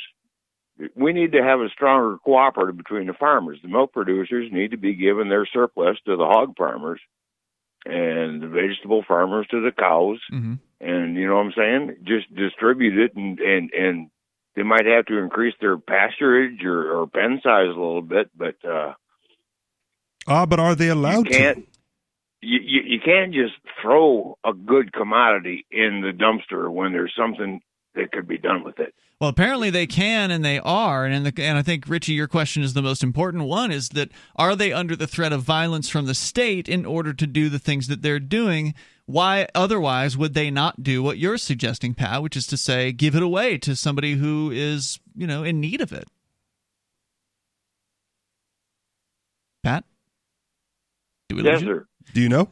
[0.95, 3.59] we need to have a stronger cooperative between the farmers.
[3.61, 6.99] The milk producers need to be given their surplus to the hog farmers
[7.85, 10.19] and the vegetable farmers to the cows.
[10.31, 10.59] Mhm.
[10.81, 11.95] And you know what I'm saying?
[12.03, 14.09] Just distribute it and and and
[14.55, 18.55] they might have to increase their pasturage or, or pen size a little bit, but
[18.65, 18.93] uh
[20.27, 21.37] Ah, but are they allowed you to?
[21.37, 21.67] can't
[22.41, 27.61] you, you you can't just throw a good commodity in the dumpster when there's something
[27.93, 28.93] that could be done with it.
[29.21, 32.63] Well, apparently they can and they are, and the, and I think Richie, your question
[32.63, 36.05] is the most important one: is that are they under the threat of violence from
[36.05, 38.73] the state in order to do the things that they're doing?
[39.05, 43.15] Why otherwise would they not do what you're suggesting, Pat, which is to say, give
[43.15, 46.09] it away to somebody who is you know in need of it?
[49.63, 49.85] Pat,
[51.29, 51.87] do we yes, sir.
[52.13, 52.49] Do you know?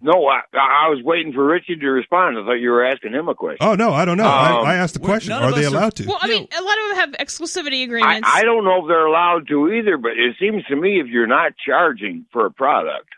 [0.00, 2.38] No, I, I was waiting for Richard to respond.
[2.38, 3.66] I thought you were asking him a question.
[3.66, 4.26] Oh no, I don't know.
[4.26, 5.32] Um, I, I, asked the question.
[5.32, 6.06] Are they allowed to?
[6.06, 8.28] Well, I mean, a lot of them have exclusivity agreements.
[8.30, 11.08] I, I don't know if they're allowed to either, but it seems to me if
[11.08, 13.08] you're not charging for a product,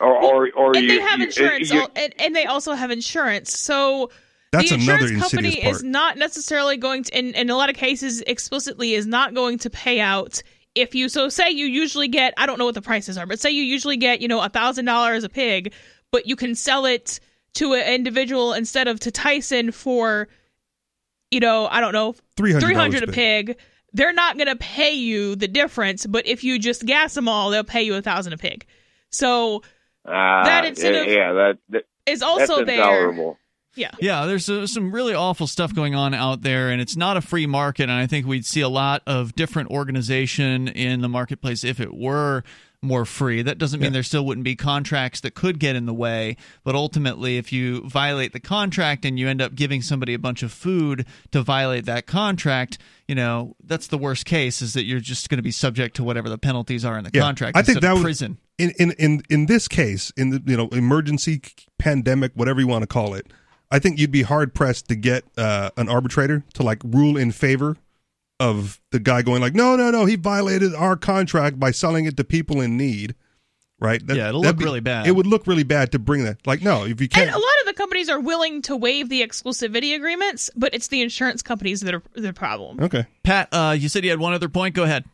[0.00, 2.72] or well, or, or and you, they have you, insurance, you, and, and they also
[2.72, 3.58] have insurance.
[3.58, 4.10] So
[4.52, 5.74] That's the insurance another company part.
[5.74, 9.58] is not necessarily going to, in, in a lot of cases, explicitly is not going
[9.58, 10.42] to pay out
[10.74, 11.08] if you.
[11.08, 13.62] So say you usually get, I don't know what the prices are, but say you
[13.62, 15.72] usually get, you know, a thousand dollars a pig,
[16.10, 17.20] but you can sell it
[17.54, 20.28] to an individual instead of to Tyson for,
[21.30, 23.46] you know, I don't know, $300 300 a pig.
[23.46, 23.58] pig.
[23.92, 27.50] They're not going to pay you the difference, but if you just gas them all,
[27.50, 28.64] they'll pay you a thousand a pig.
[29.10, 29.62] So
[30.06, 33.36] uh, that incentive yeah, that, that is also that's there.
[33.76, 33.98] Intolerable.
[34.04, 34.20] Yeah.
[34.20, 37.20] Yeah, there's uh, some really awful stuff going on out there, and it's not a
[37.20, 37.84] free market.
[37.84, 41.94] And I think we'd see a lot of different organization in the marketplace if it
[41.94, 42.42] were
[42.84, 43.42] more free.
[43.42, 43.94] That doesn't mean Yeah.
[43.94, 47.88] there still wouldn't be contracts that could get in the way, but ultimately, if you
[47.88, 51.84] violate the contract and you end up giving somebody a bunch of food to violate
[51.84, 54.60] that contract, you know that's the worst case.
[54.60, 57.10] Is that you're just going to be subject to whatever the penalties are in the
[57.14, 57.56] Yeah, contract.
[57.56, 58.38] I think that of was prison.
[58.58, 61.40] in in in in this case, in the you know emergency
[61.78, 63.32] pandemic, whatever you want to call it.
[63.72, 67.32] I think you'd be hard pressed to get uh, an arbitrator to like rule in
[67.32, 67.76] favor
[68.38, 72.16] of the guy going like, no, no, no, he violated our contract by selling it
[72.18, 73.14] to people in need.
[73.80, 74.06] Right?
[74.06, 75.06] That- Yeah, it'll that'd look really bad.
[75.06, 76.46] It would look really bad to bring that.
[76.46, 77.26] Like, no, if you can't.
[77.28, 80.88] And a lot of the companies are willing to waive the exclusivity agreements, but it's
[80.88, 82.78] the insurance companies that are the problem.
[82.80, 83.06] Okay.
[83.24, 84.74] Pat, uh, you said you had one other point.
[84.76, 85.04] Go ahead.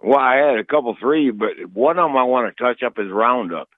[0.00, 2.98] Well, I had a couple three, but one of them I want to touch up
[2.98, 3.68] is Roundup.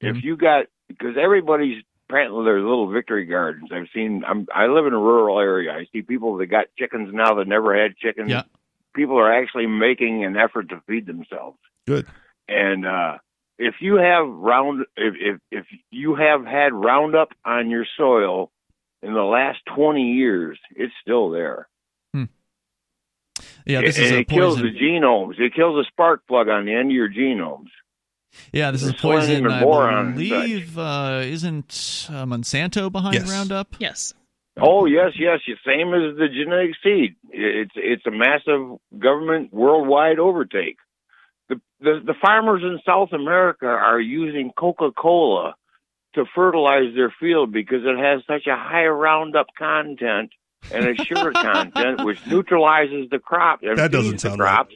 [0.00, 3.70] If you got because everybody's apparently there's little victory gardens.
[3.72, 4.24] I've seen.
[4.26, 5.72] I'm I live in a rural area.
[5.72, 8.30] I see people that got chickens now that never had chickens.
[8.30, 8.42] Yeah.
[8.94, 11.58] People are actually making an effort to feed themselves.
[11.86, 12.06] Good.
[12.48, 13.18] And uh,
[13.58, 18.50] if you have round, if, if if you have had Roundup on your soil
[19.02, 21.68] in the last twenty years, it's still there.
[23.66, 25.38] Yeah, this and is a it kills the genomes.
[25.38, 27.68] It kills the spark plug on the end of your genomes.
[28.52, 29.46] Yeah, this is a There's selenium poison.
[29.46, 33.30] and I boron believe uh, isn't uh, Monsanto behind Yes.
[33.30, 33.74] Roundup?
[33.78, 34.14] Yes.
[34.60, 37.16] Oh yes, yes, same as the genetic seed.
[37.30, 40.76] It's it's a massive government worldwide overtake.
[41.48, 45.54] The the, the farmers in South America are using Coca Cola
[46.14, 50.30] to fertilize their field because it has such a high Roundup content
[50.72, 53.60] and a sugar content, which neutralizes the crop.
[53.62, 54.54] That doesn't feeds the sound right.
[54.56, 54.74] crops.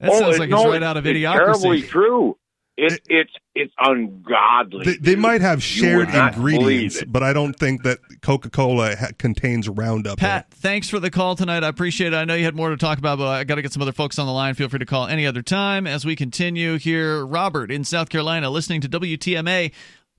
[0.00, 1.32] That Oh, sounds it- like no, it's right out of it's Idiocracy.
[1.62, 2.36] terribly true.
[2.78, 4.84] It, it's it's ungodly.
[4.84, 9.66] They, they might have shared ingredients, but I don't think that Coca Cola ha- contains
[9.66, 10.18] Roundup.
[10.18, 10.18] in.
[10.18, 11.64] Pat, thanks for the call tonight.
[11.64, 12.16] I appreciate it.
[12.16, 13.92] I know you had more to talk about, but I got to get some other
[13.92, 14.52] folks on the line.
[14.54, 17.24] Feel free to call any other time as we continue here.
[17.24, 19.72] Robert in South Carolina, listening to WTMA.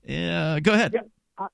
[0.04, 0.94] Yeah, go ahead.
[1.38, 1.46] Uh,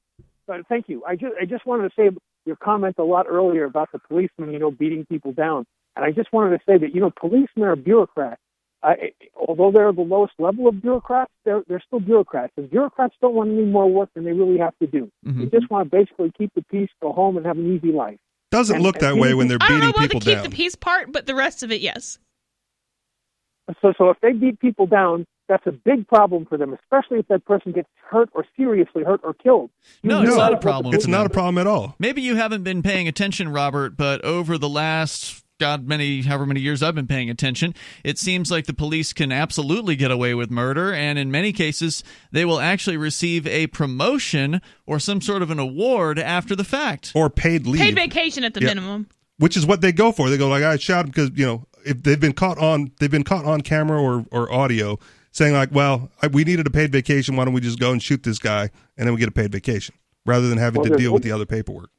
[0.70, 1.04] thank you.
[1.06, 2.16] I just I just wanted to say
[2.46, 5.66] your comment a lot earlier about the policemen, you know, beating people down,
[5.96, 8.40] and I just wanted to say that you know, policemen are bureaucrats.
[8.84, 8.92] Uh,
[9.34, 13.50] although they're the lowest level of bureaucrats, they're they're still bureaucrats, and bureaucrats don't want
[13.50, 15.10] any more work than they really have to do.
[15.26, 15.40] Mm-hmm.
[15.40, 18.18] They just want to basically keep the peace, go home, and have an easy life.
[18.50, 19.80] Doesn't And- look that way when they're beating people down.
[19.80, 20.50] I don't know beating about people the keep down.
[20.50, 22.18] the peace part, but the rest of it, yes.
[23.80, 27.28] So, so if they beat people down, that's a big problem for them, especially if
[27.28, 29.70] that person gets hurt or seriously hurt or killed.
[30.02, 30.94] You No, it's not a problem.
[30.94, 31.96] It's not a problem at all.
[31.98, 36.60] Maybe you haven't been paying attention, Robert, but over the last God many however many
[36.60, 40.50] years I've been paying attention, it seems like the police can absolutely get away with
[40.50, 42.02] murder, and in many cases
[42.32, 47.12] they will actually receive a promotion or some sort of an award after the fact.
[47.14, 47.80] Or paid leave.
[47.80, 48.68] Paid vacation at the Yeah.
[48.68, 49.08] minimum.
[49.38, 50.28] which is what they go for.
[50.30, 53.10] They go like, I shot him because you know if they've been caught on they've
[53.10, 54.98] been caught on camera or or audio
[55.30, 57.36] saying like, well, I, we needed a paid vacation.
[57.36, 59.52] Why don't we just go and shoot this guy and then we get a paid
[59.52, 59.94] vacation
[60.26, 61.90] rather than having Well, to deal with the other paperwork.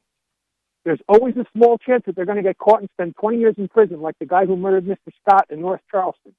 [0.86, 3.56] There's always a small chance that they're going to get caught and spend 20 years
[3.58, 5.12] in prison, like the guy who murdered Mr.
[5.20, 6.32] Scott in North Charleston.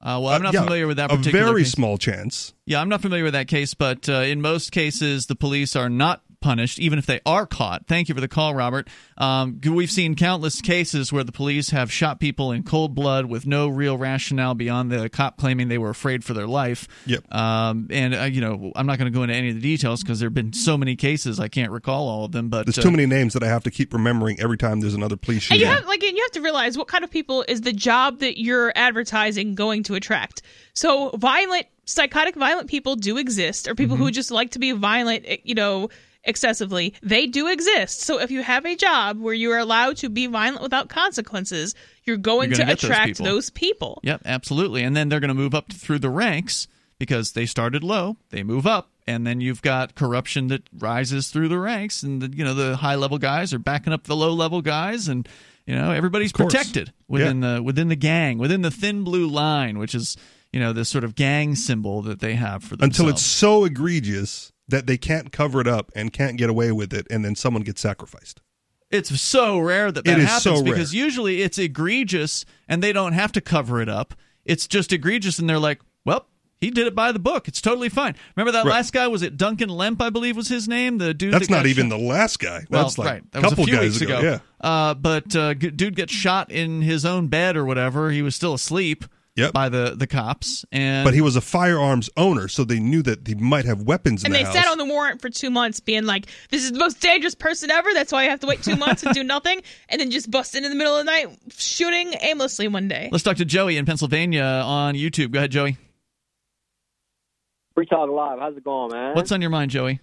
[0.00, 1.42] Uh, well, I'm not Yeah, familiar with that particular.
[1.42, 1.72] a very case.
[1.72, 2.54] small chance.
[2.64, 5.90] Yeah, I'm not familiar with that case, but uh, in most cases, the police are
[5.90, 7.86] not punished, even if they are caught.
[7.86, 8.86] Thank you for the call, Robert.
[9.16, 13.46] Um, we've seen countless cases where the police have shot people in cold blood with
[13.46, 16.86] no real rationale beyond the cop claiming they were afraid for their life.
[17.06, 17.34] Yep.
[17.34, 20.02] Um, and uh, you know, I'm not going to go into any of the details
[20.02, 22.48] because there have been so many cases I can't recall all of them.
[22.50, 24.94] But There's uh, too many names that I have to keep remembering every time there's
[24.94, 25.60] another police And shooting.
[25.60, 28.18] you have like and you have to realize what kind of people is the job
[28.20, 30.42] that you're advertising going to attract.
[30.74, 34.12] So violent, psychotic, violent people do exist, or people who Mm-hmm.
[34.12, 35.88] just like to be violent, eh, you know,
[36.24, 36.94] excessively.
[37.02, 38.00] They do exist.
[38.00, 41.74] So if you have a job where you are allowed to be violent without consequences,
[42.04, 43.24] you're going You're to gonna those attract people.
[43.26, 44.00] those people.
[44.02, 44.82] Yep, absolutely.
[44.82, 46.68] And then they're going to move up through the ranks
[46.98, 51.48] because they started low, they move up, and then you've got corruption that rises through
[51.48, 54.32] the ranks, and the, you know the high level guys are backing up the low
[54.32, 55.28] level guys, and
[55.66, 59.94] you know everybody's protected within the within the gang, within the thin blue line, which
[59.94, 60.16] is
[60.52, 62.98] you know this sort of gang symbol that they have for themselves.
[63.00, 66.92] Until it's so egregious that they can't cover it up and can't get away with
[66.92, 68.40] it, and then someone gets sacrificed.
[68.90, 73.32] It's so rare that that happens so because usually it's egregious and they don't have
[73.32, 74.14] to cover it up.
[74.44, 76.26] It's just egregious and they're like, well,
[76.60, 77.48] he did it by the book.
[77.48, 78.14] It's totally fine.
[78.36, 78.74] Remember that Right.
[78.74, 79.08] last guy?
[79.08, 80.00] Was it Duncan Lemp?
[80.00, 80.98] I believe was his name.
[80.98, 81.34] The dude.
[81.34, 82.64] That's that got not even shot- the last guy.
[82.70, 83.32] Well, That's like right.
[83.32, 84.20] That a couple was a few guys weeks ago.
[84.20, 84.38] Yeah.
[84.60, 88.10] Uh, but uh, dude gets shot in his own bed or whatever.
[88.12, 89.04] He was still asleep.
[89.36, 89.52] Yep.
[89.52, 93.26] By the the cops and But he was a firearms owner, so they knew that
[93.26, 94.54] he might have weapons in And the they house.
[94.54, 97.68] sat on the warrant for two months, being like, "This is the most dangerous person
[97.68, 97.88] ever.
[97.94, 100.54] That's why I have to wait two months and do nothing." And then just bust
[100.54, 103.08] in in the middle of the night, shooting aimlessly one day.
[103.10, 105.32] Let's talk to Joey in Pennsylvania on YouTube.
[105.32, 105.78] Go ahead, Joey.
[107.74, 108.38] Free Talk Live.
[108.38, 109.14] How's it going, man?
[109.16, 109.98] What's on your mind, Joey?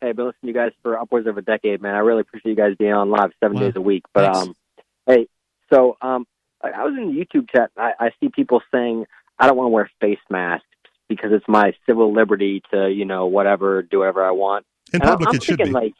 [0.00, 1.94] Hey, I've been listening to you guys for upwards of a decade, man.
[1.94, 3.62] I really appreciate you guys being on live seven Wow.
[3.62, 4.02] days a week.
[4.12, 4.38] But Thanks.
[4.48, 4.54] um,
[5.06, 5.26] hey,
[5.72, 6.26] so um,
[6.62, 7.70] I, I was in the YouTube chat.
[7.76, 9.06] I, I see people saying
[9.38, 10.66] I don't want to wear face masks
[11.08, 14.64] because it's my civil liberty to, you know, whatever, do whatever I want.
[14.92, 15.80] In And I- public, I'm it should thinking be.
[15.80, 15.94] like,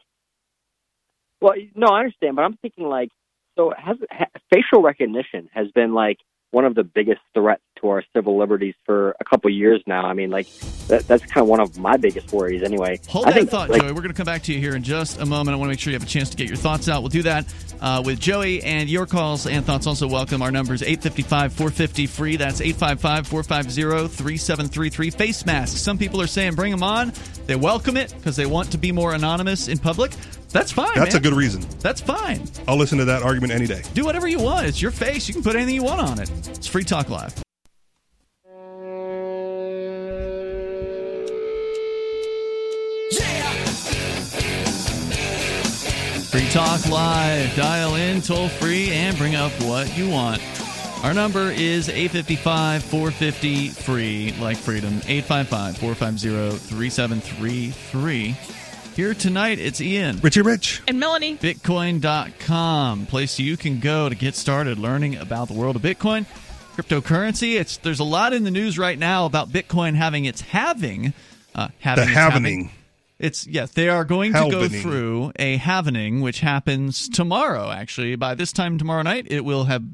[1.41, 3.11] well, no, I understand, but I'm thinking like,
[3.57, 6.19] so has ha, facial recognition has been like
[6.53, 10.07] one of the biggest threats to our civil liberties for a couple years now.
[10.07, 10.49] I mean, like
[10.89, 13.01] that, that's kind of one of my biggest worries, anyway.
[13.09, 13.93] Hold I that think, thought, like, Joey.
[13.93, 15.55] We're going to come back to you here in just a moment.
[15.55, 17.03] I want to make sure you have a chance to get your thoughts out.
[17.03, 20.41] We'll do that uh, with Joey, and your calls and thoughts also welcome.
[20.43, 22.37] Our number is 855 450 free.
[22.37, 25.11] That's 855 450 3733.
[25.11, 25.81] Face masks.
[25.81, 27.13] Some people are saying bring them on.
[27.47, 30.13] They welcome it because they want to be more anonymous in public.
[30.51, 30.95] That's fine.
[30.95, 31.23] That's man.
[31.23, 31.65] a good reason.
[31.81, 32.47] That's fine.
[32.69, 33.83] I'll listen to that argument any day.
[33.95, 34.67] Do whatever you want.
[34.67, 35.27] It's your face.
[35.27, 36.31] You can put anything you want on it.
[36.49, 37.43] It's Free Talk Live.
[46.53, 47.57] Talk Live.
[47.57, 50.43] Dial in toll free and bring up what you want.
[51.03, 55.01] Our number is 855 450 free, like freedom.
[55.07, 58.37] 855 450 3733.
[58.95, 60.19] Here tonight, it's Ian.
[60.21, 60.83] Richie Rich.
[60.87, 61.39] And Melanie.
[61.39, 66.27] Bitcoin.com, place you can go to get started learning about the world of Bitcoin,
[66.77, 67.59] cryptocurrency.
[67.59, 71.15] It's there's a lot in the news right now about Bitcoin having its having.
[71.55, 72.69] Uh, having The its halvening.
[73.23, 77.71] It's yes, they are going to go through a halvening, which happens tomorrow.
[77.71, 79.85] Actually, by this time tomorrow night, it will have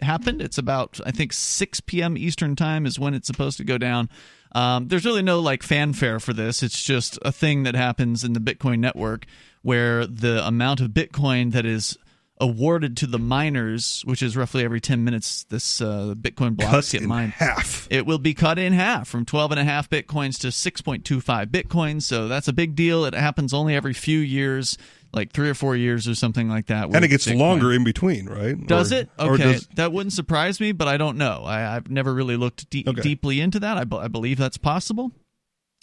[0.00, 0.40] happened.
[0.40, 2.16] It's about I think 6 p.m.
[2.16, 4.08] Eastern time is when it's supposed to go down.
[4.52, 6.62] Um, there's really no like fanfare for this.
[6.62, 9.26] It's just a thing that happens in the Bitcoin network
[9.60, 11.98] where the amount of Bitcoin that is
[12.40, 16.92] awarded to the miners, which is roughly every 10 minutes, this uh, Bitcoin blocks Cut
[16.92, 17.32] get in mined.
[17.32, 17.86] half.
[17.90, 22.02] It will be cut in half from 12 and a half Bitcoins to 6.25 Bitcoins.
[22.02, 23.04] So that's a big deal.
[23.04, 24.78] It happens only every few years,
[25.12, 26.94] like three or four years or something like that.
[26.94, 27.38] And it gets Bitcoin.
[27.38, 28.54] longer in between, right?
[28.66, 29.10] Does Or- it?
[29.18, 31.42] Okay, does- that wouldn't surprise me, but I don't know.
[31.44, 33.00] I, I've never really looked de- Okay.
[33.00, 33.76] deeply into that.
[33.78, 35.12] I, be- I believe that's possible,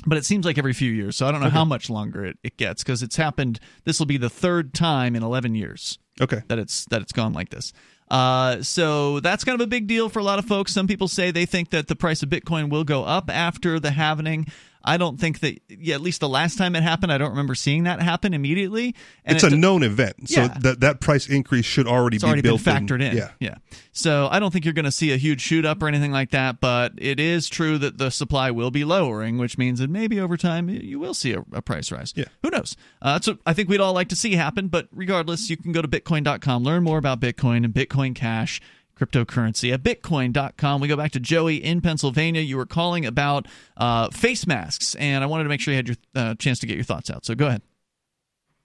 [0.05, 1.15] but it seems like every few years.
[1.17, 1.55] So I don't know Okay.
[1.55, 3.59] how much longer it, it gets because it's happened.
[3.83, 5.97] This will be the third time in 11 years.
[6.21, 6.41] Okay.
[6.47, 7.73] That it's that it's gone like this.
[8.09, 10.71] Uh, so that's kind of a big deal for a lot of folks.
[10.71, 13.89] Some people say they think that the price of Bitcoin will go up after the
[13.89, 14.47] halvening.
[14.85, 15.59] I don't think that.
[15.67, 18.95] Yeah, at least the last time it happened, I don't remember seeing that happen immediately.
[19.25, 20.57] And it's it a known event, so Yeah.
[20.61, 23.17] that that price increase should already it's be already built factored in.
[23.17, 23.55] Yeah, yeah.
[23.91, 26.31] So I don't think you're going to see a huge shoot up or anything like
[26.31, 26.59] that.
[26.61, 30.37] But it is true that the supply will be lowering, which means that maybe over
[30.37, 32.13] time you will see a, a price rise.
[32.15, 32.25] Yeah.
[32.43, 32.75] Who knows?
[33.01, 34.67] Uh, that's what I think we'd all like to see happen.
[34.67, 38.61] But regardless, you can go to Bitcoin.com, learn more about Bitcoin and Bitcoin Cash.
[38.95, 40.81] Cryptocurrency at bitcoin.com.
[40.81, 42.41] We go back to Joey in Pennsylvania.
[42.41, 43.47] You were calling about
[43.77, 46.67] uh, face masks, and I wanted to make sure you had your uh, chance to
[46.67, 47.25] get your thoughts out.
[47.25, 47.61] So go ahead.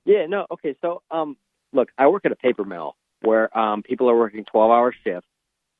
[0.05, 0.75] Yeah, no, okay.
[0.81, 1.37] So, um,
[1.73, 5.29] look, I work at a paper mill where um, people are working 12 hour shifts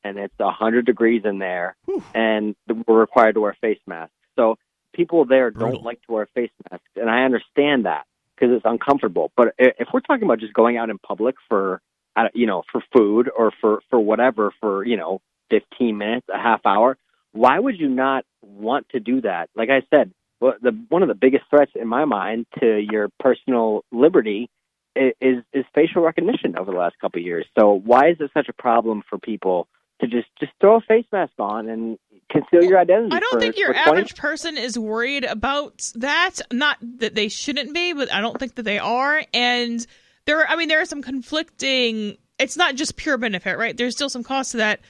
[0.03, 1.75] and it's 100 degrees in there
[2.13, 2.55] and
[2.87, 4.13] we're required to wear face masks.
[4.35, 4.57] So,
[4.93, 6.85] people there don't like to wear face masks.
[6.95, 8.05] And I understand that
[8.35, 9.31] because it's uncomfortable.
[9.35, 11.81] But if we're talking about just going out in public for,
[12.33, 16.65] you know, for food or for for whatever for you know 15 minutes, a half
[16.65, 16.97] hour,
[17.33, 19.49] why would you not want to do that?
[19.55, 23.09] Like I said, well, the one of the biggest threats in my mind to your
[23.19, 24.49] personal liberty
[24.97, 27.45] i- is is facial recognition over the last couple of years.
[27.59, 29.67] So why is it such a problem for people
[30.01, 31.97] to just just throw a face mask on and
[32.29, 33.15] conceal your identity?
[33.15, 36.39] I don't for- think your for 20 average person is worried about that.
[36.51, 39.21] Not that they shouldn't be, but I don't think that they are.
[39.33, 39.85] And
[40.25, 42.17] there, are, I mean, there are some conflicting.
[42.39, 43.75] It's not just pure benefit, right?
[43.75, 44.81] There's still some cost to that.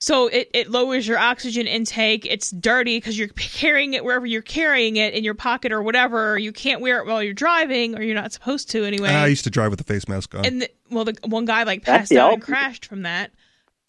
[0.00, 2.24] So it, it lowers your oxygen intake.
[2.24, 6.38] It's dirty because you're carrying it wherever you're carrying it in your pocket or whatever.
[6.38, 9.08] You can't wear it while you're driving, or you're not supposed to anyway.
[9.08, 10.44] I used to drive with a face mask on.
[10.44, 13.32] And the, well, the one guy like passed out and crashed from that.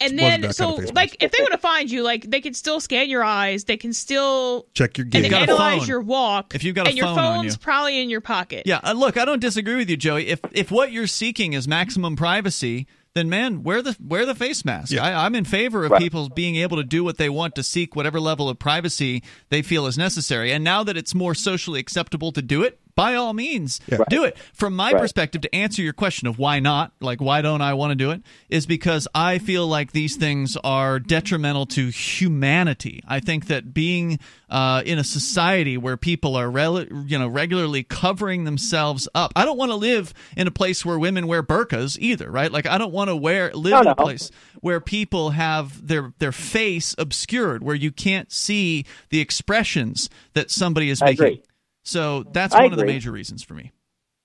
[0.01, 2.53] And then, so kind of like, if they want to find you, like, they can
[2.53, 3.65] still scan your eyes.
[3.65, 5.21] They can still Check your and gait.
[5.23, 5.87] they got a analyze phone.
[5.89, 6.55] your walk.
[6.55, 7.59] If you've got a and your phone on phone's you.
[7.59, 8.63] probably in your pocket.
[8.65, 10.27] Yeah, uh, look, I don't disagree with you, Joey.
[10.27, 14.63] If if what you're seeking is maximum privacy, then man, wear the wear the face
[14.63, 14.95] mask.
[14.97, 16.01] I, I'm in favor of Right.
[16.01, 19.61] people being able to do what they want to seek whatever level of privacy they
[19.61, 20.51] feel is necessary.
[20.53, 24.37] And now that it's more socially acceptable to do it, by all means, do it.
[24.53, 25.01] From my Right.
[25.01, 28.11] perspective, to answer your question of why not, like why don't I want to do
[28.11, 33.01] it, is because I feel like these things are detrimental to humanity.
[33.07, 34.19] I think that being
[34.49, 39.45] uh, in a society where people are rel- you know regularly covering themselves up, I
[39.45, 42.51] don't want to live in a place where women wear burqas either, right?
[42.51, 43.95] Like I don't want to wear live No, in a no.
[43.95, 44.31] place
[44.61, 50.89] where people have their their face obscured, where you can't see the expressions that somebody
[50.89, 51.25] is I making.
[51.25, 51.41] agree.
[51.89, 53.71] So that's I one of the major reasons for me.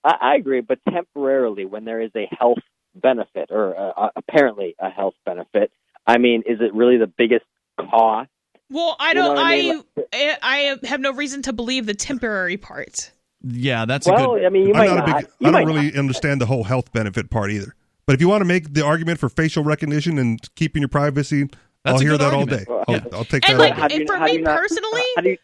[0.03, 2.59] I, I agree, but temporarily, when there is a health
[2.95, 5.71] benefit or uh, apparently a health benefit,
[6.05, 7.45] I mean, is it really the biggest
[7.79, 8.29] cost?
[8.69, 9.35] Well, I don't.
[9.35, 9.83] what I I, mean?
[10.13, 10.37] I
[10.83, 13.11] I have no reason to believe the temporary part.
[13.43, 14.45] Yeah, that's well, a good.
[14.45, 15.17] I mean, you I'm might not not.
[15.21, 15.27] big.
[15.39, 15.81] you I might don't not.
[15.81, 17.75] really understand the whole health benefit part either.
[18.07, 21.43] But if you want to make the argument for facial recognition and keeping your privacy,
[21.83, 22.65] That's I'll hear good that all day.
[22.67, 23.03] Well, I'll, yeah.
[23.13, 23.63] I'll take And that.
[23.63, 25.37] like, all How and for me personally, how do you-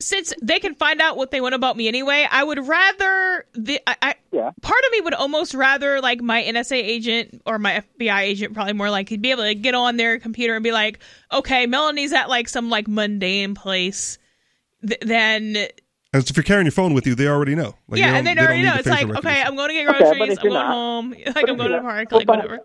[0.00, 3.80] since they can find out what they want about me anyway, I would rather the
[3.86, 4.50] I, I Yeah.
[4.60, 8.74] part of me would almost rather like my NSA agent or my FBI agent probably
[8.74, 10.98] more like he'd be able to get on their computer and be like,
[11.32, 14.18] okay, Melanie's at like some like mundane place.
[14.86, 15.56] Th- then
[16.12, 17.74] And if you're carrying your phone with you, they already know.
[17.88, 18.72] Like, yeah, you and they don't- already know.
[18.72, 19.42] need It's like, okay.
[19.42, 20.32] I'm going to get groceries.
[20.32, 21.14] if I'm going not- home.
[21.34, 22.10] Like I'm going to the park.
[22.10, 22.60] Well, Like but- whatever.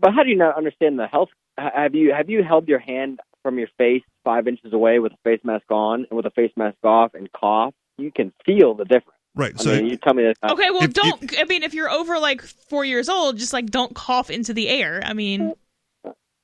[0.00, 1.28] But how do you not understand the health?
[1.58, 5.16] Have you have you held your hand from your face five inches away with a
[5.24, 7.74] face mask on and with a face mask off and cough?
[7.98, 9.18] You can feel the difference.
[9.34, 9.52] Right.
[9.58, 10.36] I So mean, you tell me that.
[10.52, 11.38] Okay, well, if- don't.
[11.38, 14.68] I mean, if you're over like four years old, just like don't cough into the
[14.68, 15.00] air.
[15.04, 15.54] I mean,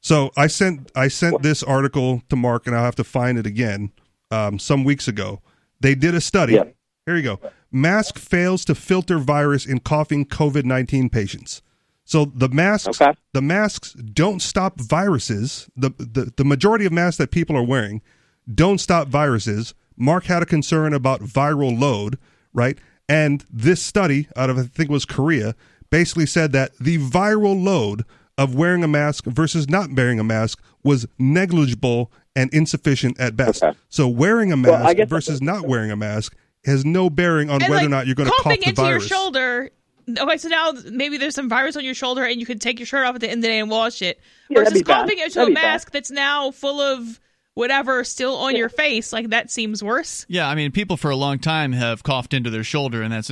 [0.02, 3.46] So I sent I sent this article to Mark, and I'll have to find it
[3.46, 3.92] again.
[4.30, 5.40] Um, some weeks ago,
[5.80, 6.54] they did a study.
[6.54, 6.64] Yeah.
[7.06, 7.40] Here you go.
[7.72, 11.62] Mask fails to filter virus in coughing COVID nineteen patients.
[12.08, 13.12] So the masks, Okay.
[13.34, 15.68] the masks don't stop viruses.
[15.76, 18.00] The, the the majority of masks that people are wearing
[18.52, 19.74] don't stop viruses.
[19.94, 22.16] Mark had a concern about viral load,
[22.54, 22.78] right?
[23.10, 25.54] And this study out of I think it was Korea
[25.90, 28.04] basically said that the viral load
[28.38, 33.62] of wearing a mask versus not wearing a mask was negligible and insufficient at best.
[33.62, 33.76] Okay.
[33.90, 37.68] So wearing a mask guess- versus not wearing a mask has no bearing on and
[37.70, 39.02] whether like or not you're going to cough coughing the into virus.
[39.10, 39.70] your shoulder.
[40.08, 42.86] Okay, so now maybe there's some virus on your shoulder, and you can take your
[42.86, 44.20] shirt off at the end of the day and wash it.
[44.48, 45.02] Yeah, Versus be bad.
[45.02, 45.62] coughing into That'd a be bad.
[45.62, 47.20] mask that's now full of
[47.54, 49.12] whatever still on your face.
[49.12, 50.24] Like that seems worse.
[50.28, 53.30] Yeah, I mean, people for a long time have coughed into their shoulder, and that's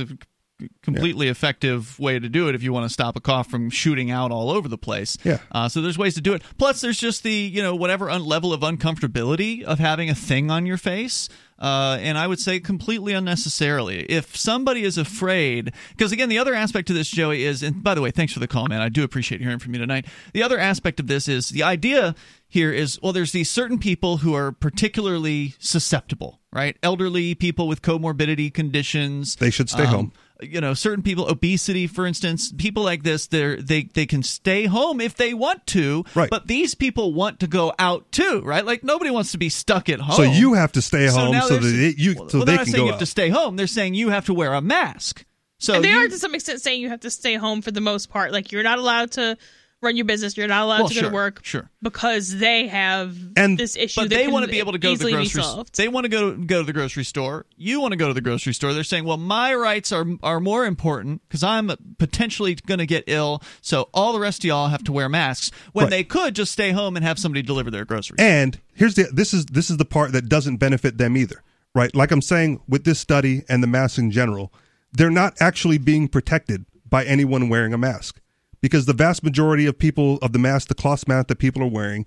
[0.81, 4.09] completely effective way to do it if you want to stop a cough from shooting
[4.11, 5.17] out all over the place.
[5.23, 5.37] Yeah.
[5.51, 6.41] Uh, so there's ways to do it.
[6.57, 10.49] Plus, there's just the you know whatever un- level of uncomfortability of having a thing
[10.51, 11.29] on your face.
[11.59, 14.03] Uh, and I would say completely unnecessarily.
[14.03, 17.95] If somebody is afraid, because again, the other aspect to this, Joey, is, and by
[17.95, 18.79] the way, thanks for the call, man.
[18.79, 20.05] I do appreciate hearing from you tonight.
[20.33, 22.13] The other aspect of this is the idea
[22.47, 26.77] here is well, there's these certain people who are particularly susceptible, right?
[26.83, 29.35] Elderly people with comorbidity conditions.
[29.37, 30.13] They should stay Um, home.
[30.41, 34.65] You know, certain people, obesity, for instance, people like this, they're, they they can stay
[34.65, 36.29] home if they want to, Right.
[36.29, 38.63] But these people want to go out too, right?
[38.65, 40.15] Like nobody wants to be stuck at home.
[40.15, 42.63] So you have to stay home now so that it, you well, so they're they
[42.63, 42.99] can saying go you have out.
[42.99, 43.55] to stay home.
[43.55, 45.25] They're saying you have to wear a mask.
[45.59, 47.71] So and they you- are to some extent saying you have to stay home for
[47.71, 48.31] the most part.
[48.31, 49.37] Like you're not allowed to
[49.81, 50.35] run your business.
[50.35, 51.69] You're not allowed Well, to go sure, to work sure.
[51.81, 54.01] because they have And- this issue.
[54.01, 55.41] but that they want to be able to go to the grocery.
[55.43, 55.75] solved.
[55.77, 57.45] They want to go go to the grocery store.
[57.55, 58.73] You want to go to the grocery store.
[58.73, 63.03] They're saying, well, my rights are are more important because I'm potentially going to get
[63.07, 63.41] ill.
[63.61, 65.89] So all the rest of y'all have to wear masks when Right.
[65.91, 68.17] they could just stay home and have somebody deliver their groceries.
[68.19, 71.43] And here's the this is this is the part that doesn't benefit them either,
[71.75, 71.93] right?
[71.95, 74.51] Like I'm saying with this study and the masks in general,
[74.91, 78.19] they're not actually being protected by anyone wearing a mask
[78.67, 81.69] because the vast majority of people of the mask, the cloth mask that people are
[81.69, 82.05] wearing,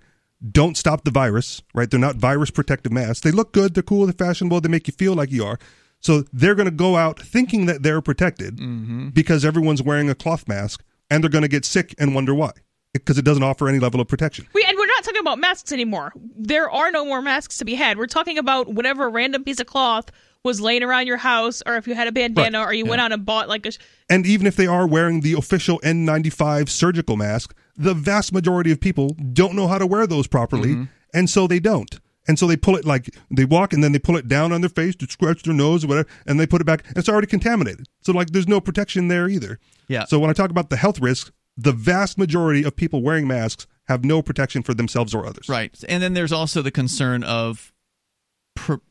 [0.53, 1.91] don't stop the virus, right?
[1.91, 3.21] They're not virus protective masks.
[3.21, 5.59] They look good, they're cool, they're fashionable, they make you feel like you are.
[6.01, 9.09] So they're going to go out thinking that they're protected mm-hmm.
[9.09, 12.53] because everyone's wearing a cloth mask and they're going to get sick and wonder why
[12.93, 14.47] because it doesn't offer any level of protection.
[14.53, 16.13] We and we're not talking about masks anymore.
[16.37, 17.99] There are no more masks to be had.
[17.99, 20.11] We're talking about whatever random piece of cloth
[20.45, 23.01] was laying around your house, or if you had a bandana, Right, or you went
[23.01, 23.73] out and bought like a.
[23.73, 28.71] sh- And even if they are wearing the official N95 surgical mask, the vast majority
[28.73, 30.85] of people don't know how to wear those properly, mm-hmm.
[31.15, 31.99] and so they don't.
[32.29, 34.61] And so they pull it like they walk and then they pull it down on
[34.61, 36.87] their face to scratch their nose or whatever, and they put it back.
[36.89, 37.87] And it's already contaminated.
[38.03, 39.59] So like there's no protection there either.
[39.89, 40.05] Yeah.
[40.05, 43.67] So when I talk about the health risks, the vast majority of people wearing masks
[43.89, 45.49] have no protection for themselves or others.
[45.49, 45.75] Right.
[45.89, 47.73] And then there's also the concern of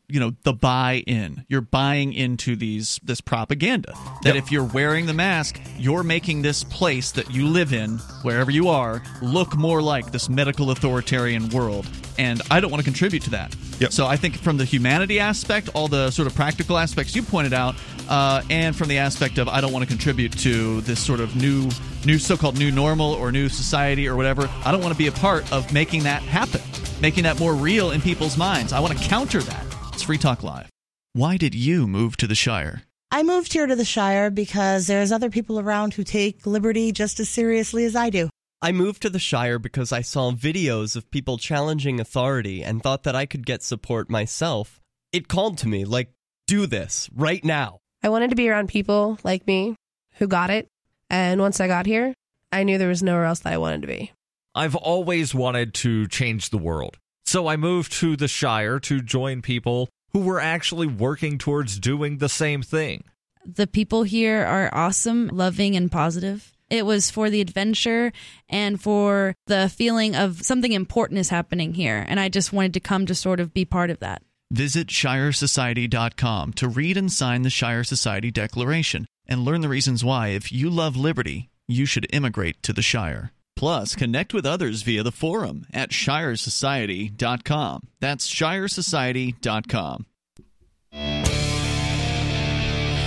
[0.08, 1.44] you know the buy-in.
[1.48, 6.64] You're buying into these this propaganda that if you're wearing the mask you're making this
[6.64, 11.86] place that you live in wherever you are look more like this medical authoritarian world.
[12.18, 13.54] And i don't want to contribute to that.
[13.90, 17.52] So i think from the humanity aspect all the sort of practical aspects you pointed
[17.52, 17.76] out
[18.08, 21.36] uh, and from the aspect of i don't want to contribute to this sort of
[21.36, 21.70] new
[22.04, 25.12] new so-called new normal or new society or whatever i don't want to be a
[25.12, 26.60] part of making that happen
[27.00, 28.72] making that more real in people's minds.
[28.72, 29.59] I want to counter that.
[30.00, 30.70] It's Free Talk Live.
[31.12, 32.84] Why did you move to the Shire?
[33.10, 37.20] I moved here to the Shire because there's other people around who take liberty just
[37.20, 38.30] as seriously as I do.
[38.62, 43.02] I moved to the Shire because I saw videos of people challenging authority and thought
[43.02, 44.80] that I could get support myself.
[45.12, 46.10] It called to me, like,
[46.46, 47.76] do this right now.
[48.02, 49.76] I wanted to be around people like me
[50.14, 50.66] who got it.
[51.10, 52.14] And once I got here,
[52.50, 54.12] I knew there was nowhere else that I wanted to be.
[54.54, 56.96] I've always wanted to change the world.
[57.30, 62.18] So I moved to the Shire to join people who were actually working towards doing
[62.18, 63.04] the same thing.
[63.46, 66.52] The people here are awesome, loving, and positive.
[66.70, 68.12] It was for the adventure
[68.48, 72.04] and for the feeling of something important is happening here.
[72.08, 74.22] And I just wanted to come to sort of be part of that.
[74.50, 80.30] Visit ShireSociety.com to read and sign the Shire Society Declaration and learn the reasons why,
[80.30, 83.30] if you love liberty, you should immigrate to the Shire.
[83.60, 87.88] Plus, connect with others via the forum at ShireSociety.com.
[88.00, 90.06] That's ShireSociety.com.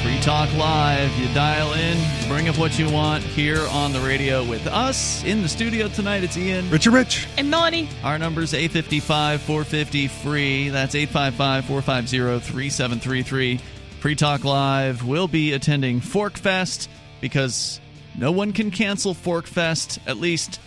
[0.03, 1.11] Free Talk Live.
[1.17, 1.97] You dial in,
[2.27, 5.23] bring up what you want here on the radio with us.
[5.23, 6.69] In the studio tonight, it's Ian.
[6.69, 7.27] Richard Rich.
[7.39, 7.89] And Melanie.
[8.03, 10.69] Our number is 855 450 free.
[10.69, 13.59] That's 855 450 3733.
[14.01, 17.79] Free Talk Live will be attending Fork Fest because
[18.17, 20.59] no one can cancel Forkfest, At least,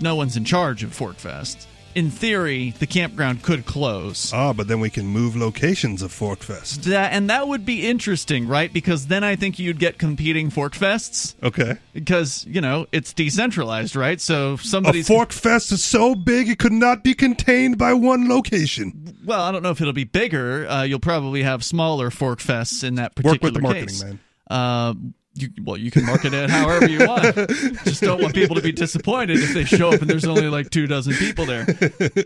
[0.00, 1.66] no one's in charge of Forkfest.
[1.92, 4.32] In theory, the campground could close.
[4.32, 6.84] Ah, but then we can move locations of Forkfest.
[6.84, 8.72] That, and that would be interesting, right?
[8.72, 11.34] Because then I think you'd get competing Forkfests.
[11.42, 11.78] Okay.
[11.92, 14.20] Because, you know, it's decentralized, right?
[14.20, 15.08] So A somebody's.
[15.08, 19.18] Fork Fest is so big it could not be contained by one location.
[19.24, 20.68] Well, I don't know if it'll be bigger.
[20.68, 23.42] Uh, you'll probably have smaller Forkfests in that particular case.
[23.42, 24.04] Work with the marketing, case.
[24.04, 24.20] man.
[24.48, 24.94] Uh,
[25.34, 27.34] you, well, you can market it however you want.
[27.84, 30.70] Just don't want people to be disappointed if they show up and there's only like
[30.70, 31.66] two dozen people there,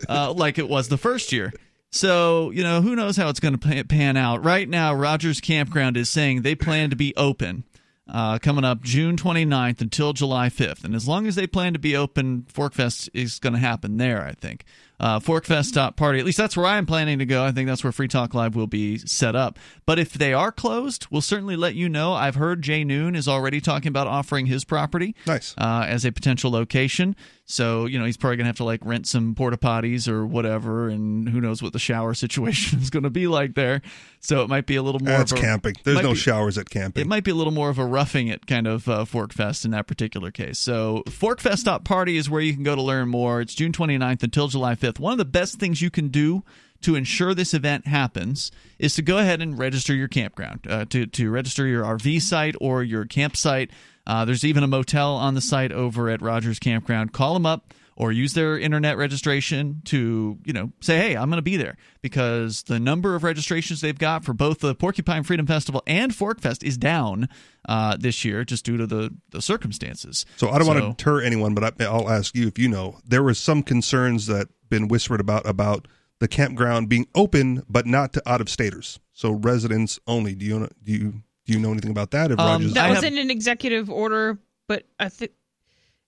[0.09, 1.53] uh, like it was the first year.
[1.91, 4.43] So, you know, who knows how it's going to pan out.
[4.43, 7.63] Right now, Rogers Campground is saying they plan to be open
[8.07, 10.83] uh, coming up June 29th until July 5th.
[10.83, 14.23] And as long as they plan to be open, Forkfest is going to happen there,
[14.23, 14.65] I think.
[14.99, 17.43] Uh, Forkfest Party, at least that's where I'm planning to go.
[17.43, 19.59] I think that's where Free Talk Live will be set up.
[19.85, 22.13] But if they are closed, we'll certainly let you know.
[22.13, 25.53] I've heard Jay Noon is already talking about offering his property nice.
[25.57, 27.15] uh, as a potential location.
[27.47, 30.25] So, you know, he's probably going to have to like rent some porta potties or
[30.25, 30.89] whatever.
[30.89, 33.81] And who knows what the shower situation is going to be like there.
[34.19, 35.75] So it might be a little more That's of a, camping.
[35.83, 37.01] There's no be- showers at camping.
[37.01, 39.65] it might be a little more of a roughing it kind of uh, Fork Fest
[39.65, 40.57] in that particular case.
[40.57, 43.41] So, Forkfest.party is where you can go to learn more.
[43.41, 44.84] It's June 29th until July 5th.
[44.99, 46.43] One of the best things you can do
[46.81, 51.05] to ensure this event happens is to go ahead and register your campground, uh, to,
[51.07, 53.71] to register your RV site or your campsite.
[54.05, 57.11] Uh, there's even a motel on the site over at Rogers Campground.
[57.11, 61.37] Call them up or use their internet registration to you know say hey i'm going
[61.37, 65.47] to be there because the number of registrations they've got for both the porcupine freedom
[65.47, 67.29] festival and fork fest is down
[67.67, 71.21] uh, this year just due to the, the circumstances So I don't want to deter
[71.21, 72.99] anyone, but I, I'll ask you if you know.
[73.03, 75.87] There was some concerns that been whispered about about
[76.19, 80.35] the campground being open, but not to out of staters, so residents only.
[80.35, 81.13] Do you know, do you
[81.45, 82.31] do you know anything about that?
[82.31, 84.37] If Rogers, um, that was in an executive order,
[84.67, 85.31] but I think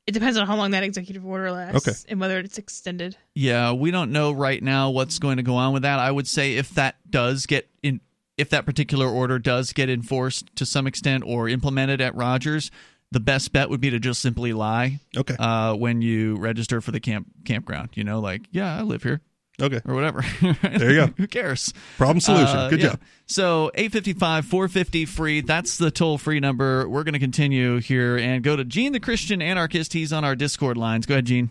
[0.07, 1.97] it depends on how long that executive order lasts Okay.
[2.09, 3.17] and whether it's extended.
[3.35, 5.99] Yeah, we don't know right now what's going to go on with that.
[5.99, 7.99] I would say if that does get in
[8.38, 12.69] if that particular order does get enforced to some extent or implemented at Rogers,
[13.11, 14.99] the best bet would be to just simply lie.
[15.15, 15.35] Okay.
[15.38, 19.21] Uh, when you register for the camp campground, you know, like yeah, I live here.
[19.59, 19.81] Okay.
[19.85, 20.23] Or whatever.
[20.61, 21.13] There you go.
[21.17, 21.73] Who cares?
[21.97, 22.55] Problem solution.
[22.55, 22.89] Uh, Good yeah.
[22.89, 23.01] job.
[23.25, 25.41] So 855 450 free.
[25.41, 26.88] That's the toll free number.
[26.88, 29.93] We're going to continue here and go to Gene the Christian Anarchist.
[29.93, 31.07] He's on our Discord lines.
[31.07, 31.49] Go ahead, Gene.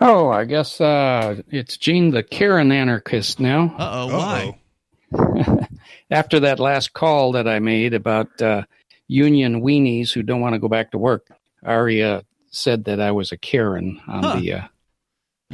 [0.00, 3.74] Oh, I guess uh, it's Gene the Karen anarchist now.
[3.78, 4.06] Uh oh.
[4.16, 5.68] Why?
[6.10, 8.62] After that last call that I made about uh,
[9.08, 11.26] union weenies who don't want to go back to work,
[11.64, 14.36] Aria said that I was a Karen on Huh.
[14.40, 14.52] the.
[14.52, 14.62] Uh,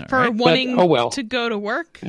[0.08, 0.26] For right.
[0.28, 1.10] But, wanting oh, well.
[1.10, 2.00] to go to work.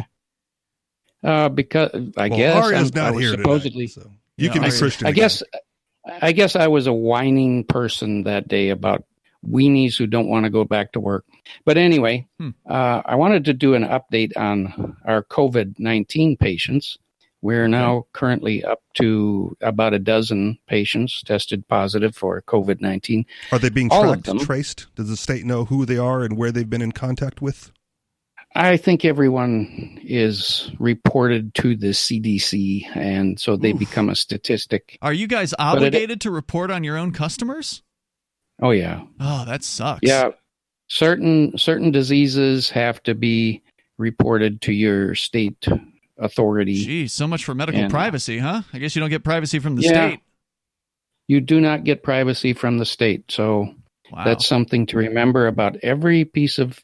[1.23, 3.87] uh, because I Well, guess Aria's I'm- I not was here tonight, supposedly.
[3.87, 5.23] so you can be I, Christian I again.
[5.23, 5.43] guess.
[6.21, 9.05] I guess I was a whining person that day about
[9.47, 11.25] weenies who don't want to go back to work.
[11.65, 12.49] But anyway, Hmm.
[12.69, 16.97] uh, I wanted to do an update on our COVID 19 patients.
[17.45, 23.23] We're now currently up to about a dozen patients tested positive for COVID 19.
[23.51, 24.39] Are they being All of tracked, them.
[24.39, 24.87] traced?
[24.95, 27.71] Does the state know who they are and where they've been in contact with?
[28.55, 34.97] I think everyone is reported to the CDC, and so they become a statistic.
[35.03, 37.83] Are you guys But it- obligated to report on your own customers?
[38.59, 39.03] Oh, yeah.
[39.19, 39.99] Oh, that sucks.
[40.01, 40.29] Yeah,
[40.87, 43.61] certain certain diseases have to be
[43.99, 45.67] reported to your state
[46.17, 46.75] authority.
[46.83, 48.61] Geez, so much for medical And- privacy, huh?
[48.73, 49.89] I guess you don't get privacy from the Yeah.
[50.09, 50.19] state.
[51.27, 53.73] You do not get privacy from the state, so
[54.23, 56.79] that's something to remember about every piece of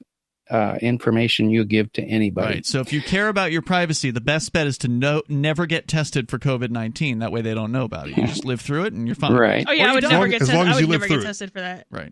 [0.49, 2.55] uh, information you give to anybody.
[2.55, 2.65] Right.
[2.65, 5.87] So if you care about your privacy, the best bet is to no, never get
[5.87, 7.19] tested for COVID 19.
[7.19, 8.17] That way they don't know about it.
[8.17, 9.31] You just live through it and you're fine.
[9.31, 9.65] Right.
[9.65, 10.57] Oh yeah, Or I would never get tested.
[10.57, 11.85] I would never get tested for that.
[11.89, 12.11] Right.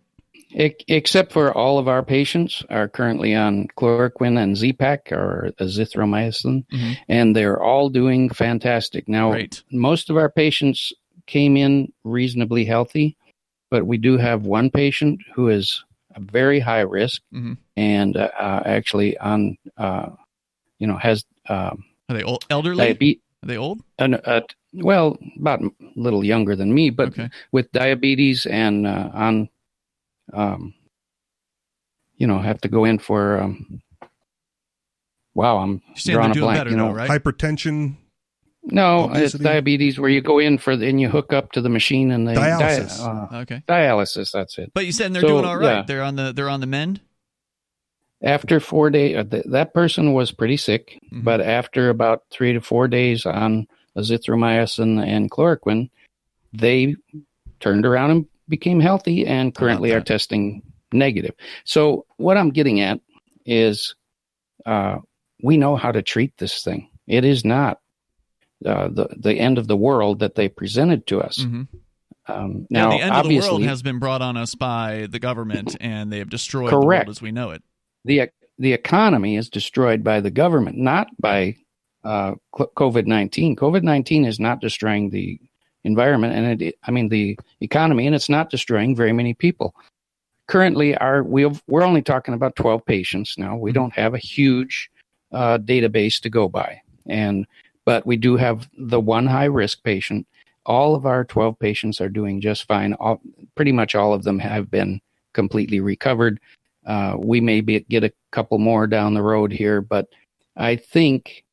[0.51, 6.91] Except for all of our patients are currently on chloroquine and Z-Pak or azithromycin, Mm-hmm.
[7.07, 9.07] and they're all doing fantastic.
[9.07, 9.31] Now,
[9.71, 10.91] most of our patients
[11.27, 13.15] came in reasonably healthy,
[13.69, 15.83] but we do have one patient who is
[16.15, 17.57] a very high risk Mhm.
[17.77, 20.09] and uh, uh, actually on, uh,
[20.79, 22.77] you know, has um, Are they old, elderly?
[22.77, 23.21] diabetes.
[23.43, 23.81] Are they old?
[23.99, 24.41] Uh, uh,
[24.73, 27.13] well, about a little younger than me, but
[27.51, 29.49] with diabetes and uh, on,
[30.33, 30.73] um,
[32.17, 33.39] you know, have to go in for.
[33.41, 33.81] Um,
[35.33, 36.59] wow, I'm saying drawing a doing blank.
[36.59, 37.09] better you know, now, right?
[37.09, 37.97] Hypertension.
[38.63, 42.11] No, it's diabetes where you go in for and you hook up to the machine
[42.11, 42.99] and they Dialysis.
[42.99, 43.63] uh, Okay.
[43.67, 44.31] Dialysis.
[44.31, 44.71] That's it.
[44.75, 45.77] But you said they're So, doing all right.
[45.77, 45.83] yeah.
[45.87, 46.99] They're on the they're on the mend.
[48.21, 51.21] after four days, uh, th- that person was pretty sick, Mm-hmm.
[51.23, 53.65] but after about three to four days on
[53.97, 55.89] azithromycin and chloroquine,
[56.53, 56.95] they
[57.61, 60.61] turned around and became healthy and currently are testing
[60.91, 61.35] negative.
[61.63, 62.99] So, what I'm getting at
[63.45, 63.95] is
[64.65, 64.97] uh,
[65.41, 66.89] we know how to treat this thing.
[67.07, 67.79] It is not
[68.65, 71.39] uh, the, the end of the world that they presented to us.
[71.39, 71.69] Um,
[72.29, 72.63] Mm-hmm.
[72.69, 75.75] Now, now, the end of the world has been brought on us by the government,
[75.81, 77.07] and they have destroyed the Correct.
[77.07, 77.63] world as we know it.
[78.05, 81.55] the the economy is destroyed by the government, not by
[82.03, 83.55] uh, COVID nineteen.
[83.55, 85.39] COVID nineteen is not destroying the
[85.83, 89.75] environment, and it, I mean the economy, and it's not destroying very many people.
[90.47, 93.55] Currently, our we we're only talking about twelve patients now.
[93.55, 94.89] We don't have a huge
[95.31, 97.45] uh, database to go by, and
[97.85, 100.27] but we do have the one high risk patient.
[100.65, 102.93] All of our twelve patients are doing just fine.
[102.93, 103.21] All,
[103.55, 105.01] pretty much all of them have been
[105.33, 106.39] completely recovered.
[106.85, 110.07] Uh, we may be, get a couple more down the road here, but
[110.55, 111.43] I think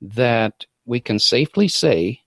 [0.00, 2.20] that we can safely say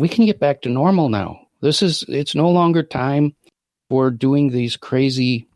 [0.00, 1.40] we can get back to normal now.
[1.60, 3.34] This is, it's no longer time
[3.90, 5.48] for doing these crazy,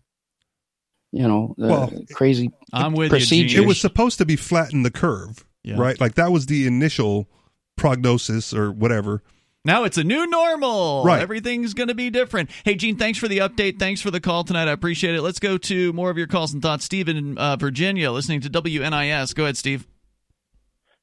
[1.12, 3.58] you know, uh, Well, crazy procedures.
[3.62, 5.76] It was supposed to be flatten the curve, Yeah.
[5.78, 5.98] right?
[6.00, 7.28] Like that was the initial
[7.76, 9.22] prognosis or whatever.
[9.64, 11.04] Now it's a new normal.
[11.04, 11.22] Right.
[11.22, 12.50] Everything's going to be different.
[12.66, 13.78] Hey, Gene, thanks for the update.
[13.78, 14.68] Thanks for the call tonight.
[14.68, 15.22] I appreciate it.
[15.22, 16.84] Let's go to more of your calls and thoughts.
[16.84, 19.34] Steve in uh, Virginia, listening to WNIS.
[19.34, 19.86] Go ahead, Steve.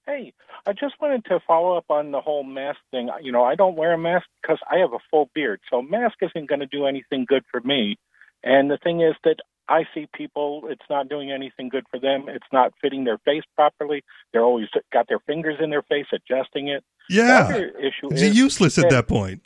[0.05, 0.33] Hey,
[0.65, 3.09] I just wanted to follow up on the whole mask thing.
[3.21, 6.15] You know, I don't wear a mask because I have a full beard, so mask
[6.21, 7.97] isn't going to do anything good for me.
[8.43, 12.25] And the thing is that I see people; it's not doing anything good for them.
[12.27, 14.03] It's not fitting their face properly.
[14.31, 16.83] They're always got their fingers in their face, adjusting it.
[17.09, 17.49] Yeah.
[17.49, 19.41] Issue It's is useless at that point.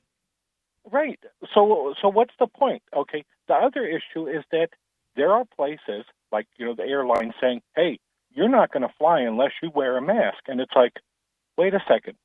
[0.92, 1.20] Right.
[1.54, 2.84] So so what's the point?
[2.96, 3.24] Okay.
[3.48, 4.70] The other issue is that
[5.16, 8.00] there are places like, you know, the airline saying, "Hey,
[8.36, 10.94] you're not going to fly unless you wear a mask." And it's like,
[11.58, 12.16] "Wait a second.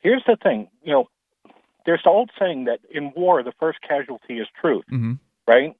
[0.00, 1.08] Here's the thing, you know,
[1.86, 5.14] there's the old saying that in war the first casualty is truth, Mm-hmm.
[5.46, 5.74] right?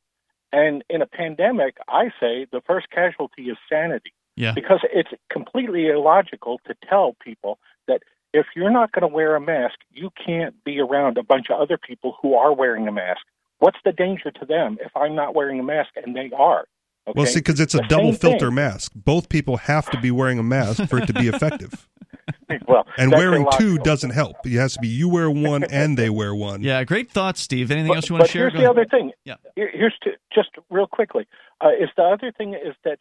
[0.52, 4.52] And in a pandemic, I say the first casualty is sanity Yeah.
[4.54, 8.02] because it's completely illogical to tell people that
[8.32, 11.60] if you're not going to wear a mask, you can't be around a bunch of
[11.60, 13.22] other people who are wearing a mask.
[13.58, 16.64] What's the danger to them if I'm not wearing a mask and they are?
[17.06, 17.12] Okay?
[17.18, 18.54] Well, see, because it's a The double filter thing.
[18.54, 18.92] mask.
[18.94, 21.86] Both people have to be wearing a mask for it to be effective.
[22.68, 24.36] well, and wearing two doesn't help.
[24.46, 26.62] It has to be you wear one and they wear one.
[26.62, 27.70] Yeah, great thoughts, Steve.
[27.70, 28.42] Anything But, else you want to share?
[28.48, 28.78] here's Go the ahead.
[28.78, 29.12] other thing.
[29.24, 29.34] Yeah.
[29.54, 31.26] Here- here's to, just real quickly.
[31.60, 32.98] Uh, is the other thing is that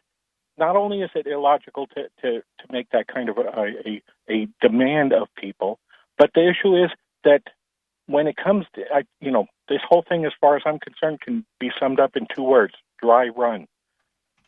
[0.58, 3.42] not only is it illogical to, to, to make that kind of a,
[3.88, 5.80] a, a demand of people,
[6.18, 6.92] but the issue is
[7.24, 7.42] that
[8.08, 11.22] when it comes to, I, you know, this whole thing, as far as I'm concerned,
[11.22, 13.68] can be summed up in two words dry run.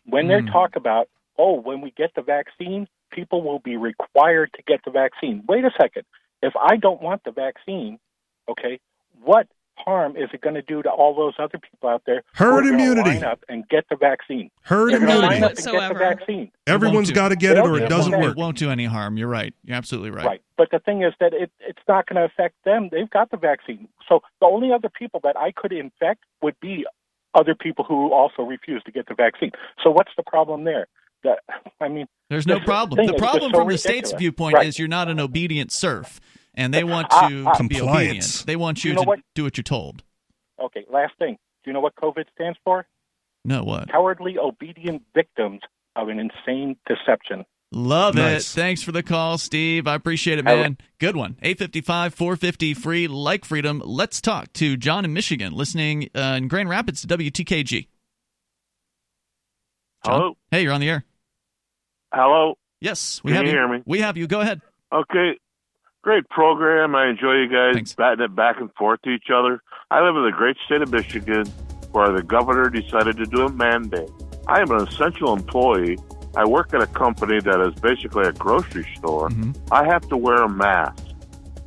[0.06, 0.48] When they Hmm.
[0.48, 4.91] talk about, oh, when we get the vaccine, people will be required to get the
[4.91, 5.44] vaccine.
[5.48, 6.03] Wait a second.
[6.41, 7.99] If I don't want the vaccine,
[8.49, 8.80] okay,
[9.23, 12.60] what harm is it going to do to all those other people out there Herd
[12.60, 13.10] are gonna immunity.
[13.10, 14.49] line up and get the vaccine?
[14.61, 15.27] Herd They're immunity.
[15.27, 16.52] line up and get the vaccine.
[16.68, 18.32] Everyone's got to get it or it doesn't won't, work.
[18.32, 19.18] It won't do any harm.
[19.18, 19.53] You're right.
[19.64, 20.26] You're absolutely right.
[20.26, 20.41] Right.
[20.57, 22.88] But the thing is that it, it's not going to affect them.
[22.91, 23.88] They've got the vaccine.
[24.07, 26.86] So the only other people that I could infect would be
[27.36, 29.52] other people who also refuse to get the vaccine.
[29.84, 30.88] So what's the problem there?
[31.24, 31.40] That
[31.82, 32.98] I mean, There's no problem.
[32.98, 34.68] thing The problem so from the state's viewpoint Right.
[34.68, 36.20] is you're not an obedient serf,
[36.53, 37.53] and they want you ah.
[37.53, 38.41] to be Compliance.
[38.41, 38.45] obedient.
[38.48, 39.20] They want you, You know to what?
[39.34, 40.03] do what you're told.
[40.60, 40.86] Okay.
[40.90, 41.38] Last thing.
[41.64, 42.88] Do you know what COVID stands for?
[43.44, 43.90] No, what?
[43.90, 45.62] Cowardly obedient victims
[45.95, 47.45] of an insane deception.
[47.78, 48.54] Love Nice.
[48.54, 48.56] it.
[48.60, 49.86] Thanks for the call, Steve.
[49.86, 50.78] I appreciate it, Have a- man.
[50.98, 51.36] Good one.
[51.42, 53.82] 855 450 free, like freedom.
[53.86, 57.88] Let's talk to John in Michigan, listening uh, in Grand Rapids to WTKG.
[60.06, 60.14] John?
[60.20, 60.38] Hello?
[60.52, 61.04] Hey, you're on the air.
[62.14, 62.56] Hello.
[62.80, 63.82] Yes, we Can have you hear me?
[63.86, 64.28] We have you.
[64.28, 64.62] Go ahead.
[64.94, 65.38] Okay.
[66.02, 66.96] Great program.
[66.96, 69.62] I enjoy you guys batting it back and forth to each other.
[69.92, 71.46] I live in the great state of Michigan
[71.92, 74.10] where the governor decided to do a mandate.
[74.48, 75.98] I am an essential employee.
[76.38, 79.30] I work at a company that is basically a grocery store.
[79.30, 79.52] Mm-hmm.
[79.74, 81.03] I have to wear a mask.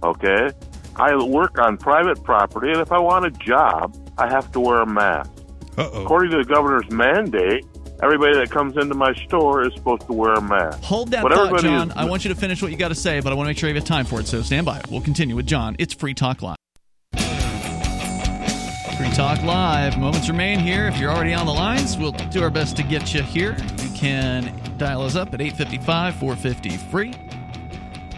[0.03, 0.51] Okay?
[0.97, 4.81] I work on private property, and if I want a job, I have to wear
[4.83, 5.31] a mask.
[5.77, 6.03] Uh-oh.
[6.03, 7.65] According to the governor's mandate,
[8.03, 10.83] everybody that comes into my store is supposed to wear a mask.
[10.83, 11.91] Hold that But thought, John.
[11.91, 13.51] is- I want you to finish what you got to say, but I want to
[13.51, 14.81] make sure you have time for it, so stand by.
[14.91, 15.77] We'll continue with John.
[15.79, 16.58] It's Free Talk Live.
[18.99, 19.97] Free Talk Live.
[19.97, 20.89] Moments remain here.
[20.89, 23.57] If you're already on the lines, we'll do our best to get you here.
[23.81, 27.15] You can dial us up at 855 450 free.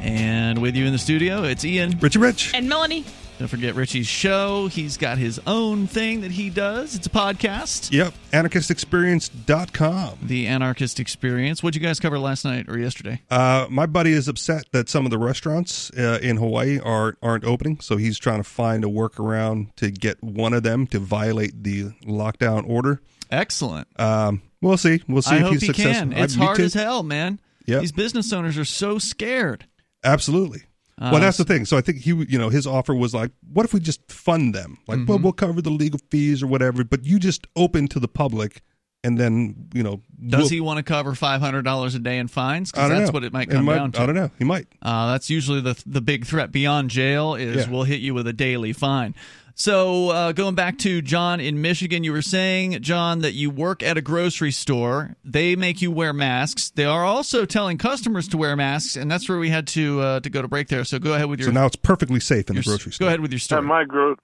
[0.00, 1.98] And with you in the studio, it's Ian.
[2.00, 2.54] Richie Rich.
[2.54, 3.04] And Melanie.
[3.40, 4.66] Don't forget Richie's show.
[4.66, 6.94] He's got his own thing that he does.
[6.94, 7.90] It's a podcast.
[7.90, 8.12] Yep.
[8.32, 10.18] Anarchistexperience.com.
[10.20, 11.62] The Anarchist Experience.
[11.62, 13.22] What'd you guys cover last night or yesterday?
[13.30, 17.44] Uh, my buddy is upset that some of the restaurants uh, in Hawaii are aren't
[17.44, 21.64] opening, so he's trying to find a workaround to get one of them to violate
[21.64, 23.00] the lockdown order.
[23.30, 23.88] Excellent.
[23.98, 25.02] Um, we'll see.
[25.08, 26.10] We'll see I if hope he's he successful.
[26.10, 26.12] can.
[26.12, 27.40] It's me hard as hell, man.
[27.64, 27.80] Yep.
[27.80, 29.64] These business owners are so scared.
[30.04, 30.64] Absolutely.
[31.00, 31.64] Well, that's the thing.
[31.64, 34.54] So I think he, you know, his offer was like, "What if we just fund
[34.54, 34.78] them?
[34.86, 35.22] Like, well, Mhm.
[35.22, 38.60] we'll cover the legal fees or whatever, but you just open to the public,
[39.02, 42.18] and then you know, Does we'll- he want to cover five hundred dollars a day
[42.18, 42.70] in fines?
[42.70, 43.12] Because that's know.
[43.12, 44.02] what it might It come might- down to.
[44.02, 44.30] I don't know.
[44.38, 44.66] He might.
[44.82, 47.70] Uh, that's usually the the big threat beyond jail is Yeah.
[47.70, 49.14] we'll hit you with a daily fine.
[49.60, 53.82] So uh, going back to John in Michigan, you were saying John that you work
[53.82, 55.16] at a grocery store.
[55.22, 56.70] They make you wear masks.
[56.70, 60.20] They are also telling customers to wear masks, and that's where we had to uh,
[60.20, 60.82] to go to break there.
[60.84, 61.48] So go ahead with your.
[61.48, 63.04] So now it's perfectly safe in the grocery store.
[63.04, 63.58] Go ahead with your story.
[63.58, 64.16] At my gro-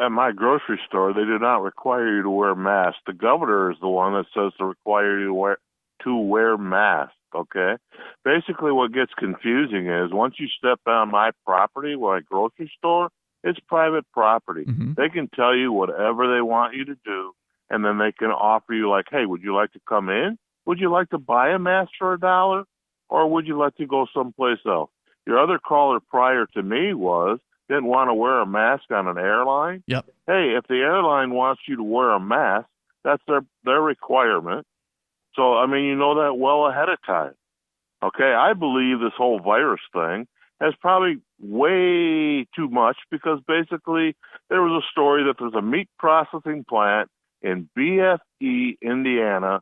[0.00, 2.98] at my grocery store, they do not require you to wear masks.
[3.06, 5.58] The governor is the one that says to require you to wear
[6.02, 7.14] to wear masks.
[7.32, 7.74] Okay.
[8.24, 13.10] Basically, what gets confusing is once you step on my property, my grocery store,
[13.46, 14.64] it's private property.
[14.64, 14.94] Mm-hmm.
[14.96, 17.32] They can tell you whatever they want you to do,
[17.70, 20.36] and then they can offer you like, "Hey, would you like to come in?
[20.66, 22.64] Would you like to buy a mask for a dollar,
[23.08, 24.90] or would you like to go someplace else?"
[25.26, 29.18] Your other caller prior to me was didn't want to wear a mask on an
[29.18, 29.82] airline.
[29.86, 30.06] Yep.
[30.26, 32.68] Hey, if the airline wants you to wear a mask,
[33.04, 34.66] that's their their requirement.
[35.36, 37.34] So I mean, you know that well ahead of time.
[38.02, 40.26] Okay, I believe this whole virus thing
[40.60, 44.16] has probably way too much because basically
[44.48, 47.08] there was a story that there's a meat processing plant
[47.42, 49.60] in BFE, Indiana.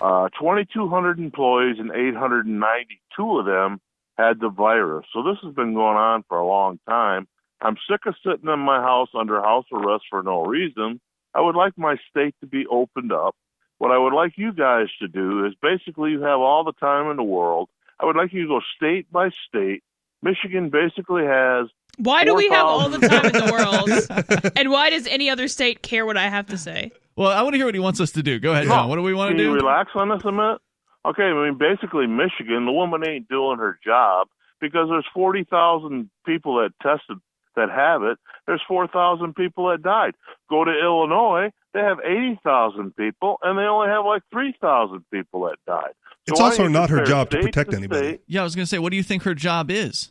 [0.00, 3.80] Uh, 2,200 employees and 892 of them
[4.18, 5.06] had the virus.
[5.12, 7.28] So this has been going on for a long time.
[7.60, 11.00] I'm sick of sitting in my house under house arrest for no reason.
[11.34, 13.34] I would like my state to be opened up.
[13.78, 17.10] What I would like you guys to do is basically you have all the time
[17.10, 17.68] in the world.
[17.98, 19.82] I would like you to go state by state.
[20.24, 21.68] Michigan basically has.
[21.98, 24.52] Why do we have all the time in the world?
[24.56, 26.90] and why does any other state care what I have to say?
[27.14, 28.40] Well, I want to hear what he wants us to do.
[28.40, 28.88] Go ahead, John.
[28.88, 29.44] What do we want to do?
[29.44, 30.58] you relax on this a minute?
[31.06, 34.26] Okay, I mean, basically, Michigan, the woman ain't doing her job
[34.60, 37.18] because there's 40,000 people that tested
[37.56, 38.18] that have it.
[38.46, 40.14] There's 4,000 people that died.
[40.50, 45.56] Go to Illinois, they have 80,000 people, and they only have like 3,000 people that
[45.66, 45.92] died.
[46.26, 48.08] So It's also not her job to state protect anybody.
[48.08, 48.20] state?
[48.26, 50.10] Yeah, I was going to say, what do you think her job is?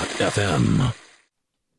[0.00, 0.94] LRN.FM.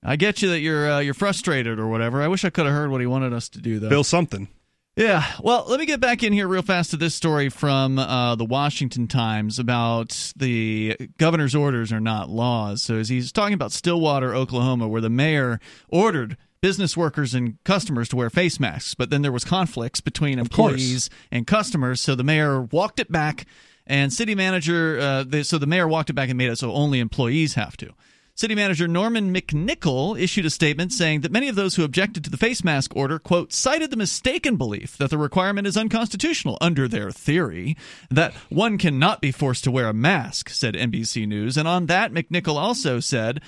[0.04, 2.22] I get you that you're uh, you're frustrated or whatever.
[2.22, 3.90] I wish I could have heard what he wanted us to do though.
[3.90, 4.48] Bill something.
[4.96, 5.24] Yeah.
[5.42, 8.44] Well, let me get back in here real fast to this story from uh, the
[8.44, 12.82] Washington Times about the governor's orders are not laws.
[12.84, 18.10] So, as he's talking about Stillwater, Oklahoma, where the mayor ordered business workers and customers
[18.10, 22.24] to wear face masks, but then there was conflicts between employees and customers, so the
[22.24, 23.46] mayor walked it back,
[23.92, 26.72] and city manager, uh, the, so the mayor walked it back and made it so
[26.72, 27.92] only employees have to.
[28.36, 32.30] City manager Norman McNickle issued a statement saying that many of those who objected to
[32.30, 36.88] the face mask order, quote, cited the mistaken belief that the requirement is unconstitutional under
[36.88, 37.76] their theory,
[38.10, 41.58] that one cannot be forced to wear a mask, said NBC News.
[41.58, 43.42] And on that, McNichol also said,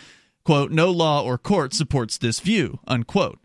[0.43, 3.39] quote, no law or court supports this view, unquote.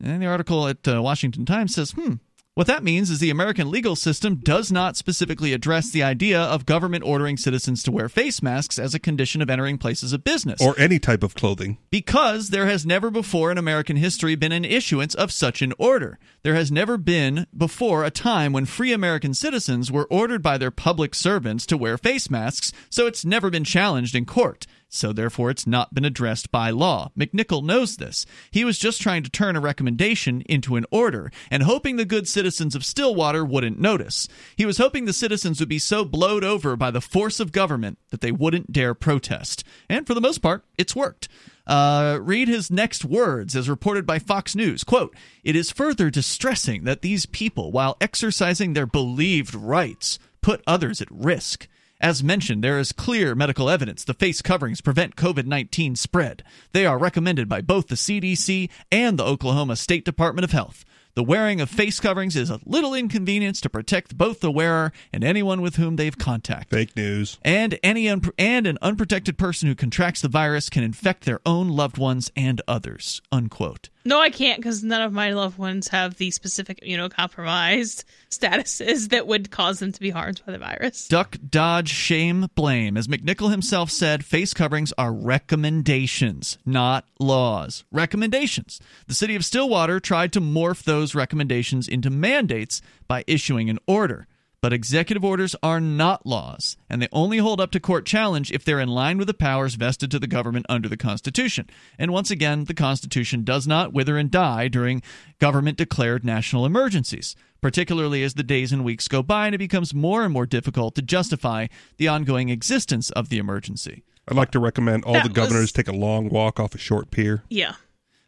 [0.00, 2.14] And the article at uh, Washington Times says, hmm,
[2.58, 6.66] what that means is the American legal system does not specifically address the idea of
[6.66, 10.60] government ordering citizens to wear face masks as a condition of entering places of business.
[10.60, 11.78] Or any type of clothing.
[11.92, 16.18] Because there has never before in American history been an issuance of such an order.
[16.42, 20.72] There has never been before a time when free American citizens were ordered by their
[20.72, 24.66] public servants to wear face masks, so it's never been challenged in court.
[24.88, 27.10] So therefore, it's not been addressed by law.
[27.18, 28.24] McNickle knows this.
[28.50, 32.26] He was just trying to turn a recommendation into an order and hoping the good
[32.26, 34.28] citizens of Stillwater wouldn't notice.
[34.56, 37.98] He was hoping the citizens would be so blowed over by the force of government
[38.10, 39.62] that they wouldn't dare protest.
[39.90, 41.28] And for the most part, it's worked.
[41.66, 44.84] Uh, read his next words as reported by Fox News.
[44.84, 51.02] Quote, It is further distressing that these people, while exercising their believed rights, put others
[51.02, 51.68] at risk.
[52.00, 56.44] As mentioned, there is clear medical evidence the face coverings prevent COVID 19 spread.
[56.72, 60.84] They are recommended by both the CDC and the Oklahoma State Department of Health.
[61.14, 65.24] The wearing of face coverings is a little inconvenience to protect both the wearer and
[65.24, 66.70] anyone with whom they've contact.
[66.70, 67.40] Fake news.
[67.42, 71.70] And any un- and an unprotected person who contracts the virus can infect their own
[71.70, 73.20] loved ones and others.
[73.32, 73.88] Unquote.
[74.08, 79.26] No, I can't because none of my loved ones have the specific immunocompromised statuses that
[79.26, 81.06] would cause them to be harmed by the virus.
[81.08, 82.96] Duck, dodge, shame, blame.
[82.96, 87.84] As McNickle himself said, face coverings are recommendations, not laws.
[87.92, 88.80] Recommendations.
[89.08, 94.26] The city of Stillwater tried to morph those recommendations into mandates by issuing an order.
[94.60, 98.64] But executive orders are not laws, and they only hold up to court challenge if
[98.64, 101.70] they're in line with the powers vested to the government under the Constitution.
[101.96, 105.00] And once again, the Constitution does not wither and die during
[105.38, 109.94] government declared national emergencies, particularly as the days and weeks go by and it becomes
[109.94, 114.02] more and more difficult to justify the ongoing existence of the emergency.
[114.26, 116.78] I'd like to recommend all That the governors was- take a long walk off a
[116.78, 117.44] short pier.
[117.48, 117.74] Yeah.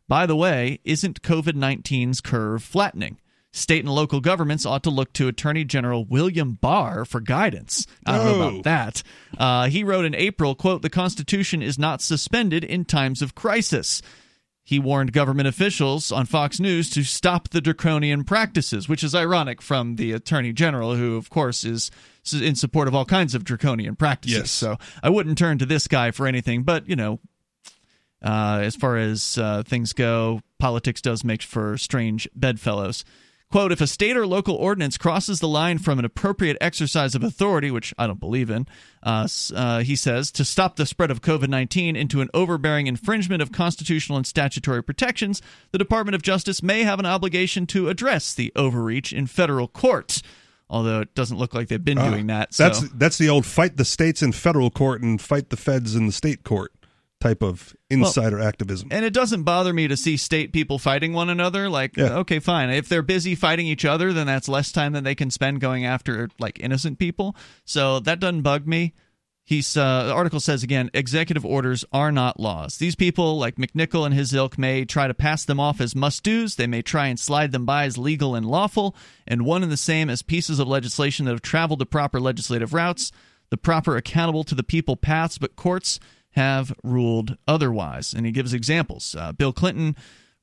[0.07, 3.19] By the way, isn't COVID 19's curve flattening?
[3.53, 7.85] State and local governments ought to look to Attorney General William Barr for guidance.
[8.07, 9.03] I don't know about that.
[9.37, 14.03] Uh, he wrote in April, quote, the Constitution is not suspended in times of crisis.
[14.63, 19.61] He warned government officials on Fox News to stop the draconian practices, which is ironic
[19.61, 21.91] from the Attorney General, who, of course, is
[22.33, 24.39] in support of all kinds of draconian practices.
[24.39, 24.51] Yes.
[24.53, 27.19] So I wouldn't turn to this guy for anything, but, you know,
[28.23, 33.05] uh, as far as uh, things go, politics does make for strange bedfellows.
[33.51, 37.25] Quote, if a state or local ordinance crosses the line from an appropriate exercise of
[37.25, 38.69] authority, which I don't believe in,
[39.03, 43.43] uh, uh, he says, to stop the spread of COVID 19 into an overbearing infringement
[43.43, 48.33] of constitutional and statutory protections, the Department of Justice may have an obligation to address
[48.35, 50.23] the overreach in federal court.
[50.69, 52.55] Although it doesn't look like they've been doing that.
[52.55, 52.67] So.
[52.67, 55.97] Ah, That's that's the old fight the states in federal court and fight the feds
[55.97, 56.73] in the state court
[57.21, 58.89] type of insider activism.
[58.91, 61.69] And it doesn't bother me to see state people fighting one another.
[61.69, 62.71] Like, okay, fine.
[62.71, 65.85] If they're busy fighting each other, then that's less time than they can spend going
[65.85, 67.37] after like innocent people.
[67.65, 68.95] So that doesn't bug me.
[69.51, 72.79] He's uh, the article says again, executive orders are not laws.
[72.79, 76.23] These people, like McNickle and his ilk, may try to pass them off as must
[76.23, 76.55] dos.
[76.55, 78.95] They may try and slide them by as legal and lawful,
[79.27, 82.73] and one and the same as pieces of legislation that have traveled the proper legislative
[82.73, 83.11] routes,
[83.51, 85.37] the proper accountable to the people paths.
[85.37, 85.99] But courts
[86.33, 88.13] have ruled otherwise.
[88.13, 89.15] And he gives examples.
[89.19, 89.97] Uh, Bill Clinton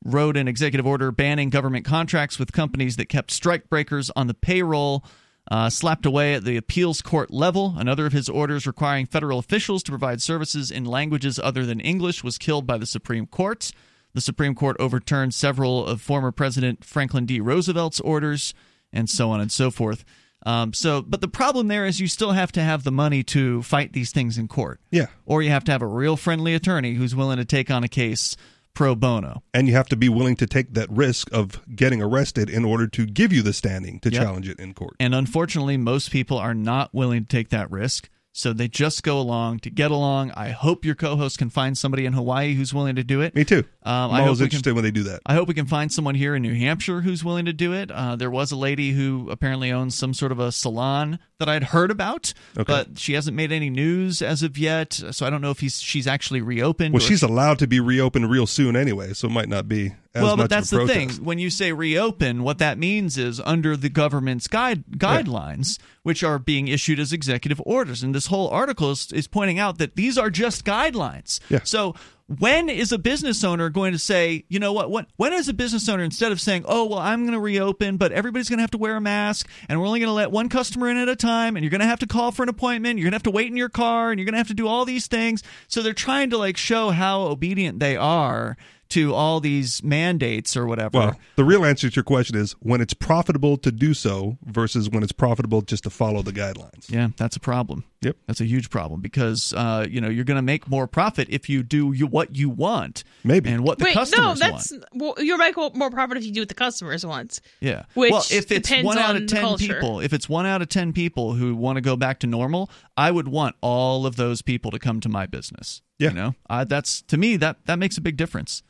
[0.03, 5.03] wrote an executive order banning government contracts with companies that kept strikebreakers on the payroll.
[5.49, 7.75] Uh, slapped away at the appeals court level.
[7.77, 12.21] Another of his orders requiring federal officials to provide services in languages other than English
[12.21, 13.71] was killed by the Supreme Court.
[14.13, 17.39] The Supreme Court overturned several of former President Franklin D.
[17.39, 18.53] Roosevelt's orders,
[18.91, 20.03] and so on and so forth.
[20.45, 23.61] Um, so, but the problem there is you still have to have the money to
[23.63, 24.79] fight these things in court.
[24.91, 25.07] Yeah.
[25.25, 27.87] Or you have to have a real friendly attorney who's willing to take on a
[27.87, 28.37] case
[28.73, 29.41] pro bono.
[29.55, 32.85] And you have to be willing to take that risk of getting arrested in order
[32.87, 34.21] to give you the standing to Yep.
[34.21, 34.95] challenge it in court.
[34.99, 38.07] And unfortunately, most people are not willing to take that risk.
[38.37, 40.29] So they just go along to get along.
[40.35, 43.33] I hope your co-host can find somebody in Hawaii who's willing to do it.
[43.33, 43.63] Me too.
[43.81, 45.21] Um, I'm I always interested can, when they do that.
[45.25, 47.89] I hope we can find someone here in New Hampshire who's willing to do it.
[47.89, 51.63] Uh, there was a lady who apparently owns some sort of a salon that I'd
[51.63, 52.63] heard about, Okay.
[52.71, 54.93] but she hasn't made any news as of yet.
[54.93, 56.93] So I don't know if he's she's actually reopened.
[56.93, 60.37] Well, she's allowed to be reopened real soon anyway, so it might not be well,
[60.37, 61.09] but that's the thing.
[61.23, 66.39] When you say reopen, what that means is under the government's guide guidelines, which are
[66.39, 68.03] being issued as executive orders.
[68.03, 71.39] And this whole article is, is pointing out that these are just guidelines.
[71.49, 71.59] Yeah.
[71.63, 71.95] So
[72.39, 74.91] when is a business owner going to say, you know what?
[74.91, 77.95] When, when is a business owner instead of saying, oh well, I'm going to reopen,
[77.97, 80.31] but everybody's going to have to wear a mask, and we're only going to let
[80.31, 82.49] one customer in at a time, and you're going to have to call for an
[82.49, 84.49] appointment, you're going to have to wait in your car, and you're going to have
[84.49, 85.41] to do all these things.
[85.69, 88.57] So they're trying to like show how obedient they are
[88.89, 90.97] to all these mandates or whatever.
[90.97, 94.89] Well, the real answer to your question is when it's profitable to do so versus
[94.89, 96.89] when it's profitable just to follow the guidelines.
[96.89, 97.83] Yeah, that's a problem.
[98.01, 101.27] Yep, that's a huge problem because uh, you know you're going to make more profit
[101.31, 104.71] if you do you, what you want, maybe, and what the Wait, no, customers that's
[104.71, 104.85] want.
[104.93, 105.53] well, you're right.
[105.73, 107.39] More profit if you do what the customers want.
[107.59, 107.83] Yeah.
[107.95, 110.61] Which well, if it's depends one out on of ten people, if it's one out
[110.61, 114.15] of ten people who want to go back to normal, I would want all of
[114.15, 115.81] those people to come to my business.
[115.97, 116.09] Yeah.
[116.09, 118.61] You know, uh, that's to me that that makes a big difference.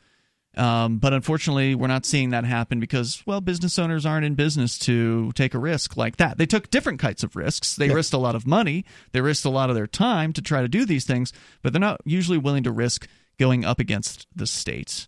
[0.58, 4.76] Um, but unfortunately, we're not seeing that happen because, well, business owners aren't in business
[4.80, 6.36] to take a risk like that.
[6.36, 7.76] They took different kinds of risks.
[7.76, 7.92] They Yeah.
[7.94, 10.68] risked a lot of money, they risked a lot of their time to try to
[10.68, 11.32] do these things,
[11.62, 13.06] but they're not usually willing to risk
[13.38, 15.06] going up against the state.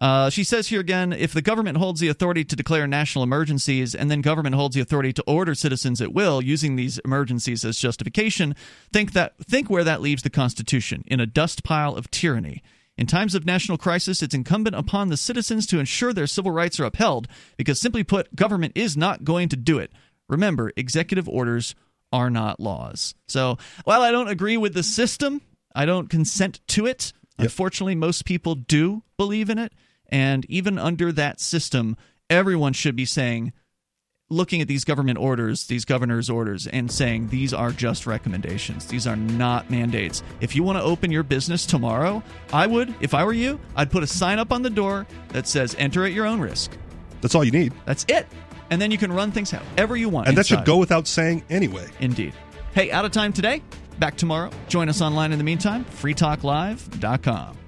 [0.00, 3.94] Uh, she says here again if the government holds the authority to declare national emergencies
[3.94, 7.76] and then government holds the authority to order citizens at will using these emergencies as
[7.78, 8.56] justification
[8.90, 12.62] think that think where that leaves the constitution in a dust pile of tyranny
[12.96, 16.78] in times of national crisis it's incumbent upon the citizens to ensure their civil rights
[16.78, 19.92] are upheld because simply put government is not going to do it.
[20.28, 21.74] Remember executive orders
[22.12, 23.14] are not laws.
[23.28, 25.40] So while i don't agree with the system
[25.74, 27.12] i don't consent to it.
[27.38, 29.72] Unfortunately, most people do believe in it.
[30.08, 31.96] And even under that system,
[32.28, 33.52] everyone should be saying,
[34.32, 38.86] looking at these government orders, these governor's orders, and saying these are just recommendations.
[38.86, 40.22] These are not mandates.
[40.40, 42.22] If you want to open your business tomorrow,
[42.52, 45.46] I would, if I were you, I'd put a sign up on the door that
[45.46, 46.72] says enter at your own risk.
[47.20, 47.72] That's all you need.
[47.84, 48.26] That's it.
[48.70, 50.28] And then you can run things however you want.
[50.28, 51.88] And that should go without saying anyway.
[52.00, 52.32] Indeed.
[52.74, 53.62] Hey, out of time today.
[53.98, 54.50] Back tomorrow.
[54.68, 55.84] Join us online in the meantime.
[55.84, 57.58] freetalklive.com.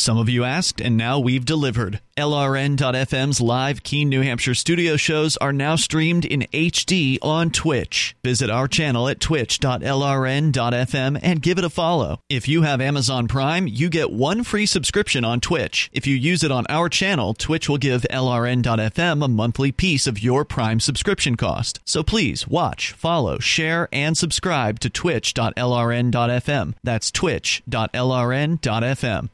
[0.00, 2.00] Some of you asked, and now we've delivered.
[2.16, 8.16] LRN.FM's live Keene, New Hampshire studio shows are now streamed in HD on Twitch.
[8.24, 12.18] Visit our channel at twitch.lrn.fm and give it a follow.
[12.30, 15.90] If you have Amazon Prime, you get one free subscription on Twitch.
[15.92, 20.22] If you use it on our channel, Twitch will give LRN.FM a monthly piece of
[20.22, 21.78] your Prime subscription cost.
[21.84, 26.74] So please watch, follow, share, and subscribe to twitch.lrn.fm.
[26.82, 29.28] That's twitch.lrn.fm.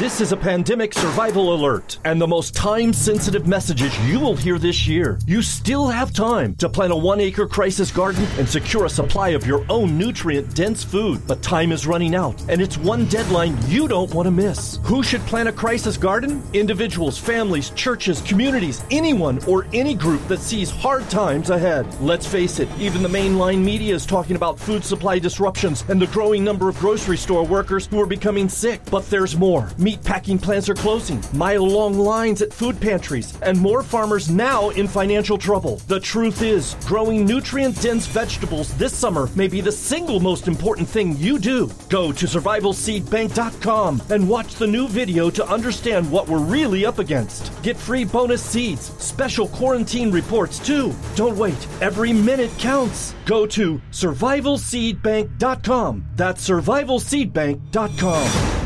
[0.00, 4.58] This is a pandemic survival alert and the most time sensitive messages you will hear
[4.58, 5.18] this year.
[5.26, 9.28] You still have time to plant a one acre crisis garden and secure a supply
[9.36, 11.20] of your own nutrient dense food.
[11.26, 14.78] But time is running out and it's one deadline you don't want to miss.
[14.84, 16.42] Who should plant a crisis garden?
[16.54, 21.86] Individuals, families, churches, communities, anyone or any group that sees hard times ahead.
[22.00, 26.06] Let's face it, even the mainline media is talking about food supply disruptions and the
[26.06, 28.80] growing number of grocery store workers who are becoming sick.
[28.90, 29.68] But there's more.
[29.90, 34.70] Meat packing plants are closing, mile long lines at food pantries, and more farmers now
[34.70, 35.78] in financial trouble.
[35.88, 40.88] The truth is, growing nutrient dense vegetables this summer may be the single most important
[40.88, 41.68] thing you do.
[41.88, 47.50] Go to survivalseedbank.com and watch the new video to understand what we're really up against.
[47.64, 50.94] Get free bonus seeds, special quarantine reports too.
[51.16, 53.16] Don't wait, every minute counts.
[53.24, 56.06] Go to survivalseedbank.com.
[56.14, 58.59] That's survivalseedbank.com.